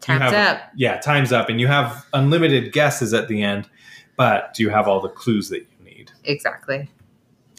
time's 0.00 0.22
have- 0.32 0.56
up. 0.56 0.62
yeah, 0.76 0.98
time's 1.00 1.32
up, 1.32 1.48
and 1.48 1.60
you 1.60 1.66
have 1.66 2.06
unlimited 2.12 2.72
guesses 2.72 3.14
at 3.14 3.28
the 3.28 3.42
end, 3.42 3.68
but 4.16 4.58
you 4.58 4.68
have 4.68 4.86
all 4.88 5.00
the 5.00 5.08
clues 5.08 5.48
that 5.48 5.60
you 5.60 5.84
need. 5.84 6.10
Exactly. 6.24 6.90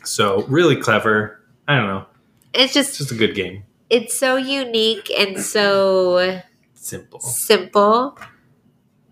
So 0.04 0.43
really 0.43 0.76
clever. 0.76 1.39
I 1.68 1.78
don't 1.78 1.88
know. 1.88 2.06
It's 2.54 2.66
It's 2.66 2.74
just 2.74 2.97
just 2.97 3.12
a 3.12 3.16
good 3.16 3.34
game. 3.34 3.64
It's 3.94 4.18
so 4.18 4.36
unique 4.38 5.10
and 5.18 5.39
so 5.39 6.41
Simple. 6.74 7.20
simple 7.20 8.18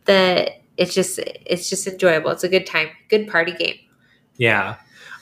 that 0.06 0.62
it's 0.78 0.94
just 0.94 1.20
it's 1.20 1.70
just 1.70 1.86
enjoyable. 1.88 2.32
It's 2.32 2.44
a 2.44 2.50
good 2.50 2.66
time, 2.66 2.88
good 3.10 3.28
party 3.28 3.52
game. 3.54 3.78
Yeah. 4.38 4.78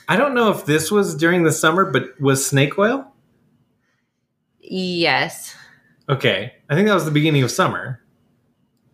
I 0.07 0.15
don't 0.15 0.33
know 0.33 0.49
if 0.49 0.65
this 0.65 0.89
was 0.91 1.13
during 1.15 1.43
the 1.43 1.51
summer, 1.51 1.85
but 1.91 2.19
was 2.19 2.45
snake 2.45 2.77
oil? 2.79 3.05
Yes, 4.61 5.55
Okay. 6.07 6.53
I 6.69 6.75
think 6.75 6.87
that 6.87 6.93
was 6.95 7.05
the 7.05 7.11
beginning 7.11 7.43
of 7.43 7.51
summer. 7.51 8.01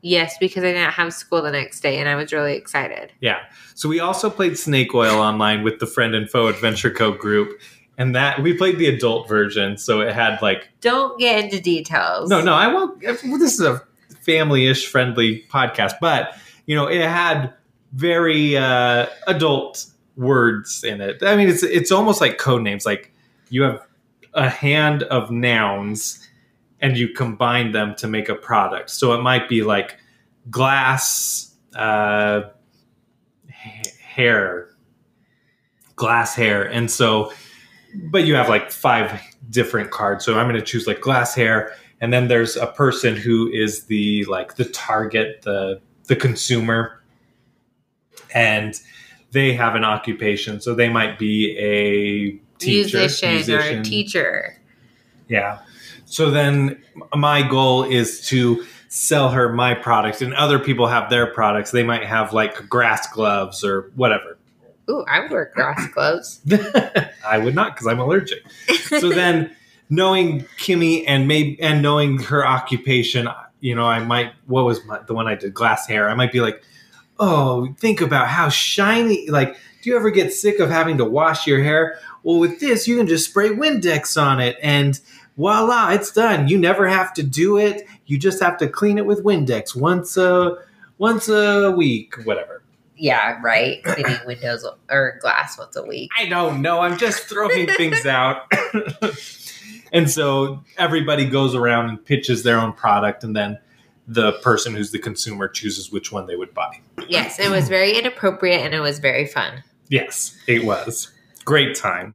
yes, 0.01 0.35
because 0.39 0.63
I 0.63 0.73
didn't 0.73 0.91
have 0.91 1.13
school 1.13 1.41
the 1.41 1.51
next 1.51 1.79
day, 1.81 1.97
and 1.99 2.07
I 2.09 2.15
was 2.15 2.31
really 2.33 2.55
excited. 2.55 3.11
Yeah. 3.21 3.39
So 3.73 3.87
we 3.89 3.99
also 3.99 4.29
played 4.29 4.57
Snake 4.57 4.93
Oil 4.93 5.19
online 5.19 5.63
with 5.63 5.79
the 5.79 5.87
Friend 5.87 6.13
and 6.13 6.29
Foe 6.29 6.47
Adventure 6.47 6.91
Co 6.91 7.11
group. 7.11 7.59
And 7.97 8.13
that 8.15 8.41
we 8.41 8.53
played 8.53 8.77
the 8.77 8.87
adult 8.87 9.27
version, 9.29 9.77
so 9.77 10.01
it 10.01 10.13
had 10.13 10.41
like 10.41 10.69
Don't 10.81 11.17
get 11.17 11.43
into 11.45 11.61
details. 11.61 12.29
no, 12.29 12.41
no, 12.41 12.53
I 12.53 12.67
won't. 12.67 12.99
This 13.01 13.53
is 13.53 13.61
a 13.61 13.81
family-ish 14.21 14.87
friendly 14.87 15.45
podcast, 15.49 15.93
but 16.01 16.35
you 16.65 16.75
know, 16.75 16.87
it 16.87 17.01
had 17.01 17.53
very 17.93 18.57
uh, 18.57 19.05
adult 19.27 19.85
words 20.17 20.83
in 20.83 20.99
it. 20.99 21.23
I 21.23 21.37
mean, 21.37 21.47
it's 21.47 21.63
it's 21.63 21.91
almost 21.91 22.19
like 22.19 22.37
Codenames. 22.37 22.85
Like 22.85 23.13
you 23.49 23.63
have 23.63 23.81
a 24.33 24.49
hand 24.49 25.03
of 25.03 25.31
nouns, 25.31 26.27
and 26.81 26.97
you 26.97 27.07
combine 27.09 27.71
them 27.71 27.95
to 27.95 28.07
make 28.07 28.27
a 28.27 28.35
product. 28.35 28.89
So 28.89 29.13
it 29.13 29.21
might 29.21 29.47
be 29.47 29.63
like 29.63 29.97
glass 30.49 31.55
uh, 31.73 32.41
hair, 33.47 34.69
glass 35.95 36.35
hair, 36.35 36.63
and 36.69 36.91
so. 36.91 37.31
But 37.95 38.25
you 38.25 38.35
have 38.35 38.49
like 38.49 38.71
five 38.71 39.21
different 39.49 39.91
cards. 39.91 40.25
So 40.25 40.37
I'm 40.37 40.47
going 40.47 40.59
to 40.59 40.65
choose 40.65 40.87
like 40.87 41.01
glass 41.01 41.35
hair, 41.35 41.73
and 42.01 42.11
then 42.11 42.27
there's 42.27 42.55
a 42.55 42.67
person 42.67 43.15
who 43.15 43.49
is 43.51 43.85
the 43.85 44.25
like 44.25 44.55
the 44.55 44.65
target, 44.65 45.41
the 45.43 45.81
the 46.05 46.15
consumer, 46.15 47.01
and 48.33 48.79
they 49.31 49.53
have 49.53 49.75
an 49.75 49.83
occupation. 49.83 50.61
So 50.61 50.75
they 50.75 50.89
might 50.89 51.17
be 51.19 51.57
a 51.57 52.31
teacher, 52.57 52.97
musician, 52.99 53.77
or 53.77 53.79
a 53.79 53.83
teacher. 53.83 54.57
yeah. 55.27 55.59
So 56.05 56.29
then 56.29 56.81
my 57.13 57.41
goal 57.41 57.83
is 57.83 58.25
to 58.27 58.63
sell 58.89 59.29
her 59.29 59.51
my 59.51 59.73
product 59.73 60.21
and 60.21 60.33
other 60.35 60.59
people 60.59 60.87
have 60.87 61.09
their 61.09 61.27
products. 61.27 61.71
They 61.71 61.83
might 61.83 62.05
have 62.05 62.31
like 62.31 62.69
grass 62.69 63.11
gloves 63.11 63.63
or 63.63 63.91
whatever. 63.95 64.34
Ooh, 64.89 65.03
I 65.07 65.21
would 65.21 65.31
wear 65.31 65.51
grass 65.53 65.87
gloves. 65.93 66.41
I 67.27 67.37
would 67.37 67.55
not 67.55 67.73
because 67.75 67.87
I'm 67.87 67.99
allergic. 67.99 68.43
So 68.87 69.09
then 69.09 69.55
knowing 69.89 70.41
Kimmy 70.59 71.03
and 71.07 71.27
maybe 71.27 71.59
and 71.61 71.81
knowing 71.81 72.19
her 72.23 72.45
occupation, 72.45 73.27
you 73.61 73.75
know, 73.75 73.85
I 73.85 73.99
might 73.99 74.33
what 74.45 74.65
was 74.65 74.83
my, 74.85 74.99
the 74.99 75.13
one 75.13 75.27
I 75.27 75.35
did 75.35 75.53
glass 75.53 75.87
hair. 75.87 76.09
I 76.09 76.13
might 76.13 76.31
be 76.31 76.41
like, 76.41 76.61
"Oh, 77.19 77.73
think 77.79 78.01
about 78.01 78.27
how 78.27 78.49
shiny 78.49 79.29
like 79.29 79.57
do 79.81 79.89
you 79.89 79.95
ever 79.95 80.11
get 80.11 80.33
sick 80.33 80.59
of 80.59 80.69
having 80.69 80.97
to 80.97 81.05
wash 81.05 81.47
your 81.47 81.63
hair? 81.63 81.99
Well, 82.23 82.39
with 82.39 82.59
this, 82.59 82.87
you 82.87 82.97
can 82.97 83.07
just 83.07 83.29
spray 83.29 83.49
Windex 83.49 84.21
on 84.21 84.39
it 84.39 84.57
and 84.61 84.99
voila, 85.37 85.91
it's 85.91 86.11
done. 86.11 86.47
You 86.47 86.57
never 86.57 86.87
have 86.87 87.13
to 87.13 87.23
do 87.23 87.57
it. 87.57 87.87
You 88.05 88.17
just 88.17 88.41
have 88.41 88.57
to 88.59 88.67
clean 88.67 88.97
it 88.97 89.05
with 89.05 89.23
Windex 89.23 89.75
once 89.75 90.17
a 90.17 90.57
once 90.97 91.27
a 91.27 91.71
week, 91.71 92.15
whatever. 92.23 92.54
Yeah, 92.95 93.39
right. 93.43 93.83
Cleaning 93.83 94.19
windows 94.25 94.65
or 94.89 95.19
glass 95.21 95.57
once 95.57 95.75
a 95.75 95.83
week. 95.83 96.11
I 96.17 96.25
don't 96.25 96.61
know. 96.61 96.81
I'm 96.81 96.97
just 96.97 97.23
throwing 97.23 97.67
things 97.67 98.05
out. 98.05 98.51
and 99.91 100.09
so 100.09 100.63
everybody 100.77 101.25
goes 101.25 101.55
around 101.55 101.89
and 101.89 102.03
pitches 102.03 102.43
their 102.43 102.57
own 102.57 102.73
product, 102.73 103.23
and 103.23 103.35
then 103.35 103.59
the 104.07 104.33
person 104.33 104.75
who's 104.75 104.91
the 104.91 104.99
consumer 104.99 105.47
chooses 105.47 105.91
which 105.91 106.11
one 106.11 106.27
they 106.27 106.35
would 106.35 106.53
buy. 106.53 106.79
Yes, 107.07 107.39
it 107.39 107.49
was 107.49 107.67
very 107.67 107.97
inappropriate 107.97 108.61
and 108.61 108.73
it 108.73 108.79
was 108.79 108.99
very 108.99 109.25
fun. 109.25 109.63
Yes, 109.89 110.37
it 110.47 110.63
was. 110.63 111.11
Great 111.43 111.75
time. 111.75 112.13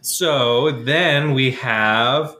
So 0.00 0.70
then 0.70 1.34
we 1.34 1.50
have 1.52 2.34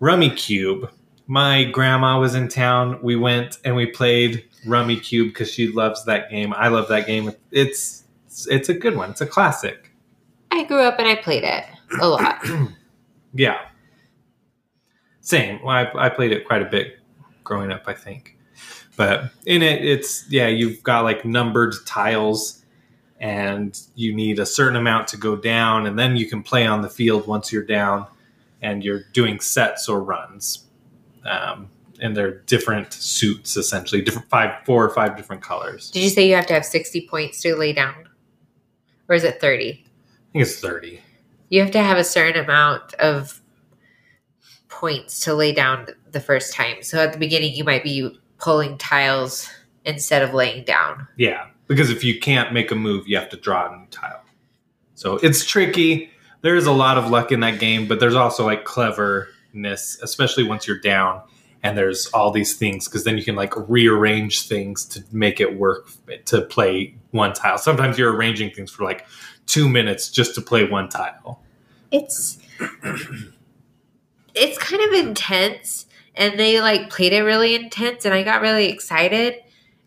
Rummikub. 0.00 0.90
My 1.26 1.64
grandma 1.64 2.20
was 2.20 2.34
in 2.34 2.48
town. 2.48 3.00
We 3.02 3.16
went 3.16 3.58
and 3.64 3.74
we 3.76 3.86
played 3.86 4.44
Rummikub 4.66 5.28
because 5.28 5.50
she 5.50 5.68
loves 5.68 6.04
that 6.04 6.30
game. 6.30 6.52
I 6.54 6.68
love 6.68 6.88
that 6.88 7.06
game. 7.06 7.32
It's 7.50 8.04
it's 8.48 8.68
a 8.68 8.74
good 8.74 8.96
one. 8.96 9.10
It's 9.10 9.20
a 9.20 9.26
classic. 9.26 9.90
I 10.50 10.64
grew 10.64 10.80
up 10.80 10.98
and 10.98 11.08
I 11.08 11.16
played 11.16 11.44
it 11.44 11.64
a 12.00 12.08
lot. 12.08 12.44
Yeah. 13.36 13.58
Same. 15.20 15.62
Well, 15.62 15.76
I, 15.76 16.06
I 16.06 16.08
played 16.08 16.32
it 16.32 16.46
quite 16.46 16.62
a 16.62 16.66
bit 16.66 16.98
growing 17.44 17.70
up, 17.70 17.82
I 17.86 17.92
think. 17.92 18.38
But 18.96 19.30
in 19.44 19.62
it, 19.62 19.84
it's, 19.84 20.24
yeah, 20.30 20.46
you've 20.48 20.82
got 20.82 21.04
like 21.04 21.24
numbered 21.24 21.74
tiles 21.84 22.64
and 23.20 23.78
you 23.94 24.14
need 24.14 24.38
a 24.38 24.46
certain 24.46 24.76
amount 24.76 25.08
to 25.08 25.18
go 25.18 25.36
down. 25.36 25.86
And 25.86 25.98
then 25.98 26.16
you 26.16 26.26
can 26.26 26.42
play 26.42 26.66
on 26.66 26.80
the 26.80 26.88
field 26.88 27.26
once 27.26 27.52
you're 27.52 27.62
down 27.62 28.06
and 28.62 28.82
you're 28.82 29.02
doing 29.12 29.40
sets 29.40 29.88
or 29.88 30.02
runs. 30.02 30.64
Um, 31.28 31.68
and 32.00 32.16
they're 32.16 32.40
different 32.40 32.92
suits, 32.92 33.56
essentially, 33.56 34.02
different 34.02 34.28
five, 34.28 34.54
four 34.64 34.84
or 34.84 34.90
five 34.90 35.16
different 35.16 35.42
colors. 35.42 35.90
Did 35.90 36.02
you 36.02 36.08
say 36.08 36.28
you 36.28 36.34
have 36.34 36.46
to 36.46 36.54
have 36.54 36.64
60 36.64 37.06
points 37.08 37.40
to 37.42 37.54
lay 37.54 37.72
down? 37.72 38.08
Or 39.08 39.14
is 39.14 39.24
it 39.24 39.40
30? 39.40 39.70
I 39.70 40.32
think 40.32 40.42
it's 40.42 40.58
30. 40.60 41.00
You 41.48 41.60
have 41.60 41.70
to 41.72 41.82
have 41.82 41.96
a 41.96 42.04
certain 42.04 42.42
amount 42.42 42.94
of 42.94 43.40
points 44.68 45.20
to 45.20 45.34
lay 45.34 45.52
down 45.52 45.86
the 46.10 46.20
first 46.20 46.54
time. 46.54 46.82
So 46.82 47.02
at 47.02 47.12
the 47.12 47.18
beginning, 47.18 47.54
you 47.54 47.64
might 47.64 47.84
be 47.84 48.18
pulling 48.38 48.76
tiles 48.78 49.48
instead 49.84 50.22
of 50.22 50.34
laying 50.34 50.64
down. 50.64 51.06
Yeah, 51.16 51.46
because 51.68 51.90
if 51.90 52.04
you 52.04 52.18
can't 52.18 52.52
make 52.52 52.70
a 52.70 52.74
move, 52.74 53.06
you 53.08 53.16
have 53.16 53.28
to 53.30 53.36
draw 53.36 53.72
a 53.72 53.76
new 53.76 53.86
tile. 53.86 54.22
So 54.94 55.16
it's 55.16 55.44
tricky. 55.44 56.10
There 56.42 56.56
is 56.56 56.66
a 56.66 56.72
lot 56.72 56.98
of 56.98 57.10
luck 57.10 57.32
in 57.32 57.40
that 57.40 57.58
game, 57.60 57.86
but 57.86 58.00
there's 58.00 58.14
also 58.14 58.44
like 58.44 58.64
cleverness, 58.64 59.98
especially 60.02 60.44
once 60.44 60.66
you're 60.66 60.80
down 60.80 61.22
and 61.62 61.76
there's 61.76 62.06
all 62.08 62.30
these 62.30 62.54
things 62.56 62.86
because 62.86 63.04
then 63.04 63.18
you 63.18 63.24
can 63.24 63.34
like 63.36 63.52
rearrange 63.68 64.46
things 64.46 64.84
to 64.86 65.02
make 65.12 65.40
it 65.40 65.58
work 65.58 65.88
to 66.26 66.42
play 66.42 66.94
one 67.10 67.32
tile. 67.32 67.58
Sometimes 67.58 67.98
you're 67.98 68.14
arranging 68.14 68.50
things 68.52 68.70
for 68.70 68.84
like 68.84 69.06
two 69.46 69.68
minutes 69.68 70.08
just 70.10 70.34
to 70.36 70.40
play 70.40 70.68
one 70.68 70.88
tile. 70.88 71.40
It's 71.90 72.38
it's 74.34 74.58
kind 74.58 74.82
of 74.82 75.06
intense 75.06 75.86
and 76.14 76.38
they 76.38 76.60
like 76.60 76.90
played 76.90 77.12
it 77.12 77.22
really 77.22 77.54
intense 77.54 78.04
and 78.04 78.14
I 78.14 78.22
got 78.22 78.42
really 78.42 78.68
excited 78.68 79.36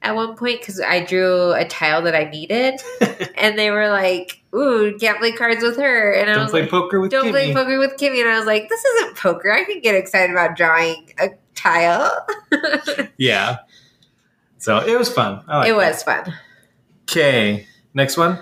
at 0.02 0.16
one 0.16 0.36
point 0.36 0.62
because 0.62 0.80
I 0.80 1.04
drew 1.04 1.52
a 1.52 1.66
tile 1.66 2.02
that 2.04 2.16
I 2.16 2.24
needed 2.30 2.80
and 3.36 3.60
they 3.60 3.70
were 3.70 3.90
like, 3.90 4.42
"Ooh, 4.56 4.98
can't 4.98 5.20
play 5.20 5.34
cards 5.34 5.62
with 5.62 5.76
her." 5.78 6.14
And 6.14 6.30
I 6.30 6.36
Don't 6.36 6.44
was 6.44 6.52
play 6.52 6.62
like, 6.62 6.70
poker 6.70 7.02
with 7.02 7.12
don't 7.12 7.26
Kimmy. 7.26 7.32
play 7.32 7.54
poker 7.54 7.78
with 7.80 7.98
Kimmy. 7.98 8.22
And 8.22 8.30
I 8.30 8.38
was 8.38 8.46
like, 8.46 8.70
this 8.70 8.84
isn't 8.84 9.18
poker. 9.18 9.52
I 9.52 9.66
can 9.66 9.82
get 9.82 9.96
excited 9.96 10.32
about 10.32 10.56
drawing 10.56 11.12
a 11.20 11.32
tile. 11.60 12.26
Yeah. 13.18 13.58
So 14.58 14.80
it 14.80 14.98
was 14.98 15.12
fun. 15.12 15.44
I 15.48 15.58
like 15.58 15.68
it 15.70 15.74
was 15.74 16.04
fun. 16.04 16.34
Okay. 17.04 17.68
Next 17.94 18.18
one. 18.18 18.40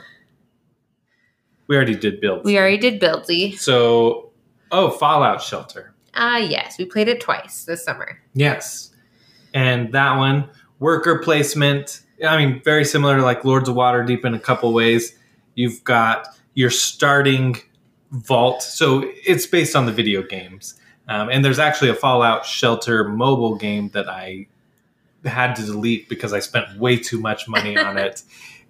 We 1.68 1.76
already 1.76 1.95
did 1.95 2.22
builds. 2.22 2.45
We 2.45 2.57
already 2.57 2.78
did 2.78 3.01
Buildzi. 3.01 3.57
So, 3.57 4.32
oh, 4.72 4.91
Fallout 4.91 5.41
Shelter. 5.41 5.93
Uh 6.13 6.45
yes, 6.49 6.78
we 6.78 6.86
played 6.86 7.07
it 7.07 7.22
twice 7.22 7.65
this 7.65 7.84
summer. 7.84 8.20
Yes. 8.34 8.91
And 9.53 9.93
that 9.93 10.18
one, 10.18 10.49
worker 10.80 11.20
placement. 11.20 12.01
I 12.26 12.38
mean, 12.38 12.61
very 12.63 12.86
similar 12.86 13.18
to 13.18 13.24
like 13.24 13.45
Lords 13.45 13.70
of 13.70 13.76
Waterdeep 13.76 14.26
in 14.26 14.34
a 14.34 14.39
couple 14.39 14.74
ways. 14.74 15.15
You've 15.55 15.84
got 15.84 16.28
your 16.53 16.70
starting 16.70 17.57
vault. 18.11 18.63
So 18.63 19.03
it's 19.26 19.45
based 19.45 19.76
on 19.76 19.86
the 19.86 19.91
video 19.91 20.24
games. 20.24 20.76
Um, 21.08 21.30
and 21.30 21.43
there's 21.43 21.60
actually 21.60 21.89
a 21.89 21.95
Fallout 21.95 22.45
Shelter 22.45 23.08
mobile 23.08 23.55
game 23.55 23.89
that 23.89 24.10
I 24.10 24.47
had 25.26 25.55
to 25.55 25.64
delete 25.66 26.10
because 26.10 26.34
I 26.34 26.39
spent 26.39 26.78
way 26.78 26.97
too 26.97 27.20
much 27.20 27.47
money 27.47 27.78
on 27.78 27.97
it 28.08 28.24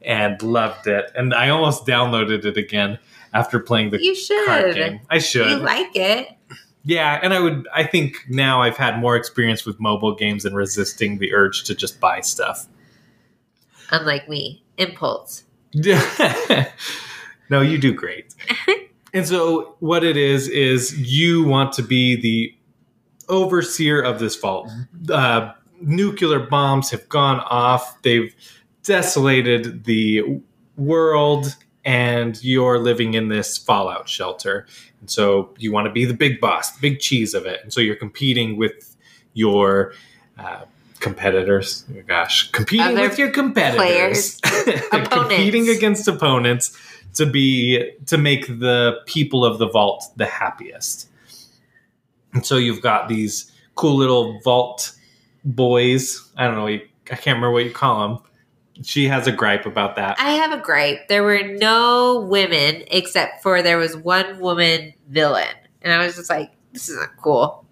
and 0.04 0.42
loved 0.42 0.88
it. 0.88 1.12
And 1.16 1.34
I 1.34 1.50
almost 1.50 1.86
downloaded 1.86 2.46
it 2.46 2.56
again 2.58 3.00
after 3.34 3.60
playing 3.60 3.90
the 3.90 4.02
You 4.02 4.16
card 4.46 4.66
should. 4.68 4.76
game. 4.76 5.00
I 5.10 5.16
You 5.16 5.22
should. 5.22 5.62
like 5.62 5.96
it. 5.96 6.30
Yeah, 6.84 7.20
and 7.22 7.34
I 7.34 7.40
would. 7.42 7.68
I 7.74 7.84
think 7.84 8.24
now 8.30 8.62
I've 8.62 8.78
had 8.78 8.98
more 9.00 9.18
experience 9.18 9.66
with 9.66 9.78
mobile 9.80 10.16
games 10.16 10.46
and 10.46 10.56
resisting 10.56 11.18
the 11.18 11.34
urge 11.34 11.66
to 11.66 11.76
just 11.76 12.00
buy 12.00 12.22
stuff. 12.22 12.66
Unlike 13.92 14.30
me. 14.30 14.64
Impulse. 14.78 15.44
no, 17.50 17.62
you 17.62 17.78
do 17.78 17.94
great. 17.94 18.34
and 19.18 19.28
so, 19.28 19.76
what 19.80 20.04
it 20.04 20.16
is 20.16 20.48
is 20.48 20.96
you 20.98 21.44
want 21.44 21.74
to 21.74 21.82
be 21.82 22.16
the 22.16 22.56
overseer 23.28 24.00
of 24.00 24.20
this 24.20 24.36
vault. 24.36 24.70
Uh, 25.12 25.54
nuclear 25.82 26.40
bombs 26.40 26.92
have 26.92 27.10
gone 27.10 27.40
off. 27.40 28.00
They've 28.04 28.34
desolated 28.84 29.86
the 29.86 30.40
world, 30.76 31.56
and 31.84 32.42
you're 32.44 32.78
living 32.78 33.16
in 33.16 33.30
this 33.30 33.58
fallout 33.58 34.08
shelter. 34.08 34.68
And 35.00 35.10
so, 35.10 35.56
you 35.58 35.72
want 35.72 35.88
to 35.88 35.92
be 35.92 36.06
the 36.06 36.14
big 36.14 36.40
boss, 36.40 36.72
the 36.72 36.82
big 36.82 37.00
cheese 37.00 37.34
of 37.34 37.48
it. 37.48 37.60
And 37.64 37.74
so, 37.74 37.82
you're 37.82 37.96
competing 37.96 38.56
with 38.56 38.96
your. 39.34 39.94
Uh, 40.38 40.66
competitors 41.00 41.86
oh 41.96 42.02
gosh 42.08 42.52
competing 42.52 42.98
Other 42.98 43.02
with 43.02 43.20
your 43.20 43.30
competitors 43.30 44.42
competing 45.12 45.70
against 45.70 46.08
opponents 46.08 46.76
to 47.14 47.26
be 47.26 47.92
to 48.06 48.18
make 48.18 48.48
the 48.48 49.00
people 49.06 49.46
of 49.46 49.58
the 49.60 49.68
vault 49.68 50.04
the 50.16 50.26
happiest 50.26 51.10
and 52.34 52.46
so 52.46 52.58
you've 52.58 52.82
got 52.82 53.08
these 53.08 53.52
cool 53.76 53.96
little 53.96 54.40
vault 54.42 54.94
boys 55.46 56.30
i 56.38 56.46
don't 56.46 56.56
know 56.56 56.68
i 56.68 56.80
can't 57.06 57.26
remember 57.38 57.52
what 57.52 57.64
you 57.64 57.72
call 57.72 58.08
them 58.08 58.20
she 58.84 59.08
has 59.08 59.26
a 59.28 59.32
gripe 59.32 59.66
about 59.66 59.96
that 59.96 60.18
I 60.20 60.32
have 60.32 60.52
a 60.52 60.62
gripe. 60.62 61.08
There 61.08 61.24
were 61.24 61.42
no 61.42 62.20
women 62.30 62.84
except 62.92 63.42
for 63.42 63.64
there 63.64 63.80
was 63.80 63.96
one 63.98 64.40
woman 64.40 64.94
villain. 65.10 65.48
And 65.82 65.92
I 65.94 66.06
was 66.06 66.16
just 66.16 66.30
like, 66.30 66.52
this 66.74 66.90
isn't 66.90 67.18
cool. 67.18 67.66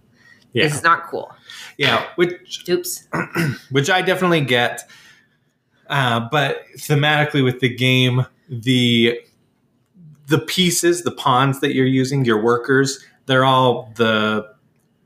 yeah 0.53 0.63
This 0.63 0.75
is 0.77 0.83
not 0.83 1.03
cool. 1.03 1.31
yeah 1.77 2.07
which 2.15 2.67
Oops. 2.67 3.07
which 3.69 3.89
I 3.89 4.01
definitely 4.01 4.41
get. 4.41 4.89
Uh, 5.87 6.27
but 6.31 6.63
thematically 6.77 7.43
with 7.43 7.59
the 7.59 7.69
game, 7.69 8.25
the 8.49 9.19
the 10.27 10.39
pieces, 10.39 11.03
the 11.03 11.11
pawns 11.11 11.59
that 11.61 11.73
you're 11.73 11.85
using, 11.85 12.25
your 12.25 12.41
workers, 12.41 13.03
they're 13.25 13.45
all 13.45 13.91
the 13.95 14.53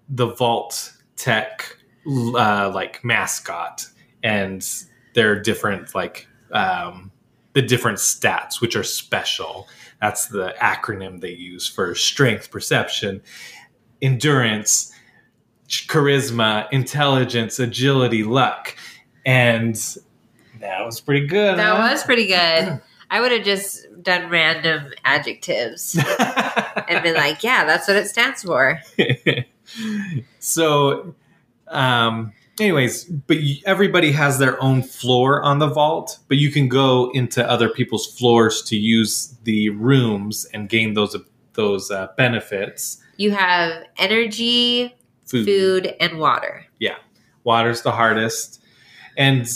the 0.09 0.27
vault 0.27 0.93
tech 1.15 1.77
uh, 2.07 2.71
like 2.73 3.03
mascot, 3.03 3.87
and 4.23 4.67
they're 5.13 5.39
different 5.39 5.93
like 5.93 6.27
um, 6.51 7.11
the 7.53 7.61
different 7.61 7.97
stats, 7.97 8.61
which 8.61 8.75
are 8.75 8.83
special. 8.83 9.67
That's 10.01 10.27
the 10.27 10.55
acronym 10.59 11.19
they 11.19 11.33
use 11.33 11.67
for 11.67 11.93
strength, 11.93 12.51
perception, 12.51 13.21
endurance, 14.01 14.93
charisma, 15.67 16.67
intelligence, 16.71 17.59
agility, 17.59 18.23
luck. 18.23 18.75
And 19.25 19.75
that 20.59 20.85
was 20.85 21.01
pretty 21.01 21.27
good. 21.27 21.57
That 21.57 21.75
huh? 21.75 21.89
was 21.91 22.03
pretty 22.03 22.27
good. 22.27 22.81
I 23.11 23.21
would 23.21 23.31
have 23.31 23.43
just 23.43 23.85
done 24.03 24.29
random 24.29 24.91
adjectives 25.03 25.95
and 25.97 27.03
been 27.03 27.15
like, 27.25 27.43
yeah, 27.43 27.65
that's 27.65 27.87
what 27.87 27.97
it 27.97 28.07
stands 28.07 28.43
for. 28.43 28.79
so, 30.39 31.15
um, 31.67 32.31
anyways, 32.59 33.05
but 33.05 33.37
y- 33.37 33.61
everybody 33.65 34.11
has 34.11 34.37
their 34.39 34.61
own 34.61 34.83
floor 34.83 35.41
on 35.41 35.59
the 35.59 35.67
vault, 35.67 36.19
but 36.27 36.37
you 36.37 36.51
can 36.51 36.67
go 36.67 37.11
into 37.13 37.47
other 37.49 37.69
people's 37.69 38.05
floors 38.05 38.61
to 38.63 38.75
use 38.77 39.35
the 39.43 39.69
rooms 39.69 40.45
and 40.53 40.69
gain 40.69 40.93
those 40.93 41.15
those 41.53 41.91
uh, 41.91 42.07
benefits. 42.15 43.01
You 43.17 43.31
have 43.31 43.83
energy, 43.97 44.95
Food, 45.25 45.45
food, 45.45 45.95
and 45.99 46.19
water. 46.19 46.65
Yeah, 46.79 46.95
water's 47.43 47.81
the 47.81 47.91
hardest, 47.91 48.61
and 49.17 49.47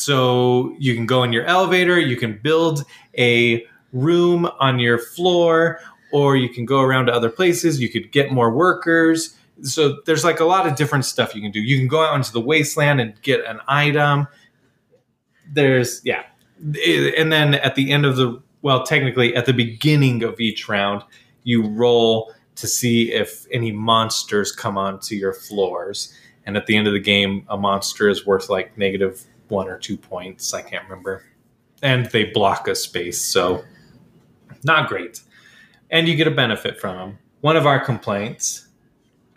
so 0.00 0.74
you 0.78 0.94
can 0.94 1.04
go 1.04 1.22
in 1.22 1.32
your 1.32 1.44
elevator. 1.44 2.00
You 2.00 2.16
can 2.16 2.38
build 2.42 2.84
a 3.18 3.66
room 3.92 4.48
on 4.58 4.78
your 4.78 4.98
floor, 4.98 5.78
or 6.10 6.36
you 6.36 6.48
can 6.48 6.64
go 6.64 6.80
around 6.80 7.06
to 7.06 7.12
other 7.12 7.28
places. 7.28 7.80
You 7.80 7.90
could 7.90 8.10
get 8.10 8.32
more 8.32 8.50
workers. 8.50 9.36
So 9.62 9.98
there's 10.06 10.24
like 10.24 10.40
a 10.40 10.46
lot 10.46 10.66
of 10.66 10.74
different 10.74 11.04
stuff 11.04 11.34
you 11.34 11.42
can 11.42 11.50
do. 11.50 11.60
You 11.60 11.76
can 11.76 11.86
go 11.86 12.02
out 12.02 12.14
into 12.14 12.32
the 12.32 12.40
wasteland 12.40 12.98
and 12.98 13.20
get 13.20 13.44
an 13.44 13.60
item. 13.68 14.26
There's 15.52 16.00
yeah, 16.02 16.22
eh, 16.82 17.12
and 17.18 17.30
then 17.30 17.54
at 17.54 17.74
the 17.74 17.92
end 17.92 18.06
of 18.06 18.16
the 18.16 18.40
well, 18.62 18.84
technically 18.84 19.36
at 19.36 19.44
the 19.44 19.52
beginning 19.52 20.22
of 20.22 20.40
each 20.40 20.66
round, 20.66 21.02
you 21.44 21.66
roll 21.66 22.32
to 22.56 22.66
see 22.66 23.12
if 23.12 23.46
any 23.52 23.70
monsters 23.70 24.50
come 24.50 24.78
onto 24.78 25.14
your 25.14 25.34
floors. 25.34 26.14
And 26.46 26.56
at 26.56 26.66
the 26.66 26.76
end 26.76 26.86
of 26.86 26.94
the 26.94 27.00
game, 27.00 27.44
a 27.48 27.56
monster 27.58 28.08
is 28.08 28.26
worth 28.26 28.48
like 28.48 28.76
negative 28.78 29.26
one 29.50 29.68
or 29.68 29.78
two 29.78 29.96
points. 29.96 30.54
I 30.54 30.62
can't 30.62 30.84
remember. 30.84 31.24
And 31.82 32.06
they 32.06 32.24
block 32.24 32.68
a 32.68 32.74
space, 32.74 33.20
so 33.20 33.64
not 34.64 34.88
great. 34.88 35.20
And 35.90 36.06
you 36.06 36.14
get 36.14 36.26
a 36.26 36.32
benefit 36.32 36.78
from 36.78 36.96
them. 36.96 37.18
One 37.40 37.56
of 37.56 37.66
our 37.66 37.82
complaints 37.82 38.68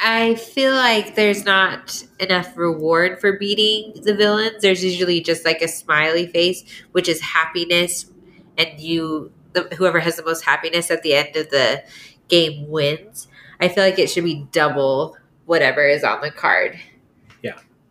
I 0.06 0.36
feel 0.36 0.74
like 0.74 1.16
there's 1.16 1.46
not 1.46 2.04
enough 2.20 2.58
reward 2.58 3.22
for 3.22 3.38
beating 3.38 4.02
the 4.04 4.14
villains. 4.14 4.62
There's 4.62 4.84
usually 4.84 5.22
just 5.22 5.46
like 5.46 5.62
a 5.62 5.68
smiley 5.70 6.28
face, 6.28 6.66
which 6.92 7.08
is 7.08 7.22
happiness, 7.22 8.12
and 8.58 8.78
you, 8.82 9.32
the, 9.54 9.62
whoever 9.78 10.02
has 10.02 10.18
the 10.18 10.26
most 10.26 10.44
happiness 10.44 10.92
at 10.92 11.04
the 11.04 11.14
end 11.14 11.38
of 11.38 11.50
the 11.52 11.86
game 12.28 12.68
wins. 12.68 13.30
I 13.62 13.70
feel 13.70 13.86
like 13.86 13.98
it 13.98 14.10
should 14.10 14.26
be 14.26 14.46
double 14.52 15.16
whatever 15.46 15.88
is 15.88 16.04
on 16.04 16.20
the 16.20 16.32
card. 16.32 16.78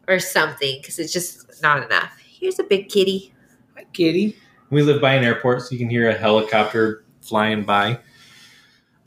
Yeah. 0.09 0.15
Or 0.15 0.19
something, 0.19 0.79
because 0.81 0.99
it's 0.99 1.13
just 1.13 1.63
not 1.63 1.85
enough. 1.85 2.13
Here's 2.25 2.59
a 2.59 2.65
big 2.65 2.89
kitty. 2.89 3.33
Hi, 3.77 3.85
kitty. 3.93 4.37
We 4.71 4.83
live 4.83 5.01
by 5.01 5.15
an 5.15 5.25
airport, 5.25 5.63
so 5.63 5.69
you 5.73 5.79
can 5.79 5.91
hear 5.91 6.09
a 6.09 6.15
helicopter 6.15 7.05
flying 7.21 7.65
by. 7.65 7.99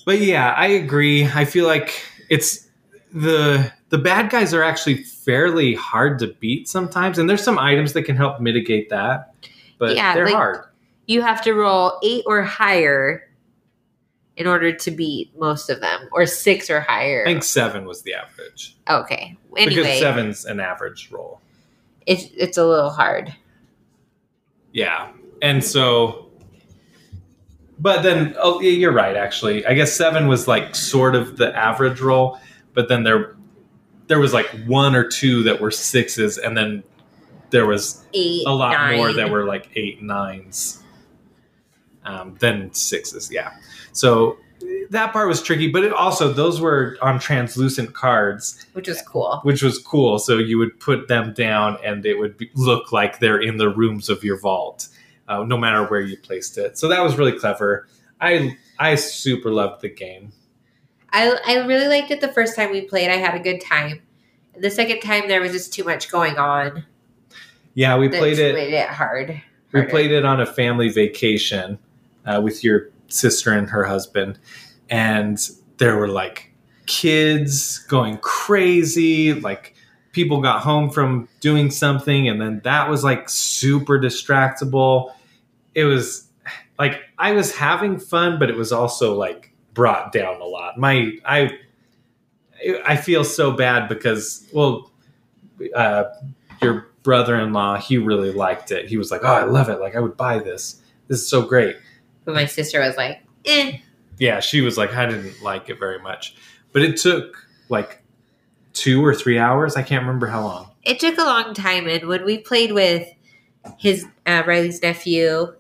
But 0.06 0.20
yeah, 0.20 0.54
I 0.56 0.68
agree. 0.68 1.26
I 1.26 1.46
feel 1.46 1.66
like 1.66 2.04
it's 2.30 2.68
the 3.14 3.72
the 3.90 3.98
bad 3.98 4.30
guys 4.30 4.54
are 4.54 4.64
actually 4.64 5.04
fairly 5.04 5.74
hard 5.76 6.20
to 6.20 6.28
beat 6.40 6.68
sometimes, 6.68 7.18
and 7.18 7.30
there's 7.30 7.44
some 7.44 7.58
items 7.58 7.94
that 7.94 8.04
can 8.04 8.16
help 8.16 8.40
mitigate 8.40 8.90
that. 8.90 9.34
But 9.80 9.96
Yeah, 9.96 10.14
they're 10.14 10.26
like- 10.26 10.34
hard. 10.34 10.66
You 11.08 11.22
have 11.22 11.42
to 11.44 11.54
roll 11.54 12.00
eight 12.04 12.24
or 12.26 12.42
higher 12.42 13.25
in 14.38 14.48
order 14.48 14.72
to 14.74 14.92
beat 14.92 15.32
most 15.40 15.70
of 15.70 15.80
them, 15.82 16.10
or 16.12 16.26
six 16.26 16.70
or 16.70 16.82
higher. 16.82 17.24
I 17.26 17.32
think 17.32 17.44
seven 17.44 17.86
was 17.86 18.02
the 18.02 18.14
average 18.14 18.76
Okay. 18.90 19.38
because 19.54 20.00
seven's 20.00 20.46
an 20.46 20.60
average 20.60 21.10
roll. 21.12 21.40
it's 22.06 22.26
it's 22.36 22.58
a 22.58 22.66
little 22.66 22.90
hard. 22.90 23.34
Yeah, 24.74 25.12
and 25.42 25.64
so, 25.64 26.30
but 27.80 28.02
then 28.04 28.36
oh, 28.40 28.60
yeah, 28.60 28.72
you're 28.72 28.92
right. 28.92 29.16
Actually, 29.16 29.66
I 29.66 29.74
guess 29.74 29.94
seven 29.96 30.28
was 30.28 30.48
like 30.48 30.76
sort 30.76 31.16
of 31.16 31.38
the 31.38 31.56
average 31.56 32.02
roll, 32.02 32.38
but 32.74 32.90
then 32.90 33.04
there 33.04 33.36
there 34.08 34.20
was 34.20 34.34
like 34.34 34.48
one 34.66 34.96
or 34.96 35.08
two 35.08 35.44
that 35.44 35.62
were 35.62 35.72
sixes, 35.72 36.38
and 36.38 36.58
then 36.58 36.84
there 37.52 37.66
was 37.66 38.04
Eight, 38.14 38.44
a 38.46 38.52
lot 38.52 38.74
nine. 38.74 38.98
more 38.98 39.14
that 39.14 39.30
were 39.30 39.46
like 39.46 39.70
eight 39.76 40.02
nines 40.02 40.84
um, 42.04 42.36
than 42.40 42.74
sixes. 42.74 43.32
Yeah, 43.32 43.52
so 43.96 44.38
that 44.90 45.14
part 45.14 45.28
was 45.28 45.42
tricky, 45.42 45.72
but 45.72 45.84
it 45.84 45.94
also 45.94 46.32
those 46.32 46.60
were 46.60 46.98
on 47.02 47.20
translucent 47.20 47.94
cards, 47.94 48.66
which 48.74 48.88
was 48.88 49.02
cool. 49.02 49.40
which 49.44 49.64
was 49.64 49.80
cool. 49.80 50.20
So 50.20 50.38
you 50.38 50.58
would 50.58 50.80
put 50.80 51.08
them 51.08 51.34
down, 51.34 51.78
and 51.84 52.06
it 52.06 52.20
would 52.20 52.38
be, 52.38 52.52
look 52.56 52.92
like 52.92 53.20
they're 53.20 53.40
in 53.40 53.58
the 53.58 53.70
rooms 53.70 54.10
of 54.10 54.24
your 54.24 54.40
vault, 54.40 54.90
uh, 55.28 55.44
no 55.44 55.58
matter 55.58 55.86
where 55.86 56.02
you 56.02 56.18
placed 56.18 56.58
it. 56.58 56.78
So 56.78 56.88
that 56.90 57.02
was 57.02 57.18
really 57.18 57.38
clever. 57.38 57.88
I 58.20 58.58
I 58.78 58.96
super 58.96 59.50
loved 59.50 59.82
the 59.82 59.90
game. 59.90 60.34
I 61.12 61.38
I 61.46 61.66
really 61.66 61.88
liked 61.88 62.12
it 62.12 62.22
the 62.22 62.34
first 62.34 62.56
time 62.56 62.72
we 62.72 62.82
played. 62.82 63.10
I 63.10 63.16
had 63.16 63.36
a 63.36 63.40
good 63.40 63.62
time. 63.62 64.02
The 64.58 64.72
second 64.72 65.02
time 65.02 65.28
there 65.28 65.42
was 65.42 65.52
just 65.52 65.74
too 65.74 65.84
much 65.84 66.12
going 66.12 66.38
on. 66.38 66.86
Yeah, 67.74 67.98
we 67.98 68.10
played 68.10 68.40
it. 68.40 68.56
Made 68.56 68.74
it 68.74 68.90
hard. 68.90 69.42
We 69.74 69.84
played 69.84 70.12
it 70.12 70.24
on 70.24 70.40
a 70.40 70.46
family 70.46 70.88
vacation 70.88 71.78
uh, 72.26 72.40
with 72.42 72.64
your 72.64 72.92
sister 73.08 73.52
and 73.52 73.70
her 73.70 73.84
husband, 73.84 74.40
and 74.90 75.38
there 75.78 75.98
were 75.98 76.08
like 76.08 76.52
kids 76.86 77.80
going 77.80 78.18
crazy. 78.18 79.34
Like 79.34 79.76
people 80.12 80.42
got 80.42 80.62
home 80.62 80.90
from 80.90 81.28
doing 81.40 81.72
something, 81.72 82.28
and 82.28 82.42
then 82.42 82.62
that 82.64 82.90
was 82.90 83.04
like 83.04 83.30
super 83.30 84.00
distractible. 84.00 85.12
It 85.74 85.86
was 85.86 86.30
like 86.80 87.02
I 87.18 87.34
was 87.34 87.56
having 87.56 88.00
fun, 88.00 88.40
but 88.40 88.50
it 88.50 88.56
was 88.56 88.72
also 88.72 89.16
like 89.16 89.54
brought 89.74 90.12
down 90.12 90.42
a 90.42 90.46
lot. 90.46 90.78
My 90.78 91.14
I 91.26 91.52
I 92.86 92.96
feel 92.96 93.24
so 93.24 93.52
bad 93.52 93.90
because, 93.90 94.48
well, 94.54 94.92
uh, 95.76 96.06
your 96.62 96.88
brother-in-law, 97.04 97.78
he 97.78 97.98
really 97.98 98.32
liked 98.32 98.72
it. 98.72 98.88
He 98.88 98.98
was 98.98 99.12
like, 99.12 99.22
"Oh, 99.24 99.28
I 99.28 99.44
love 99.44 99.70
it! 99.70 99.80
Like, 99.80 99.96
I 99.96 100.00
would 100.00 100.18
buy 100.18 100.40
this. 100.40 100.82
This 101.08 101.20
is 101.22 101.30
so 101.30 101.42
great." 101.42 101.76
But 102.26 102.36
my 102.36 102.46
sister 102.46 102.80
was 102.80 102.98
like, 102.98 103.24
eh. 103.46 103.78
Yeah, 104.18 104.40
she 104.40 104.62
was 104.62 104.78
like, 104.78 104.94
"I 104.94 105.06
didn't 105.06 105.42
like 105.44 105.70
it 105.70 105.78
very 105.80 106.00
much," 106.00 106.36
but 106.72 106.82
it 106.82 106.98
took 106.98 107.36
like 107.70 108.02
two 108.74 109.04
or 109.06 109.14
three 109.14 109.38
hours. 109.38 109.76
I 109.76 109.82
can't 109.84 110.02
remember 110.04 110.28
how 110.28 110.42
long. 110.44 110.72
It 110.84 111.00
took 111.00 111.18
a 111.18 111.24
long 111.24 111.54
time. 111.54 111.88
And 111.88 112.08
when 112.08 112.24
we 112.26 112.38
played 112.38 112.72
with 112.72 113.08
his 113.78 114.06
uh, 114.26 114.44
Riley's 114.46 114.82
nephew, 114.82 115.54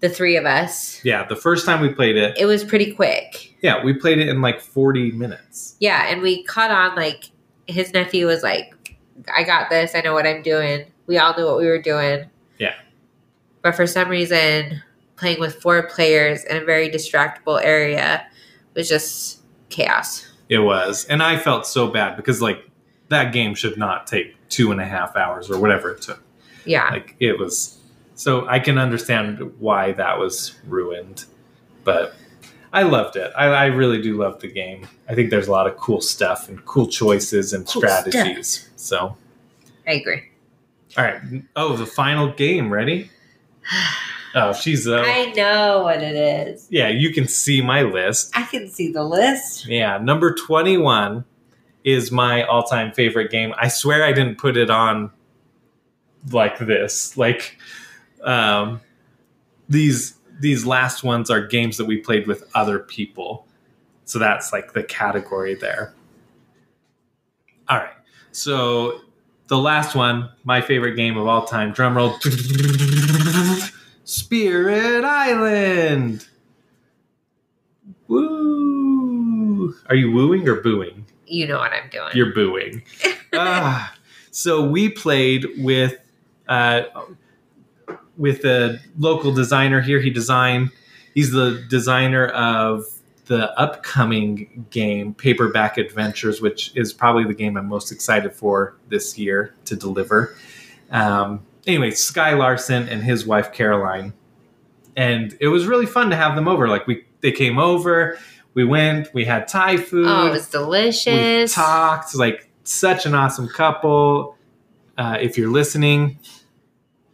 the 0.00 0.08
three 0.08 0.36
of 0.36 0.44
us, 0.46 1.00
Yeah, 1.04 1.24
the 1.26 1.36
first 1.36 1.64
time 1.66 1.80
we 1.80 1.90
played 1.90 2.16
it, 2.16 2.36
it 2.38 2.46
was 2.46 2.64
pretty 2.64 2.92
quick. 2.92 3.54
yeah, 3.62 3.84
we 3.84 3.92
played 3.92 4.18
it 4.18 4.28
in 4.28 4.40
like 4.40 4.60
forty 4.60 5.12
minutes. 5.12 5.76
Yeah, 5.80 6.06
and 6.08 6.22
we 6.22 6.42
caught 6.44 6.70
on 6.72 6.96
like 6.96 7.30
his 7.68 7.92
nephew 7.92 8.26
was 8.26 8.42
like, 8.42 8.74
I 9.32 9.44
got 9.44 9.70
this, 9.70 9.94
I 9.94 10.00
know 10.00 10.12
what 10.14 10.26
I'm 10.26 10.42
doing. 10.42 10.86
We 11.06 11.18
all 11.18 11.34
knew 11.36 11.46
what 11.46 11.58
we 11.58 11.66
were 11.66 11.80
doing. 11.80 12.28
Yeah. 12.58 12.74
But 13.62 13.76
for 13.76 13.86
some 13.86 14.08
reason, 14.08 14.82
playing 15.22 15.38
with 15.38 15.62
four 15.62 15.86
players 15.86 16.42
in 16.42 16.56
a 16.56 16.64
very 16.64 16.90
distractible 16.90 17.62
area 17.62 18.26
was 18.74 18.88
just 18.88 19.40
chaos. 19.68 20.26
It 20.48 20.58
was, 20.58 21.04
and 21.04 21.22
I 21.22 21.38
felt 21.38 21.64
so 21.64 21.86
bad 21.86 22.16
because 22.16 22.42
like 22.42 22.68
that 23.08 23.32
game 23.32 23.54
should 23.54 23.78
not 23.78 24.08
take 24.08 24.34
two 24.48 24.72
and 24.72 24.80
a 24.80 24.84
half 24.84 25.14
hours 25.14 25.48
or 25.48 25.60
whatever 25.60 25.92
it 25.92 26.02
took. 26.02 26.20
Yeah. 26.64 26.88
Like 26.90 27.14
it 27.20 27.38
was, 27.38 27.78
so 28.16 28.48
I 28.48 28.58
can 28.58 28.78
understand 28.78 29.52
why 29.60 29.92
that 29.92 30.18
was 30.18 30.56
ruined, 30.66 31.24
but 31.84 32.16
I 32.72 32.82
loved 32.82 33.14
it. 33.14 33.32
I, 33.36 33.46
I 33.46 33.66
really 33.66 34.02
do 34.02 34.16
love 34.16 34.40
the 34.40 34.48
game. 34.48 34.88
I 35.08 35.14
think 35.14 35.30
there's 35.30 35.46
a 35.46 35.52
lot 35.52 35.68
of 35.68 35.76
cool 35.76 36.00
stuff 36.00 36.48
and 36.48 36.64
cool 36.64 36.88
choices 36.88 37.52
and 37.52 37.64
Cool 37.64 37.82
strategies. 37.82 38.68
So, 38.74 39.16
I 39.86 39.92
agree. 39.92 40.30
all 40.98 41.04
right. 41.04 41.22
Oh, 41.54 41.76
the 41.76 41.86
final 41.86 42.32
game. 42.32 42.72
Ready? 42.72 43.08
Oh, 44.34 44.52
she's 44.52 44.88
uh, 44.88 45.02
I 45.06 45.32
know 45.32 45.82
what 45.82 46.02
it 46.02 46.14
is. 46.16 46.66
yeah. 46.70 46.88
You 46.88 47.12
can 47.12 47.28
see 47.28 47.60
my 47.60 47.82
list. 47.82 48.32
I 48.34 48.44
can 48.44 48.68
see 48.68 48.90
the 48.90 49.04
list. 49.04 49.66
Yeah, 49.66 49.98
number 49.98 50.34
21 50.34 51.24
is 51.84 52.10
my 52.10 52.42
all 52.44 52.62
time 52.62 52.92
favorite 52.92 53.30
game. 53.30 53.52
I 53.58 53.68
swear 53.68 54.04
I 54.04 54.12
didn't 54.12 54.38
put 54.38 54.56
it 54.56 54.70
on 54.70 55.10
like 56.30 56.58
this. 56.58 57.16
Like, 57.16 57.58
um, 58.22 58.80
these 59.68 60.14
these 60.40 60.64
last 60.66 61.04
ones 61.04 61.30
are 61.30 61.46
games 61.46 61.76
that 61.76 61.84
we 61.84 61.98
played 61.98 62.26
with 62.26 62.48
other 62.54 62.78
people. 62.78 63.46
So 64.04 64.18
that's 64.18 64.52
like 64.52 64.72
the 64.72 64.82
category 64.82 65.54
there. 65.54 65.94
All 67.68 67.78
right. 67.78 67.92
So 68.32 69.00
the 69.46 69.58
last 69.58 69.94
one, 69.94 70.30
my 70.44 70.60
favorite 70.60 70.94
game 70.94 71.16
of 71.16 71.26
all 71.26 71.44
time, 71.44 71.72
drum 71.72 71.96
roll. 71.96 72.18
Spirit 74.12 75.04
Island. 75.06 76.26
Woo! 78.08 79.74
Are 79.88 79.94
you 79.94 80.12
wooing 80.12 80.46
or 80.46 80.56
booing? 80.56 81.06
You 81.26 81.46
know 81.46 81.58
what 81.58 81.72
I'm 81.72 81.88
doing. 81.88 82.10
You're 82.12 82.34
booing. 82.34 82.82
ah, 83.32 83.94
so 84.30 84.62
we 84.68 84.90
played 84.90 85.46
with 85.56 85.98
uh, 86.46 86.82
with 88.18 88.44
a 88.44 88.80
local 88.98 89.32
designer 89.32 89.80
here. 89.80 89.98
He 89.98 90.10
designed. 90.10 90.72
He's 91.14 91.30
the 91.30 91.64
designer 91.70 92.26
of 92.26 92.84
the 93.26 93.58
upcoming 93.58 94.66
game 94.68 95.14
Paperback 95.14 95.78
Adventures, 95.78 96.42
which 96.42 96.76
is 96.76 96.92
probably 96.92 97.24
the 97.24 97.32
game 97.32 97.56
I'm 97.56 97.66
most 97.66 97.90
excited 97.90 98.34
for 98.34 98.76
this 98.90 99.16
year 99.16 99.54
to 99.64 99.74
deliver. 99.74 100.36
Um, 100.90 101.46
anyway, 101.66 101.90
Skye 101.92 102.34
Larsen 102.34 102.88
and 102.88 103.02
his 103.02 103.26
wife 103.26 103.52
Caroline, 103.52 104.12
and 104.96 105.36
it 105.40 105.48
was 105.48 105.66
really 105.66 105.86
fun 105.86 106.10
to 106.10 106.16
have 106.16 106.34
them 106.34 106.48
over. 106.48 106.68
Like 106.68 106.86
we, 106.86 107.04
they 107.20 107.32
came 107.32 107.58
over. 107.58 108.18
We 108.54 108.64
went. 108.64 109.12
We 109.14 109.24
had 109.24 109.48
Thai 109.48 109.78
food 109.78 110.06
oh, 110.06 110.26
it 110.26 110.30
was 110.30 110.46
we 110.52 110.58
delicious. 110.58 111.54
talked 111.54 112.14
like 112.14 112.48
such 112.64 113.06
an 113.06 113.14
awesome 113.14 113.48
couple 113.48 114.36
uh, 114.98 115.16
if 115.20 115.36
you're 115.36 115.50
listening 115.50 116.18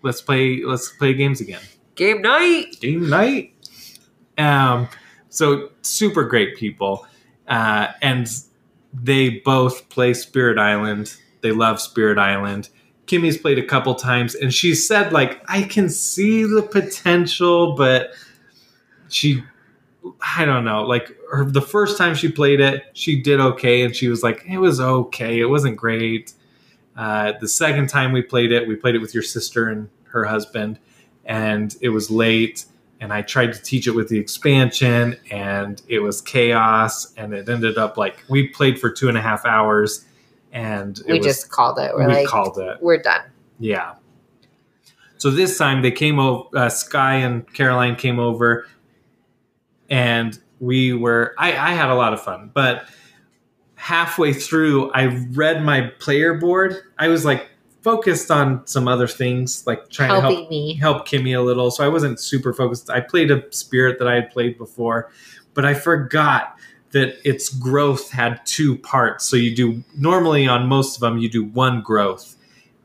let's 0.02 0.20
play 0.20 0.62
let's 0.64 0.90
play 0.90 1.14
games 1.14 1.40
again 1.40 1.60
Game 1.94 2.20
night. 2.22 2.76
game 2.80 3.08
night 3.08 3.54
um 4.36 4.88
so 5.30 5.70
super 5.82 6.24
great 6.24 6.56
people 6.56 7.06
uh 7.48 7.88
and 8.02 8.28
they 8.92 9.30
both 9.44 9.88
play 9.88 10.12
spirit 10.14 10.58
island 10.58 11.14
they 11.40 11.50
love 11.50 11.80
spirit 11.80 12.18
island 12.18 12.68
kimmy's 13.08 13.38
played 13.38 13.58
a 13.58 13.64
couple 13.64 13.94
times 13.94 14.34
and 14.34 14.54
she 14.54 14.74
said 14.74 15.12
like 15.12 15.42
i 15.48 15.62
can 15.62 15.88
see 15.88 16.44
the 16.44 16.62
potential 16.62 17.74
but 17.74 18.10
she 19.08 19.42
i 20.36 20.44
don't 20.44 20.64
know 20.64 20.82
like 20.82 21.16
her, 21.32 21.44
the 21.44 21.62
first 21.62 21.98
time 21.98 22.14
she 22.14 22.30
played 22.30 22.60
it 22.60 22.84
she 22.92 23.20
did 23.20 23.40
okay 23.40 23.82
and 23.82 23.96
she 23.96 24.08
was 24.08 24.22
like 24.22 24.44
it 24.46 24.58
was 24.58 24.80
okay 24.80 25.40
it 25.40 25.46
wasn't 25.46 25.76
great. 25.76 26.32
Uh, 26.96 27.32
the 27.40 27.46
second 27.46 27.88
time 27.88 28.10
we 28.10 28.20
played 28.20 28.50
it 28.50 28.66
we 28.66 28.74
played 28.74 28.94
it 28.96 28.98
with 28.98 29.14
your 29.14 29.22
sister 29.22 29.68
and 29.68 29.88
her 30.04 30.24
husband 30.24 30.78
and 31.24 31.76
it 31.80 31.90
was 31.90 32.10
late 32.10 32.64
and 33.00 33.12
i 33.12 33.22
tried 33.22 33.52
to 33.52 33.62
teach 33.62 33.86
it 33.86 33.92
with 33.92 34.08
the 34.08 34.18
expansion 34.18 35.16
and 35.30 35.80
it 35.86 36.00
was 36.00 36.20
chaos 36.20 37.12
and 37.16 37.32
it 37.32 37.48
ended 37.48 37.78
up 37.78 37.96
like 37.96 38.24
we 38.28 38.48
played 38.48 38.80
for 38.80 38.90
two 38.90 39.08
and 39.08 39.16
a 39.16 39.20
half 39.20 39.44
hours 39.46 40.04
and 40.58 40.98
it 41.00 41.06
We 41.12 41.18
was, 41.18 41.26
just 41.26 41.50
called 41.50 41.78
it. 41.78 41.92
We're 41.94 42.08
we 42.08 42.14
like, 42.14 42.26
called 42.26 42.58
it 42.58 42.78
we're 42.82 42.98
done. 42.98 43.22
yeah. 43.58 43.94
So 45.18 45.30
this 45.30 45.58
time 45.58 45.82
they 45.82 45.90
came 45.90 46.20
over, 46.20 46.46
uh, 46.56 46.68
Skye 46.68 47.16
and 47.16 47.52
Caroline 47.52 47.96
came 47.96 48.20
over, 48.20 48.66
and 49.90 50.38
we 50.60 50.92
were, 50.92 51.34
I, 51.38 51.48
I 51.48 51.72
had 51.72 51.88
a 51.88 51.94
lot 51.94 52.12
of 52.12 52.22
fun, 52.22 52.52
but 52.54 52.84
halfway 53.74 54.32
through, 54.32 54.92
I 54.92 55.06
read 55.32 55.64
my 55.64 55.90
player 55.98 56.34
board. 56.34 56.76
I 56.98 57.08
was 57.08 57.24
like 57.24 57.48
focused 57.82 58.30
on 58.30 58.64
some 58.66 58.86
other 58.86 59.08
things, 59.08 59.66
like 59.66 59.88
trying 59.90 60.10
to 60.10 60.20
help 60.20 60.50
me. 60.50 60.74
help 60.74 61.08
Kimmy 61.08 61.36
a 61.36 61.40
little. 61.40 61.72
So 61.72 61.84
I 61.84 61.88
wasn't 61.88 62.20
super 62.20 62.52
focused. 62.52 62.88
I 62.88 63.00
played 63.00 63.32
a 63.32 63.42
spirit 63.52 63.98
that 63.98 64.06
I 64.06 64.14
had 64.14 64.30
played 64.30 64.56
before, 64.56 65.10
but 65.54 65.64
I 65.64 65.74
forgot 65.74 66.57
that 66.92 67.16
its 67.24 67.48
growth 67.48 68.10
had 68.10 68.44
two 68.46 68.76
parts. 68.78 69.24
So 69.24 69.36
you 69.36 69.54
do 69.54 69.84
normally 69.96 70.46
on 70.46 70.66
most 70.66 70.96
of 70.96 71.00
them 71.00 71.18
you 71.18 71.28
do 71.28 71.44
one 71.44 71.82
growth. 71.82 72.36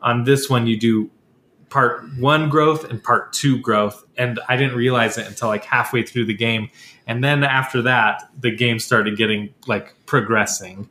On 0.01 0.23
this 0.25 0.49
one 0.49 0.67
you 0.67 0.77
do 0.77 1.09
part 1.69 2.03
one 2.19 2.49
growth 2.49 2.83
and 2.89 3.03
part 3.03 3.33
two 3.33 3.57
growth, 3.59 4.03
and 4.17 4.39
I 4.47 4.57
didn't 4.57 4.75
realize 4.75 5.17
it 5.17 5.25
until 5.27 5.47
like 5.47 5.65
halfway 5.65 6.03
through 6.03 6.25
the 6.25 6.33
game. 6.33 6.69
And 7.07 7.23
then 7.23 7.43
after 7.43 7.81
that, 7.81 8.29
the 8.39 8.51
game 8.51 8.79
started 8.79 9.17
getting 9.17 9.53
like 9.67 9.93
progressing, 10.05 10.87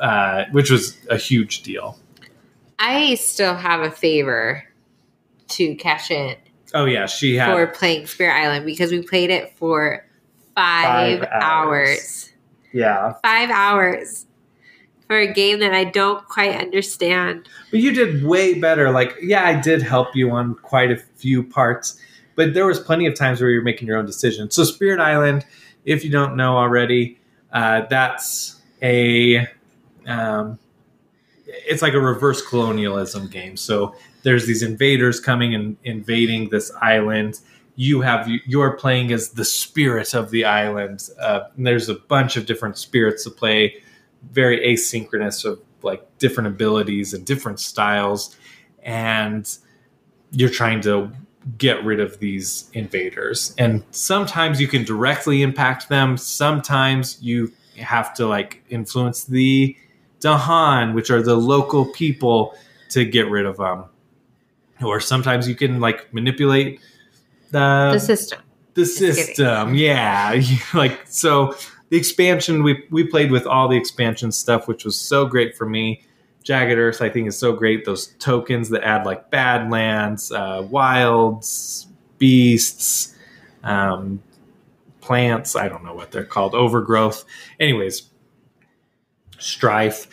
uh, 0.00 0.44
which 0.52 0.70
was 0.70 0.96
a 1.08 1.16
huge 1.16 1.62
deal. 1.62 1.98
I 2.78 3.14
still 3.14 3.54
have 3.54 3.80
a 3.80 3.90
favor 3.90 4.64
to 5.48 5.74
cash 5.76 6.10
in 6.10 6.36
Oh 6.74 6.84
yeah, 6.84 7.06
she 7.06 7.34
had 7.36 7.52
for 7.52 7.66
playing 7.66 8.06
Spirit 8.06 8.34
Island 8.34 8.66
because 8.66 8.90
we 8.90 9.02
played 9.02 9.30
it 9.30 9.56
for 9.56 10.04
five, 10.54 11.20
Five 11.20 11.28
hours. 11.30 11.88
hours. 11.88 12.27
Yeah. 12.72 13.14
Five 13.22 13.50
hours 13.50 14.26
for 15.06 15.16
a 15.16 15.32
game 15.32 15.60
that 15.60 15.72
I 15.72 15.84
don't 15.84 16.26
quite 16.28 16.54
understand. 16.54 17.48
But 17.70 17.80
you 17.80 17.92
did 17.92 18.24
way 18.24 18.58
better. 18.58 18.90
Like, 18.90 19.14
yeah, 19.22 19.46
I 19.46 19.58
did 19.60 19.82
help 19.82 20.14
you 20.14 20.30
on 20.30 20.54
quite 20.56 20.90
a 20.90 20.96
few 20.96 21.42
parts, 21.42 21.98
but 22.36 22.54
there 22.54 22.66
was 22.66 22.78
plenty 22.78 23.06
of 23.06 23.14
times 23.14 23.40
where 23.40 23.50
you're 23.50 23.62
making 23.62 23.88
your 23.88 23.96
own 23.96 24.06
decisions. 24.06 24.54
So, 24.54 24.64
Spirit 24.64 25.00
Island, 25.00 25.46
if 25.84 26.04
you 26.04 26.10
don't 26.10 26.36
know 26.36 26.56
already, 26.56 27.18
uh, 27.52 27.82
that's 27.88 28.60
a 28.82 29.48
um, 30.06 30.58
it's 31.46 31.82
like 31.82 31.94
a 31.94 32.00
reverse 32.00 32.46
colonialism 32.46 33.28
game. 33.28 33.56
So 33.56 33.94
there's 34.22 34.46
these 34.46 34.62
invaders 34.62 35.20
coming 35.20 35.54
and 35.54 35.76
invading 35.84 36.50
this 36.50 36.70
island. 36.80 37.40
You 37.80 38.00
have 38.00 38.28
you're 38.44 38.72
playing 38.72 39.12
as 39.12 39.30
the 39.30 39.44
spirit 39.44 40.12
of 40.12 40.32
the 40.32 40.44
island. 40.44 41.08
Uh, 41.20 41.42
there's 41.56 41.88
a 41.88 41.94
bunch 41.94 42.36
of 42.36 42.44
different 42.44 42.76
spirits 42.76 43.22
to 43.22 43.30
play, 43.30 43.80
very 44.32 44.58
asynchronous 44.66 45.44
of 45.44 45.60
like 45.82 46.02
different 46.18 46.48
abilities 46.48 47.14
and 47.14 47.24
different 47.24 47.60
styles, 47.60 48.36
and 48.82 49.48
you're 50.32 50.50
trying 50.50 50.80
to 50.80 51.12
get 51.56 51.84
rid 51.84 52.00
of 52.00 52.18
these 52.18 52.68
invaders. 52.72 53.54
And 53.58 53.84
sometimes 53.92 54.60
you 54.60 54.66
can 54.66 54.82
directly 54.82 55.42
impact 55.42 55.88
them. 55.88 56.16
Sometimes 56.16 57.22
you 57.22 57.52
have 57.78 58.12
to 58.14 58.26
like 58.26 58.64
influence 58.68 59.22
the 59.24 59.76
Dahan, 60.20 60.94
which 60.94 61.10
are 61.12 61.22
the 61.22 61.36
local 61.36 61.86
people, 61.86 62.56
to 62.90 63.04
get 63.04 63.30
rid 63.30 63.46
of 63.46 63.58
them. 63.58 63.84
Or 64.82 64.98
sometimes 64.98 65.48
you 65.48 65.54
can 65.54 65.78
like 65.78 66.12
manipulate 66.12 66.80
the 67.50 67.90
the 67.92 67.98
system. 67.98 68.40
the 68.74 68.86
system. 68.86 69.74
Yeah, 69.74 70.40
like 70.74 71.00
so. 71.06 71.54
the 71.90 71.96
expansion 71.96 72.62
we 72.62 72.84
we 72.90 73.04
played 73.04 73.30
with 73.30 73.46
all 73.46 73.68
the 73.68 73.76
expansion 73.76 74.30
stuff, 74.32 74.68
which 74.68 74.84
was 74.84 74.98
so 74.98 75.26
great 75.26 75.56
for 75.56 75.66
me. 75.66 76.02
Jagged 76.42 76.78
Earth, 76.78 77.02
I 77.02 77.10
think, 77.10 77.28
is 77.28 77.38
so 77.38 77.52
great. 77.52 77.84
Those 77.84 78.08
tokens 78.18 78.70
that 78.70 78.82
add 78.82 79.04
like 79.04 79.30
Badlands, 79.30 80.32
uh, 80.32 80.66
wilds, 80.70 81.86
beasts, 82.18 83.14
um, 83.62 84.22
plants. 85.00 85.56
I 85.56 85.68
don't 85.68 85.84
know 85.84 85.94
what 85.94 86.10
they're 86.10 86.24
called. 86.24 86.54
Overgrowth. 86.54 87.24
Anyways, 87.60 88.08
strife. 89.38 90.06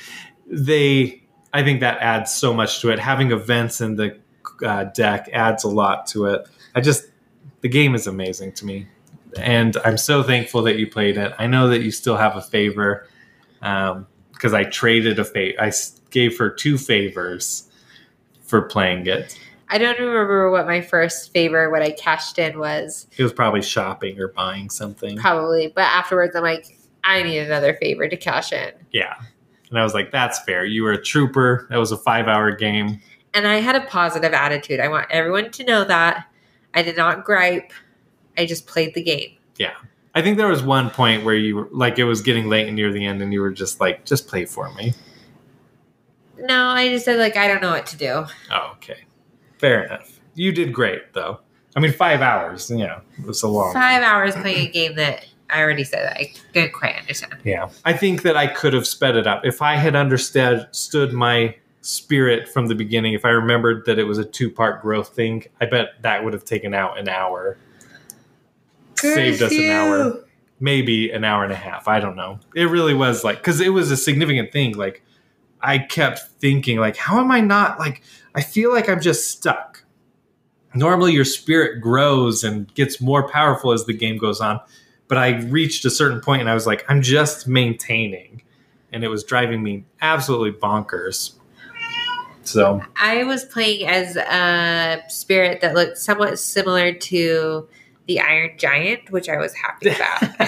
They, 0.48 1.24
I 1.54 1.64
think 1.64 1.80
that 1.82 2.00
adds 2.00 2.34
so 2.34 2.54
much 2.54 2.82
to 2.82 2.90
it. 2.90 3.00
Having 3.00 3.32
events 3.32 3.82
in 3.82 3.96
the 3.96 4.18
uh, 4.64 4.86
deck 4.86 5.30
adds 5.34 5.64
a 5.64 5.70
lot 5.70 6.08
to 6.08 6.26
it. 6.26 6.48
I 6.76 6.82
just, 6.82 7.06
the 7.66 7.70
game 7.70 7.96
is 7.96 8.06
amazing 8.06 8.52
to 8.52 8.64
me, 8.64 8.86
and 9.40 9.76
I'm 9.84 9.98
so 9.98 10.22
thankful 10.22 10.62
that 10.62 10.78
you 10.78 10.86
played 10.86 11.18
it. 11.18 11.34
I 11.40 11.48
know 11.48 11.68
that 11.70 11.82
you 11.82 11.90
still 11.90 12.16
have 12.16 12.36
a 12.36 12.42
favor 12.44 13.08
um, 13.64 14.06
because 14.34 14.54
I 14.54 14.66
traded 14.66 15.18
a 15.18 15.26
favor. 15.26 15.60
I 15.60 15.72
gave 16.12 16.38
her 16.38 16.52
two 16.52 16.78
favors 16.78 17.68
for 18.44 18.62
playing 18.62 19.08
it. 19.08 19.36
I 19.68 19.80
don't 19.80 19.98
remember 20.00 20.52
what 20.52 20.68
my 20.68 20.80
first 20.80 21.34
favor, 21.34 21.72
what 21.72 21.82
I 21.82 21.90
cashed 21.90 22.38
in 22.38 22.60
was 22.60 23.08
It 23.18 23.24
was 23.24 23.34
probably 23.34 23.64
shopping 23.64 24.20
or 24.20 24.28
buying 24.28 24.70
something. 24.70 25.18
probably, 25.18 25.74
but 25.74 25.86
afterwards 25.86 26.36
I'm 26.36 26.44
like, 26.44 26.78
I 27.04 27.24
need 27.24 27.40
another 27.40 27.74
favor 27.74 28.08
to 28.08 28.16
cash 28.16 28.52
in. 28.54 28.74
Yeah. 28.92 29.16
And 29.72 29.80
I 29.80 29.84
was 29.84 29.96
like, 29.96 30.12
that's 30.12 30.38
fair. 30.42 30.66
You 30.66 30.84
were 30.84 30.92
a 30.92 31.02
trooper. 31.02 31.66
That 31.72 31.78
was 31.78 31.92
a 31.92 31.98
five 31.98 32.28
hour 32.28 32.52
game. 32.52 33.02
And 33.34 33.48
I 33.48 33.56
had 33.56 33.76
a 33.76 33.82
positive 33.88 34.34
attitude. 34.34 34.80
I 34.80 34.88
want 34.88 35.08
everyone 35.10 35.50
to 35.50 35.64
know 35.64 35.84
that. 35.84 36.28
I 36.76 36.84
did 36.84 36.98
not 36.98 37.26
gripe. 37.26 37.72
I 38.38 38.46
just 38.46 38.68
played 38.68 38.94
the 38.94 39.02
game. 39.02 39.38
Yeah. 39.58 39.74
I 40.14 40.22
think 40.22 40.38
there 40.38 40.48
was 40.48 40.62
one 40.62 40.90
point 40.90 41.24
where 41.26 41.36
you 41.36 41.56
were 41.56 41.70
like, 41.72 41.98
it 41.98 42.04
was 42.04 42.22
getting 42.22 42.48
late 42.48 42.68
and 42.68 42.76
near 42.76 42.92
the 42.92 43.06
end, 43.06 43.22
and 43.22 43.34
you 43.34 43.42
were 43.42 43.52
just 43.52 43.80
like, 43.80 44.06
just 44.06 44.28
play 44.28 44.46
for 44.46 44.74
me. 44.76 44.94
No, 46.38 46.68
I 46.68 46.90
just 46.90 47.06
said 47.06 47.18
like 47.18 47.38
I 47.38 47.48
don't 47.48 47.62
know 47.62 47.72
what 47.72 47.86
to 47.88 47.98
do. 47.98 48.26
Oh, 48.52 48.72
okay. 48.76 49.06
Fair 49.58 49.86
enough. 49.86 50.20
You 50.36 50.52
did 50.52 50.74
great, 50.74 51.14
though. 51.14 51.40
I 51.76 51.80
mean, 51.80 51.92
five 51.92 52.22
hours, 52.22 52.70
you 52.70 52.86
know, 52.86 53.02
it 53.18 53.26
was 53.26 53.44
a 53.44 53.48
long 53.48 53.74
Five 53.74 54.04
hours 54.04 54.36
playing 54.36 54.68
a 54.68 54.72
game 54.72 54.96
that 54.96 55.26
I 55.50 55.62
already 55.62 55.84
said 55.84 56.06
that 56.06 56.18
I 56.18 56.34
didn't 56.54 56.74
quite 56.74 56.96
understand. 56.98 57.36
Yeah. 57.44 57.70
I 57.84 57.94
think 57.94 58.22
that 58.22 58.38
I 58.38 58.48
could 58.48 58.74
have 58.74 58.88
sped 58.88 59.16
it 59.16 59.28
up. 59.28 59.46
If 59.46 59.62
I 59.62 59.76
had 59.76 59.96
understood 59.96 60.68
stood 60.72 61.14
my 61.14 61.56
spirit 61.86 62.48
from 62.48 62.68
the 62.68 62.76
beginning, 62.76 63.14
if 63.14 63.26
I 63.26 63.30
remembered 63.30 63.86
that 63.86 64.00
it 64.00 64.04
was 64.04 64.18
a 64.18 64.26
two 64.26 64.50
part 64.50 64.82
growth 64.82 65.10
thing, 65.10 65.46
I 65.62 65.66
bet 65.66 66.02
that 66.02 66.24
would 66.24 66.34
have 66.34 66.46
taken 66.46 66.74
out 66.74 66.98
an 66.98 67.10
hour. 67.10 67.58
Saved 68.98 69.42
us 69.42 69.52
an 69.52 69.70
hour. 69.70 70.26
Maybe 70.60 71.12
an 71.12 71.24
hour 71.24 71.44
and 71.44 71.52
a 71.52 71.58
half. 71.58 71.88
I 71.88 72.00
don't 72.00 72.16
know. 72.16 72.40
It 72.56 72.70
really 72.70 72.94
was 72.94 73.24
like 73.24 73.38
because 73.38 73.60
it 73.60 73.70
was 73.70 73.92
a 73.92 73.98
significant 73.98 74.52
thing. 74.52 74.78
Like 74.78 75.04
I 75.62 75.80
kept 75.80 76.20
thinking, 76.40 76.80
like, 76.80 76.96
how 76.96 77.20
am 77.20 77.32
I 77.32 77.42
not 77.42 77.80
like 77.80 78.02
I 78.34 78.42
feel 78.42 78.72
like 78.72 78.90
I'm 78.90 79.02
just 79.02 79.30
stuck. 79.30 79.84
Normally 80.74 81.14
your 81.14 81.26
spirit 81.26 81.82
grows 81.82 82.44
and 82.44 82.74
gets 82.74 83.00
more 83.00 83.28
powerful 83.30 83.72
as 83.72 83.86
the 83.86 83.94
game 83.94 84.18
goes 84.18 84.42
on 84.42 84.60
but 85.08 85.18
I 85.18 85.40
reached 85.42 85.86
a 85.86 85.90
certain 85.90 86.22
point 86.22 86.42
and 86.42 86.50
I 86.50 86.54
was 86.54 86.66
like, 86.66 86.86
I'm 86.90 87.02
just 87.02 87.48
maintaining. 87.48 88.42
And 88.92 89.04
it 89.04 89.10
was 89.10 89.24
driving 89.24 89.62
me 89.62 89.86
absolutely 90.02 90.52
bonkers. 90.52 91.34
So, 92.46 92.82
I 92.96 93.24
was 93.24 93.44
playing 93.44 93.88
as 93.88 94.16
a 94.18 95.04
spirit 95.08 95.62
that 95.62 95.74
looked 95.74 95.98
somewhat 95.98 96.38
similar 96.40 96.94
to 96.94 97.68
the 98.08 98.20
Iron 98.20 98.52
Giant, 98.58 99.12
which 99.12 99.30
I 99.30 99.38
was 99.38 99.54
happy 99.56 99.90
about. 99.90 100.40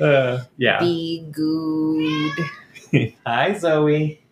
uh, 0.00 0.44
yeah. 0.56 0.78
Be 0.78 1.26
good. 1.30 2.32
Hi, 3.26 3.58
Zoe. 3.58 4.22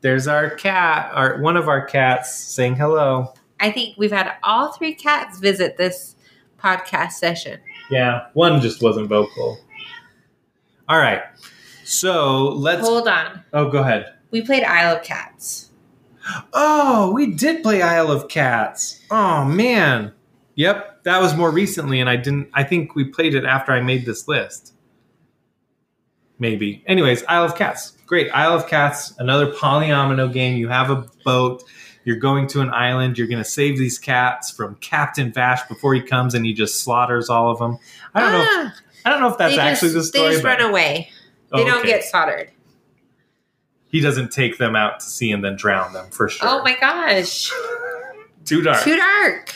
There's 0.00 0.26
our 0.26 0.50
cat, 0.50 1.10
our 1.12 1.38
one 1.40 1.56
of 1.56 1.68
our 1.68 1.84
cats 1.84 2.34
saying 2.34 2.76
hello. 2.76 3.32
I 3.60 3.70
think 3.70 3.96
we've 3.96 4.12
had 4.12 4.32
all 4.42 4.72
three 4.72 4.94
cats 4.94 5.38
visit 5.38 5.76
this 5.76 6.16
podcast 6.58 7.12
session. 7.12 7.60
Yeah, 7.90 8.28
one 8.34 8.60
just 8.60 8.82
wasn't 8.82 9.08
vocal. 9.08 9.58
All 10.88 10.98
right. 10.98 11.22
So 11.84 12.48
let's. 12.48 12.86
Hold 12.86 13.08
on. 13.08 13.42
oh, 13.52 13.70
go 13.70 13.78
ahead. 13.78 14.15
We 14.30 14.42
played 14.42 14.64
Isle 14.64 14.96
of 14.96 15.02
Cats. 15.02 15.70
Oh, 16.52 17.12
we 17.12 17.32
did 17.32 17.62
play 17.62 17.82
Isle 17.82 18.10
of 18.10 18.28
Cats. 18.28 19.00
Oh 19.10 19.44
man. 19.44 20.12
Yep, 20.56 21.04
that 21.04 21.20
was 21.20 21.36
more 21.36 21.50
recently, 21.50 22.00
and 22.00 22.08
I 22.08 22.16
didn't. 22.16 22.48
I 22.54 22.64
think 22.64 22.94
we 22.94 23.04
played 23.04 23.34
it 23.34 23.44
after 23.44 23.72
I 23.72 23.80
made 23.80 24.06
this 24.06 24.26
list. 24.26 24.72
Maybe. 26.38 26.82
Anyways, 26.86 27.24
Isle 27.28 27.44
of 27.44 27.56
Cats. 27.56 27.92
Great. 28.06 28.30
Isle 28.30 28.52
of 28.54 28.66
Cats, 28.66 29.14
another 29.18 29.52
polyomino 29.52 30.32
game. 30.32 30.56
You 30.56 30.68
have 30.68 30.90
a 30.90 31.06
boat. 31.24 31.62
You're 32.04 32.16
going 32.16 32.46
to 32.48 32.60
an 32.60 32.70
island. 32.70 33.18
You're 33.18 33.26
going 33.26 33.42
to 33.42 33.48
save 33.48 33.78
these 33.78 33.98
cats 33.98 34.50
from 34.50 34.76
Captain 34.76 35.32
Vesh 35.32 35.62
before 35.66 35.92
he 35.94 36.00
comes 36.00 36.34
and 36.34 36.44
he 36.46 36.52
just 36.52 36.82
slaughters 36.82 37.28
all 37.28 37.50
of 37.50 37.58
them. 37.58 37.78
I 38.14 38.20
don't 38.20 38.32
know. 38.32 38.42
If, 38.42 38.48
Ah, 38.52 38.74
I 39.06 39.10
don't 39.10 39.20
know 39.20 39.28
if 39.28 39.38
that's 39.38 39.58
actually 39.58 39.92
just, 39.92 40.12
the 40.12 40.18
story. 40.18 40.28
They 40.28 40.32
just 40.34 40.44
run 40.44 40.60
away. 40.60 41.10
Oh, 41.52 41.58
They 41.58 41.64
don't 41.64 41.80
okay. 41.80 41.88
get 41.88 42.04
slaughtered. 42.04 42.50
He 43.88 44.00
doesn't 44.00 44.32
take 44.32 44.58
them 44.58 44.76
out 44.76 45.00
to 45.00 45.06
sea 45.06 45.32
and 45.32 45.44
then 45.44 45.56
drown 45.56 45.92
them 45.92 46.10
for 46.10 46.28
sure. 46.28 46.48
Oh 46.48 46.62
my 46.62 46.76
gosh. 46.78 47.50
Too 48.44 48.62
dark. 48.62 48.82
Too 48.82 48.96
dark. 48.96 49.54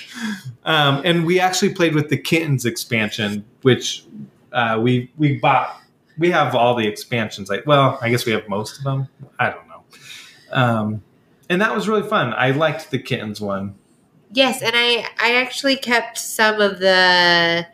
Um, 0.64 1.02
and 1.04 1.24
we 1.24 1.40
actually 1.40 1.74
played 1.74 1.94
with 1.94 2.08
the 2.08 2.16
kittens 2.16 2.64
expansion, 2.64 3.44
which 3.62 4.04
uh, 4.52 4.78
we 4.80 5.10
we 5.16 5.38
bought. 5.38 5.76
We 6.18 6.30
have 6.32 6.54
all 6.54 6.74
the 6.74 6.86
expansions. 6.86 7.48
Like, 7.48 7.66
well, 7.66 7.98
I 8.02 8.10
guess 8.10 8.26
we 8.26 8.32
have 8.32 8.48
most 8.48 8.78
of 8.78 8.84
them. 8.84 9.08
I 9.38 9.50
don't 9.50 9.68
know. 9.68 9.82
Um, 10.50 11.02
and 11.48 11.60
that 11.60 11.74
was 11.74 11.88
really 11.88 12.06
fun. 12.06 12.34
I 12.34 12.50
liked 12.50 12.90
the 12.90 12.98
kittens 12.98 13.40
one. 13.40 13.74
Yes, 14.32 14.62
and 14.62 14.72
I 14.74 15.06
I 15.18 15.36
actually 15.36 15.76
kept 15.76 16.18
some 16.18 16.60
of 16.60 16.78
the 16.78 17.66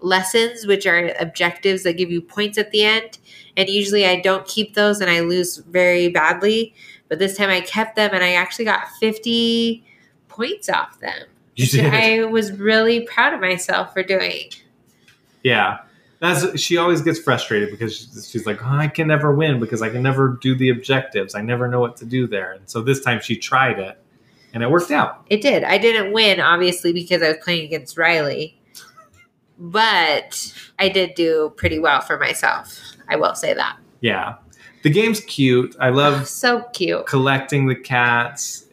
lessons 0.00 0.66
which 0.66 0.86
are 0.86 1.12
objectives 1.20 1.82
that 1.82 1.94
give 1.94 2.10
you 2.10 2.20
points 2.20 2.58
at 2.58 2.70
the 2.70 2.84
end 2.84 3.18
and 3.56 3.68
usually 3.68 4.06
I 4.06 4.20
don't 4.20 4.46
keep 4.46 4.74
those 4.74 5.00
and 5.00 5.10
I 5.10 5.20
lose 5.20 5.56
very 5.56 6.08
badly 6.08 6.74
but 7.08 7.18
this 7.18 7.36
time 7.36 7.50
I 7.50 7.60
kept 7.60 7.96
them 7.96 8.10
and 8.12 8.22
I 8.22 8.34
actually 8.34 8.66
got 8.66 8.88
50 9.00 9.84
points 10.28 10.68
off 10.68 11.00
them 11.00 11.26
I 11.82 12.24
was 12.30 12.52
really 12.52 13.00
proud 13.00 13.34
of 13.34 13.40
myself 13.40 13.92
for 13.92 14.02
doing 14.02 14.50
yeah. 15.42 15.78
That's 16.20 16.60
she 16.60 16.76
always 16.76 17.00
gets 17.00 17.18
frustrated 17.18 17.70
because 17.70 17.96
she's, 17.96 18.28
she's 18.28 18.46
like, 18.46 18.62
oh, 18.62 18.68
I 18.68 18.88
can 18.88 19.06
never 19.06 19.32
win 19.32 19.60
because 19.60 19.82
I 19.82 19.88
can 19.88 20.02
never 20.02 20.36
do 20.40 20.54
the 20.56 20.70
objectives. 20.70 21.34
I 21.34 21.42
never 21.42 21.68
know 21.68 21.80
what 21.80 21.96
to 21.98 22.04
do 22.04 22.26
there. 22.26 22.52
And 22.52 22.68
so 22.68 22.82
this 22.82 23.00
time 23.00 23.20
she 23.20 23.36
tried 23.36 23.78
it, 23.78 23.98
and 24.52 24.62
it 24.62 24.70
worked 24.70 24.90
out. 24.90 25.24
it 25.30 25.40
did 25.40 25.62
I 25.62 25.78
didn't 25.78 26.12
win 26.12 26.40
obviously 26.40 26.92
because 26.92 27.22
I 27.22 27.28
was 27.28 27.36
playing 27.42 27.66
against 27.66 27.96
Riley 27.96 28.57
but 29.58 30.54
I 30.78 30.88
did 30.88 31.14
do 31.14 31.52
pretty 31.56 31.78
well 31.78 32.00
for 32.00 32.18
myself 32.18 32.78
I 33.08 33.16
will 33.16 33.34
say 33.34 33.54
that 33.54 33.76
Yeah, 34.00 34.36
the 34.82 34.90
game's 34.90 35.20
cute. 35.20 35.74
I 35.80 35.88
love 35.90 36.28
so 36.42 36.62
cute 36.72 37.06
collecting 37.06 37.66
the 37.66 37.74
cats. 37.74 38.64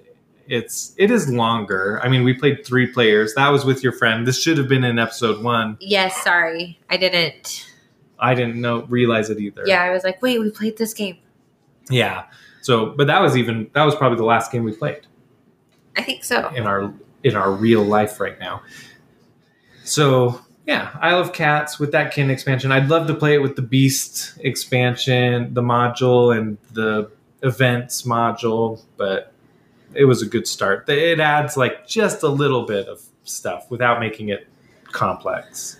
It's 0.47 0.93
it 0.97 1.09
is 1.09 1.27
longer. 1.27 1.99
I 2.03 2.07
mean, 2.07 2.23
we 2.23 2.31
played 2.33 2.63
three 2.63 2.86
players. 2.86 3.33
That 3.33 3.49
was 3.49 3.65
with 3.65 3.81
your 3.83 3.93
friend. 3.93 4.27
This 4.27 4.39
should 4.39 4.59
have 4.59 4.67
been 4.67 4.83
in 4.83 4.99
episode 4.99 5.43
one. 5.43 5.77
yes 5.79 6.23
sorry 6.23 6.79
I 6.89 6.97
didn't 6.97 7.71
I 8.19 8.36
didn't 8.36 8.61
know 8.61 8.83
realize 8.83 9.29
it 9.29 9.39
either. 9.39 9.63
Yeah, 9.65 9.81
I 9.83 9.89
was 9.91 10.03
like, 10.03 10.21
wait, 10.21 10.39
we 10.39 10.49
played 10.51 10.77
this 10.77 10.93
game. 10.93 11.17
yeah. 11.89 12.25
So, 12.61 12.88
but 12.95 13.07
that 13.07 13.21
was 13.21 13.36
even 13.38 13.69
that 13.73 13.83
was 13.83 13.93
probably 13.95 14.17
the 14.17 14.23
last 14.23 14.51
game 14.51 14.63
we 14.63 14.71
played 14.73 15.05
I 15.97 16.01
think 16.03 16.23
so. 16.23 16.49
in 16.49 16.65
our 16.65 16.93
in 17.23 17.36
our 17.36 17.51
real 17.51 17.83
life 17.83 18.19
right 18.19 18.39
now. 18.39 18.61
So 19.83 20.41
yeah, 20.66 20.97
Isle 20.99 21.20
of 21.20 21.34
Cats 21.34 21.80
with 21.80 21.91
that 21.91 22.13
kin 22.13 22.30
expansion. 22.30 22.72
I'd 22.72 22.89
love 22.89 23.07
to 23.07 23.13
play 23.13 23.36
it 23.36 23.41
with 23.41 23.55
the 23.55 23.61
Beast 23.61 24.38
expansion, 24.39 25.53
the 25.53 25.61
module, 25.61 26.36
and 26.36 26.57
the 26.74 27.11
events 27.43 28.01
module, 28.03 28.82
but 28.97 29.32
it 29.93 30.05
was 30.05 30.22
a 30.22 30.26
good 30.26 30.47
start. 30.47 30.89
It 30.89 31.20
adds 31.20 31.55
like 31.55 31.88
just 31.88 32.24
a 32.24 32.28
little 32.28 32.66
bit 32.66 32.88
of 32.88 33.01
stuff 33.24 33.70
without 33.70 33.99
making 33.99 34.30
it 34.30 34.47
complex. 34.91 35.80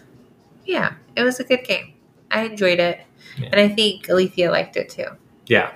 Yeah, 0.66 0.94
it 1.16 1.24
was 1.24 1.40
a 1.40 1.44
good 1.44 1.64
game. 1.64 1.94
I 2.32 2.42
enjoyed 2.42 2.80
it. 2.80 3.02
Yeah. 3.38 3.50
And 3.52 3.60
I 3.60 3.70
think 3.70 4.10
Alethea 4.10 4.52
liked 4.52 4.78
it 4.78 4.90
too. 4.90 5.08
Yeah. 5.48 5.72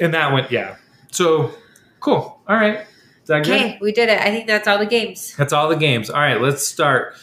And 0.00 0.14
that 0.14 0.32
went, 0.32 0.50
yeah. 0.50 0.76
So 1.10 1.52
cool. 2.00 2.40
All 2.48 2.56
right. 2.56 2.86
Is 3.28 3.30
that 3.30 3.44
good? 3.44 3.54
Okay, 3.54 3.78
we 3.82 3.92
did 3.92 4.08
it. 4.08 4.18
I 4.18 4.30
think 4.30 4.46
that's 4.46 4.66
all 4.66 4.78
the 4.78 4.86
games. 4.86 5.34
That's 5.36 5.52
all 5.52 5.68
the 5.68 5.76
games. 5.76 6.08
All 6.08 6.18
right, 6.18 6.40
let's 6.40 6.66
start. 6.66 7.14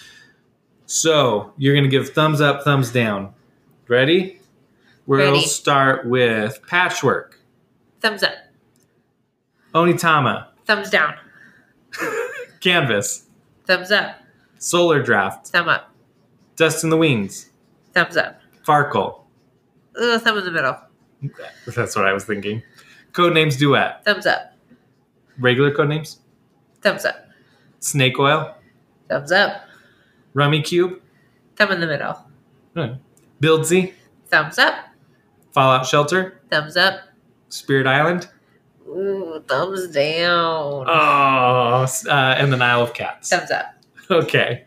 So 0.85 1.51
you're 1.57 1.73
going 1.73 1.83
to 1.83 1.89
give 1.89 2.09
thumbs 2.09 2.41
up, 2.41 2.63
thumbs 2.63 2.91
down. 2.91 3.33
Ready? 3.87 4.39
We'll 5.07 5.17
Ready. 5.33 5.41
start 5.47 6.05
with 6.07 6.61
Patchwork, 6.67 7.39
Thumbs 8.01 8.21
up, 8.21 8.33
Onitama, 9.73 10.49
thumbs 10.65 10.91
down, 10.91 11.15
Canvas, 12.59 13.25
thumbs 13.65 13.89
up, 13.91 14.17
Solar 14.59 15.01
Draft, 15.01 15.47
thumb 15.47 15.69
up, 15.69 15.91
Dust 16.55 16.83
in 16.83 16.91
the 16.91 16.97
Wings, 16.97 17.49
Thumbs 17.93 18.15
up. 18.15 18.41
Farkle. 18.63 19.21
Ugh, 19.99 20.21
thumb 20.21 20.37
in 20.37 20.45
the 20.45 20.51
middle. 20.51 20.77
That's 21.75 21.95
what 21.95 22.05
I 22.07 22.13
was 22.13 22.25
thinking. 22.25 22.61
Codenames 23.11 23.57
Duet, 23.57 24.05
Thumbs 24.05 24.27
up. 24.27 24.54
Regular 25.39 25.71
codenames, 25.71 26.17
Thumbs 26.81 27.05
up. 27.05 27.27
Snake 27.79 28.17
Oil, 28.19 28.55
Thumbs 29.09 29.31
up. 29.31 29.63
Rummikub, 30.33 30.99
Thumb 31.55 31.71
in 31.71 31.79
the 31.79 31.87
middle. 31.87 32.17
Buildzi, 33.41 33.93
Thumbs 34.27 34.57
up. 34.57 34.75
Fallout 35.53 35.85
Shelter, 35.85 36.41
Thumbs 36.49 36.75
up. 36.77 36.99
Spirit 37.49 37.87
Island, 37.87 38.27
Ooh, 38.87 39.43
thumbs 39.47 39.87
down. 39.87 40.85
oh, 40.87 41.85
uh, 42.07 42.35
and 42.37 42.51
the 42.53 42.57
Isle 42.63 42.83
of 42.83 42.93
Cats. 42.93 43.29
Thumbs 43.29 43.51
up. 43.51 43.73
Okay. 44.11 44.63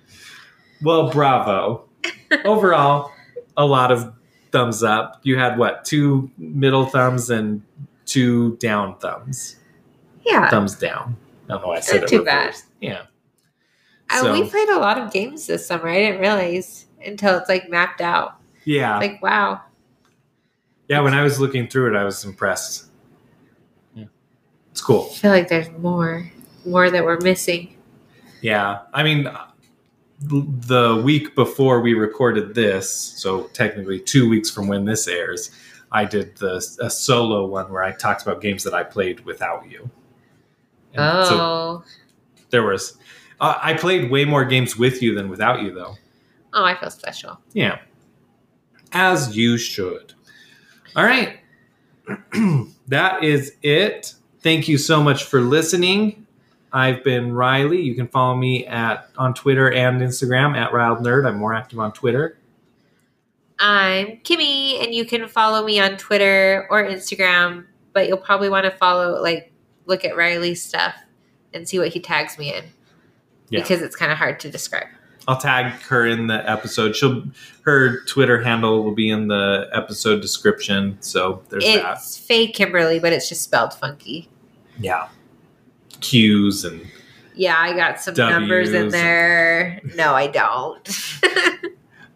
Well, 0.82 1.10
bravo. 1.10 1.84
Overall, 2.44 3.10
a 3.56 3.64
lot 3.66 3.90
of 3.92 4.12
thumbs 4.52 4.82
up. 4.82 5.20
You 5.22 5.38
had 5.38 5.58
what? 5.58 5.84
Two 5.84 6.30
middle 6.38 6.86
thumbs 6.86 7.30
and 7.30 7.62
two 8.06 8.56
down 8.56 8.98
thumbs. 8.98 9.56
Yeah. 10.28 10.48
Thumbs 10.50 10.76
down. 10.76 11.16
I 11.48 11.54
don't 11.54 11.62
know 11.62 11.68
why 11.68 11.76
I 11.76 11.80
said 11.80 12.00
Not 12.00 12.04
it 12.04 12.08
too 12.08 12.24
bad. 12.24 12.46
reversed. 12.46 12.64
Yeah. 12.80 13.02
Uh, 14.10 14.20
So- 14.22 14.32
we 14.32 14.48
played 14.48 14.68
a 14.68 14.78
lot 14.78 14.98
of 14.98 15.12
games 15.12 15.46
this 15.46 15.66
summer. 15.66 15.88
I 15.88 15.96
didn't 15.98 16.20
realize 16.20 16.86
until 17.04 17.36
it's 17.38 17.48
like 17.48 17.68
mapped 17.70 18.00
out. 18.00 18.36
Yeah. 18.64 18.98
Like, 18.98 19.22
wow. 19.22 19.62
yeah, 20.88 21.00
when 21.00 21.14
I 21.14 21.22
was 21.22 21.40
looking 21.40 21.68
through 21.68 21.94
it, 21.94 21.98
I 21.98 22.04
was 22.04 22.24
impressed. 22.24 22.86
Yeah. 23.94 24.04
It's 24.70 24.80
cool. 24.82 25.08
I 25.10 25.14
feel 25.14 25.30
like 25.30 25.48
there's 25.48 25.70
more, 25.78 26.30
more 26.66 26.90
that 26.90 27.02
we're 27.04 27.20
missing. 27.20 27.76
Yeah. 28.42 28.80
I 28.92 29.02
mean, 29.02 29.28
the 30.20 31.00
week 31.04 31.34
before 31.34 31.80
we 31.80 31.94
recorded 31.94 32.54
this, 32.54 32.90
so 32.90 33.44
technically 33.54 34.00
two 34.00 34.28
weeks 34.28 34.50
from 34.50 34.68
when 34.68 34.84
this 34.84 35.06
airs, 35.08 35.50
I 35.92 36.04
did 36.04 36.36
the 36.36 36.56
a 36.80 36.90
solo 36.90 37.46
one 37.46 37.70
where 37.72 37.82
I 37.82 37.92
talked 37.92 38.22
about 38.22 38.42
games 38.42 38.62
that 38.64 38.74
I 38.74 38.82
played 38.82 39.20
without 39.24 39.70
you. 39.70 39.88
And 40.94 41.26
So 41.26 41.38
Oh, 41.40 41.84
there 42.50 42.62
was, 42.62 42.96
uh, 43.40 43.54
I 43.62 43.74
played 43.74 44.10
way 44.10 44.24
more 44.24 44.44
games 44.44 44.76
with 44.76 45.02
you 45.02 45.14
than 45.14 45.28
without 45.28 45.62
you, 45.62 45.72
though. 45.72 45.94
oh, 46.54 46.64
I 46.64 46.74
feel 46.78 46.90
special. 46.90 47.38
Yeah. 47.52 47.78
As 48.92 49.36
you 49.36 49.58
should. 49.58 50.14
All 50.96 51.04
right. 51.04 51.40
that 52.88 53.22
is 53.22 53.52
it. 53.62 54.14
Thank 54.40 54.66
you 54.68 54.78
so 54.78 55.02
much 55.02 55.24
for 55.24 55.40
listening. 55.40 56.26
I've 56.72 57.02
been 57.04 57.32
Riley. 57.32 57.80
You 57.82 57.94
can 57.94 58.08
follow 58.08 58.34
me 58.36 58.66
at 58.66 59.08
on 59.18 59.34
Twitter 59.34 59.70
and 59.72 60.00
Instagram 60.00 60.56
at 60.56 60.72
Riled 60.72 61.00
Nerd. 61.00 61.26
I'm 61.26 61.36
more 61.36 61.54
active 61.54 61.78
on 61.78 61.92
Twitter. 61.92 62.38
I'm 63.58 64.18
Kimmy, 64.18 64.82
and 64.82 64.94
you 64.94 65.04
can 65.04 65.26
follow 65.28 65.64
me 65.66 65.80
on 65.80 65.96
Twitter 65.96 66.66
or 66.70 66.84
Instagram, 66.84 67.66
but 67.92 68.06
you'll 68.06 68.16
probably 68.18 68.48
want 68.48 68.64
to 68.64 68.70
follow, 68.70 69.20
like, 69.20 69.47
look 69.88 70.04
at 70.04 70.16
Riley's 70.16 70.62
stuff 70.62 70.94
and 71.52 71.68
see 71.68 71.78
what 71.80 71.88
he 71.88 71.98
tags 71.98 72.38
me 72.38 72.54
in 72.54 72.64
Yeah. 73.48 73.60
because 73.62 73.82
it's 73.82 73.96
kind 73.96 74.12
of 74.12 74.18
hard 74.18 74.38
to 74.40 74.50
describe. 74.50 74.86
I'll 75.26 75.36
tag 75.38 75.72
her 75.82 76.06
in 76.06 76.26
the 76.28 76.48
episode. 76.48 76.94
She'll 76.96 77.22
her 77.62 78.02
Twitter 78.04 78.42
handle 78.42 78.82
will 78.84 78.94
be 78.94 79.10
in 79.10 79.28
the 79.28 79.68
episode 79.74 80.22
description. 80.22 80.96
So 81.00 81.42
there's 81.50 81.64
that. 81.64 81.96
It's 81.98 82.16
fake 82.16 82.54
Kimberly, 82.54 82.98
but 82.98 83.12
it's 83.12 83.28
just 83.28 83.42
spelled 83.42 83.74
funky. 83.74 84.28
Yeah. 84.78 85.08
Q's 86.00 86.64
and 86.64 86.86
Yeah, 87.34 87.56
I 87.58 87.74
got 87.74 88.00
some 88.00 88.14
numbers 88.14 88.68
in 88.68 88.74
W's. 88.90 88.92
there. 88.92 89.80
No, 89.96 90.14
I 90.14 90.28
don't. 90.28 90.88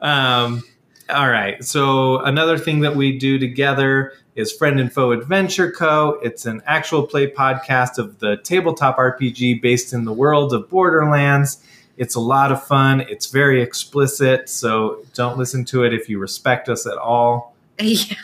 Um, 0.01 0.65
all 1.13 1.29
right. 1.29 1.63
So 1.63 2.21
another 2.21 2.59
thing 2.59 2.81
that 2.81 2.97
we 2.97 3.19
do 3.19 3.39
together 3.39 4.15
is 4.35 4.53
Friend 4.53 4.81
and 4.81 4.93
Foe 4.93 5.13
Adventure 5.13 5.71
Co. 5.71 6.19
It's 6.23 6.47
an 6.47 6.63
actual 6.67 7.07
play 7.07 7.31
podcast 7.31 7.99
of 7.99 8.19
the 8.19 8.39
tabletop 8.39 8.97
RPG 8.97 9.61
based 9.61 9.93
in 9.93 10.05
the 10.05 10.13
world 10.13 10.53
of 10.53 10.69
Borderlands. 10.71 11.63
It's 11.99 12.15
a 12.15 12.21
lot 12.21 12.51
of 12.51 12.65
fun. 12.65 13.03
It's 13.03 13.27
very 13.27 13.63
explicit, 13.63 14.49
so 14.49 15.05
don't 15.15 15.37
listen 15.37 15.65
to 15.67 15.85
it 15.85 15.93
if 15.93 16.09
you 16.09 16.19
respect 16.19 16.69
us 16.69 16.87
at 16.87 16.97
all. 16.97 17.55
yeah. 17.79 18.15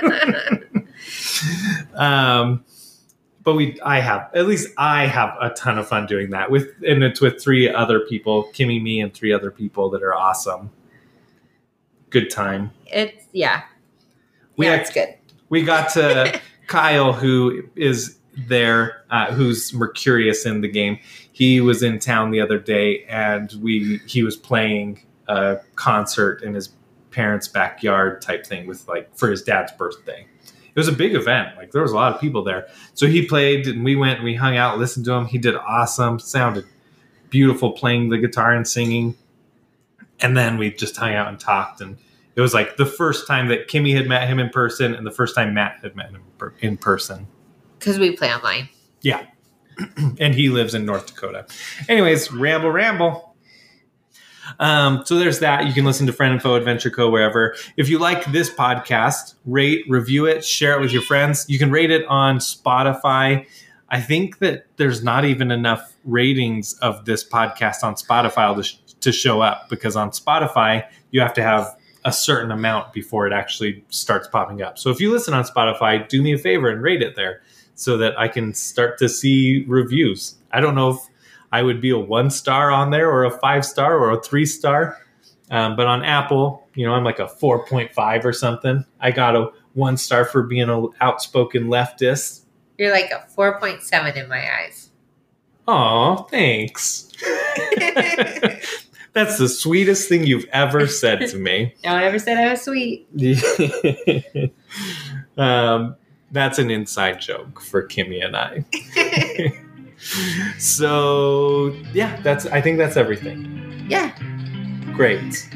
Um, 1.94 2.64
but 3.42 3.54
we, 3.54 3.80
I 3.80 4.00
have 4.00 4.28
at 4.34 4.46
least 4.46 4.68
I 4.76 5.06
have 5.06 5.36
a 5.40 5.50
ton 5.50 5.78
of 5.78 5.88
fun 5.88 6.06
doing 6.06 6.30
that 6.30 6.50
with, 6.50 6.68
and 6.86 7.02
it's 7.02 7.20
with 7.20 7.40
three 7.40 7.70
other 7.70 8.00
people, 8.00 8.50
Kimmy, 8.52 8.82
me, 8.82 9.00
and 9.00 9.14
three 9.14 9.32
other 9.32 9.50
people 9.50 9.88
that 9.90 10.02
are 10.02 10.14
awesome. 10.14 10.70
Good 12.10 12.30
time. 12.30 12.70
it's 12.86 13.24
yeah. 13.32 13.62
We 14.56 14.66
yeah, 14.66 14.72
act- 14.72 14.86
it's 14.86 14.94
good. 14.94 15.14
we 15.48 15.62
got 15.62 15.90
to 15.90 16.40
Kyle, 16.66 17.12
who 17.12 17.62
is 17.76 18.18
there, 18.48 19.04
uh, 19.10 19.32
who's 19.32 19.72
Mercurius 19.72 20.46
in 20.46 20.60
the 20.60 20.68
game. 20.68 20.98
He 21.32 21.60
was 21.60 21.82
in 21.82 21.98
town 21.98 22.30
the 22.30 22.40
other 22.40 22.58
day, 22.58 23.04
and 23.04 23.52
we 23.62 24.00
he 24.06 24.22
was 24.22 24.36
playing 24.36 25.02
a 25.28 25.58
concert 25.74 26.42
in 26.42 26.54
his 26.54 26.70
parents' 27.10 27.48
backyard 27.48 28.20
type 28.22 28.46
thing 28.46 28.66
with 28.66 28.86
like 28.88 29.14
for 29.16 29.30
his 29.30 29.42
dad's 29.42 29.72
birthday. 29.72 30.26
It 30.44 30.78
was 30.78 30.88
a 30.88 30.92
big 30.92 31.14
event. 31.14 31.56
Like 31.56 31.72
there 31.72 31.82
was 31.82 31.92
a 31.92 31.94
lot 31.94 32.14
of 32.14 32.20
people 32.20 32.42
there. 32.44 32.68
So 32.94 33.06
he 33.06 33.26
played, 33.26 33.66
and 33.66 33.84
we 33.84 33.96
went 33.96 34.16
and 34.16 34.24
we 34.24 34.34
hung 34.34 34.56
out, 34.56 34.78
listened 34.78 35.06
to 35.06 35.12
him. 35.12 35.26
He 35.26 35.38
did 35.38 35.54
awesome. 35.56 36.18
Sounded 36.18 36.64
beautiful 37.30 37.72
playing 37.72 38.10
the 38.10 38.18
guitar 38.18 38.52
and 38.52 38.66
singing. 38.68 39.16
And 40.20 40.36
then 40.36 40.58
we 40.58 40.72
just 40.72 40.96
hung 40.96 41.14
out 41.14 41.28
and 41.28 41.38
talked 41.38 41.80
and 41.80 41.98
it 42.34 42.42
was 42.42 42.52
like 42.52 42.76
the 42.76 42.84
first 42.84 43.26
time 43.26 43.48
that 43.48 43.66
Kimmy 43.66 43.94
had 43.96 44.06
met 44.06 44.28
him 44.28 44.38
in 44.38 44.50
person 44.50 44.94
and 44.94 45.06
the 45.06 45.10
first 45.10 45.34
time 45.34 45.54
Matt 45.54 45.78
had 45.82 45.96
met 45.96 46.10
him 46.10 46.22
in 46.60 46.76
person. 46.76 47.26
Because 47.78 47.98
we 47.98 48.12
play 48.12 48.32
online. 48.32 48.68
Yeah 49.00 49.26
and 50.18 50.34
he 50.34 50.48
lives 50.48 50.74
in 50.74 50.84
North 50.84 51.06
Dakota. 51.06 51.46
Anyways, 51.88 52.32
ramble, 52.32 52.70
ramble. 52.70 53.34
Um, 54.60 55.02
so 55.04 55.16
there's 55.16 55.40
that. 55.40 55.66
You 55.66 55.72
can 55.72 55.84
listen 55.84 56.06
to 56.06 56.12
Friend 56.12 56.32
and 56.32 56.40
Foe 56.40 56.54
Adventure 56.54 56.90
Co. 56.90 57.10
wherever. 57.10 57.56
If 57.76 57.88
you 57.88 57.98
like 57.98 58.24
this 58.32 58.48
podcast, 58.48 59.34
rate, 59.44 59.84
review 59.88 60.26
it, 60.26 60.44
share 60.44 60.76
it 60.76 60.80
with 60.80 60.92
your 60.92 61.02
friends. 61.02 61.46
You 61.48 61.58
can 61.58 61.70
rate 61.70 61.90
it 61.90 62.06
on 62.06 62.38
Spotify. 62.38 63.46
I 63.88 64.00
think 64.00 64.38
that 64.38 64.66
there's 64.76 65.02
not 65.02 65.24
even 65.24 65.50
enough 65.50 65.96
ratings 66.04 66.74
of 66.74 67.04
this 67.04 67.28
podcast 67.28 67.82
on 67.82 67.94
Spotify 67.94 68.62
to, 68.62 68.85
to 69.06 69.12
show 69.12 69.40
up 69.40 69.68
because 69.70 69.96
on 69.96 70.10
Spotify, 70.10 70.86
you 71.12 71.20
have 71.20 71.32
to 71.34 71.42
have 71.42 71.76
a 72.04 72.12
certain 72.12 72.50
amount 72.50 72.92
before 72.92 73.26
it 73.26 73.32
actually 73.32 73.84
starts 73.88 74.28
popping 74.28 74.62
up. 74.62 74.78
So 74.78 74.90
if 74.90 75.00
you 75.00 75.10
listen 75.10 75.32
on 75.32 75.44
Spotify, 75.44 76.06
do 76.08 76.22
me 76.22 76.34
a 76.34 76.38
favor 76.38 76.68
and 76.68 76.82
rate 76.82 77.02
it 77.02 77.16
there 77.16 77.40
so 77.74 77.96
that 77.98 78.18
I 78.18 78.28
can 78.28 78.52
start 78.52 78.98
to 78.98 79.08
see 79.08 79.64
reviews. 79.66 80.36
I 80.52 80.60
don't 80.60 80.74
know 80.74 80.90
if 80.90 80.98
I 81.52 81.62
would 81.62 81.80
be 81.80 81.90
a 81.90 81.98
one 81.98 82.30
star 82.30 82.70
on 82.70 82.90
there 82.90 83.10
or 83.10 83.24
a 83.24 83.30
five 83.38 83.64
star 83.64 83.96
or 83.96 84.10
a 84.10 84.20
three 84.20 84.46
star. 84.46 84.98
Um, 85.50 85.76
but 85.76 85.86
on 85.86 86.04
Apple, 86.04 86.66
you 86.74 86.84
know, 86.86 86.92
I'm 86.92 87.04
like 87.04 87.20
a 87.20 87.26
4.5 87.26 88.24
or 88.24 88.32
something. 88.32 88.84
I 89.00 89.12
got 89.12 89.36
a 89.36 89.50
one 89.74 89.96
star 89.96 90.24
for 90.24 90.42
being 90.42 90.68
an 90.68 90.88
outspoken 91.00 91.66
leftist. 91.66 92.42
You're 92.78 92.92
like 92.92 93.10
a 93.10 93.24
4.7 93.36 94.16
in 94.16 94.28
my 94.28 94.44
eyes. 94.60 94.90
Oh, 95.68 96.26
thanks. 96.30 97.12
That's 99.16 99.38
the 99.38 99.48
sweetest 99.48 100.10
thing 100.10 100.26
you've 100.26 100.44
ever 100.52 100.86
said 100.86 101.26
to 101.30 101.38
me. 101.38 101.74
No 101.84 101.94
one 101.94 102.02
ever 102.02 102.18
said 102.18 102.36
I 102.36 102.50
was 102.50 102.60
sweet. 102.60 103.08
um, 105.38 105.96
that's 106.32 106.58
an 106.58 106.70
inside 106.70 107.18
joke 107.18 107.62
for 107.62 107.88
Kimmy 107.88 108.22
and 108.22 108.36
I. 108.36 108.62
so 110.58 111.74
yeah, 111.94 112.20
that's. 112.20 112.44
I 112.44 112.60
think 112.60 112.76
that's 112.76 112.98
everything. 112.98 113.86
yeah. 113.88 114.14
Great. 114.92 115.48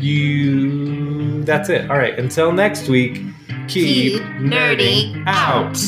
You. 0.00 1.44
That's 1.44 1.68
it. 1.68 1.88
All 1.88 1.96
right. 1.98 2.18
Until 2.18 2.50
next 2.50 2.88
week. 2.88 3.22
Keep, 3.68 4.18
Keep 4.18 4.22
nerding 4.42 5.22
out. 5.28 5.78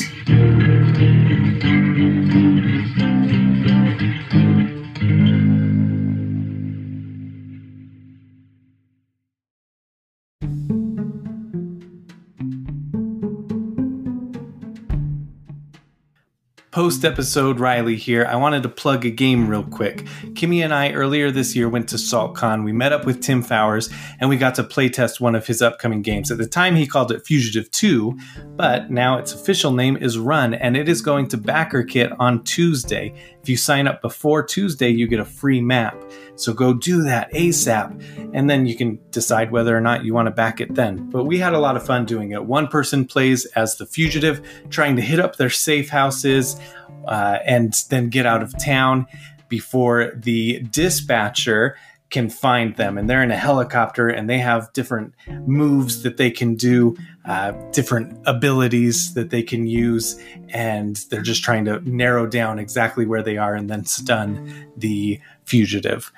Post 16.77 17.05
episode 17.05 17.59
Riley 17.59 17.95
here. 17.95 18.27
I 18.29 18.35
wanted 18.35 18.61
to 18.61 18.69
plug 18.69 19.03
a 19.03 19.09
game 19.09 19.47
real 19.47 19.63
quick. 19.63 20.05
Kimmy 20.35 20.63
and 20.63 20.71
I 20.71 20.91
earlier 20.91 21.31
this 21.31 21.55
year 21.55 21.67
went 21.67 21.89
to 21.89 21.95
SaltCon. 21.95 22.63
We 22.63 22.71
met 22.71 22.93
up 22.93 23.03
with 23.03 23.19
Tim 23.19 23.41
Fowers 23.41 23.89
and 24.19 24.29
we 24.29 24.37
got 24.37 24.53
to 24.53 24.63
playtest 24.63 25.19
one 25.19 25.33
of 25.33 25.47
his 25.47 25.63
upcoming 25.63 26.03
games. 26.03 26.29
At 26.29 26.37
the 26.37 26.45
time, 26.45 26.75
he 26.75 26.85
called 26.85 27.11
it 27.11 27.25
Fugitive 27.25 27.71
2, 27.71 28.15
but 28.57 28.91
now 28.91 29.17
its 29.17 29.33
official 29.33 29.71
name 29.71 29.97
is 29.97 30.19
Run 30.19 30.53
and 30.53 30.77
it 30.77 30.87
is 30.87 31.01
going 31.01 31.29
to 31.29 31.37
BackerKit 31.39 32.15
on 32.19 32.43
Tuesday. 32.43 33.11
If 33.47 33.51
you 33.51 33.55
sign 33.55 33.87
up 33.87 34.01
before 34.01 34.43
Tuesday, 34.43 34.89
you 34.89 35.07
get 35.07 35.21
a 35.21 35.25
free 35.25 35.61
map. 35.61 35.95
So 36.35 36.51
go 36.51 36.73
do 36.73 37.03
that 37.03 37.31
ASAP, 37.31 38.33
and 38.33 38.49
then 38.49 38.65
you 38.65 38.75
can 38.75 38.99
decide 39.11 39.53
whether 39.53 39.73
or 39.73 39.79
not 39.79 40.03
you 40.03 40.13
want 40.13 40.25
to 40.25 40.31
back 40.31 40.59
it 40.59 40.75
then. 40.75 41.09
But 41.09 41.23
we 41.23 41.37
had 41.37 41.53
a 41.53 41.57
lot 41.57 41.77
of 41.77 41.85
fun 41.85 42.03
doing 42.03 42.31
it. 42.31 42.43
One 42.43 42.67
person 42.67 43.05
plays 43.05 43.45
as 43.45 43.77
the 43.77 43.85
fugitive, 43.85 44.45
trying 44.69 44.97
to 44.97 45.01
hit 45.01 45.21
up 45.21 45.37
their 45.37 45.49
safe 45.49 45.87
houses 45.87 46.59
uh, 47.07 47.37
and 47.45 47.73
then 47.89 48.09
get 48.09 48.25
out 48.25 48.43
of 48.43 48.53
town 48.61 49.07
before 49.47 50.11
the 50.13 50.59
dispatcher 50.63 51.77
can 52.09 52.29
find 52.29 52.75
them. 52.75 52.97
And 52.97 53.09
they're 53.09 53.23
in 53.23 53.31
a 53.31 53.37
helicopter 53.37 54.07
and 54.07 54.29
they 54.29 54.37
have 54.37 54.71
different 54.73 55.13
moves 55.45 56.03
that 56.03 56.17
they 56.17 56.31
can 56.31 56.55
do 56.55 56.95
uh, 57.25 57.51
different 57.71 58.17
abilities 58.25 59.13
that 59.13 59.29
they 59.29 59.43
can 59.43 59.67
use. 59.67 60.21
And 60.49 60.95
they're 61.09 61.21
just 61.21 61.43
trying 61.43 61.65
to 61.65 61.81
narrow 61.89 62.25
down 62.25 62.59
exactly 62.59 63.05
where 63.05 63.21
they 63.21 63.37
are 63.37 63.55
and 63.55 63.69
then 63.69 63.83
stun 63.85 64.71
the 64.77 65.19
fugitive. 65.43 66.11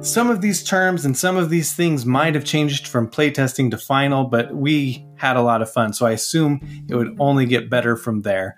Some 0.00 0.30
of 0.30 0.40
these 0.40 0.62
terms 0.64 1.04
and 1.04 1.16
some 1.16 1.36
of 1.36 1.50
these 1.50 1.72
things 1.72 2.04
might 2.06 2.34
have 2.34 2.44
changed 2.44 2.86
from 2.86 3.08
playtesting 3.08 3.70
to 3.72 3.78
final 3.78 4.24
but 4.24 4.54
we 4.54 5.04
had 5.16 5.36
a 5.36 5.42
lot 5.42 5.62
of 5.62 5.70
fun. 5.70 5.92
So 5.92 6.06
i 6.06 6.12
assume 6.12 6.60
it 6.88 6.94
would 6.94 7.16
only 7.18 7.46
get 7.46 7.68
better 7.70 7.96
from 7.96 8.22
there. 8.22 8.56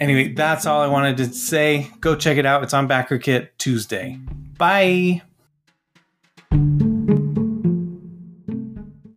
Anyway 0.00 0.34
that's 0.34 0.66
all 0.66 0.82
i 0.82 0.86
wanted 0.86 1.16
to 1.18 1.32
say. 1.32 1.90
Go 2.00 2.14
check 2.14 2.36
it 2.36 2.46
out. 2.46 2.62
It's 2.62 2.74
on 2.74 2.88
BackerKit 2.88 3.50
tuesday. 3.58 4.18
Bye 4.58 5.22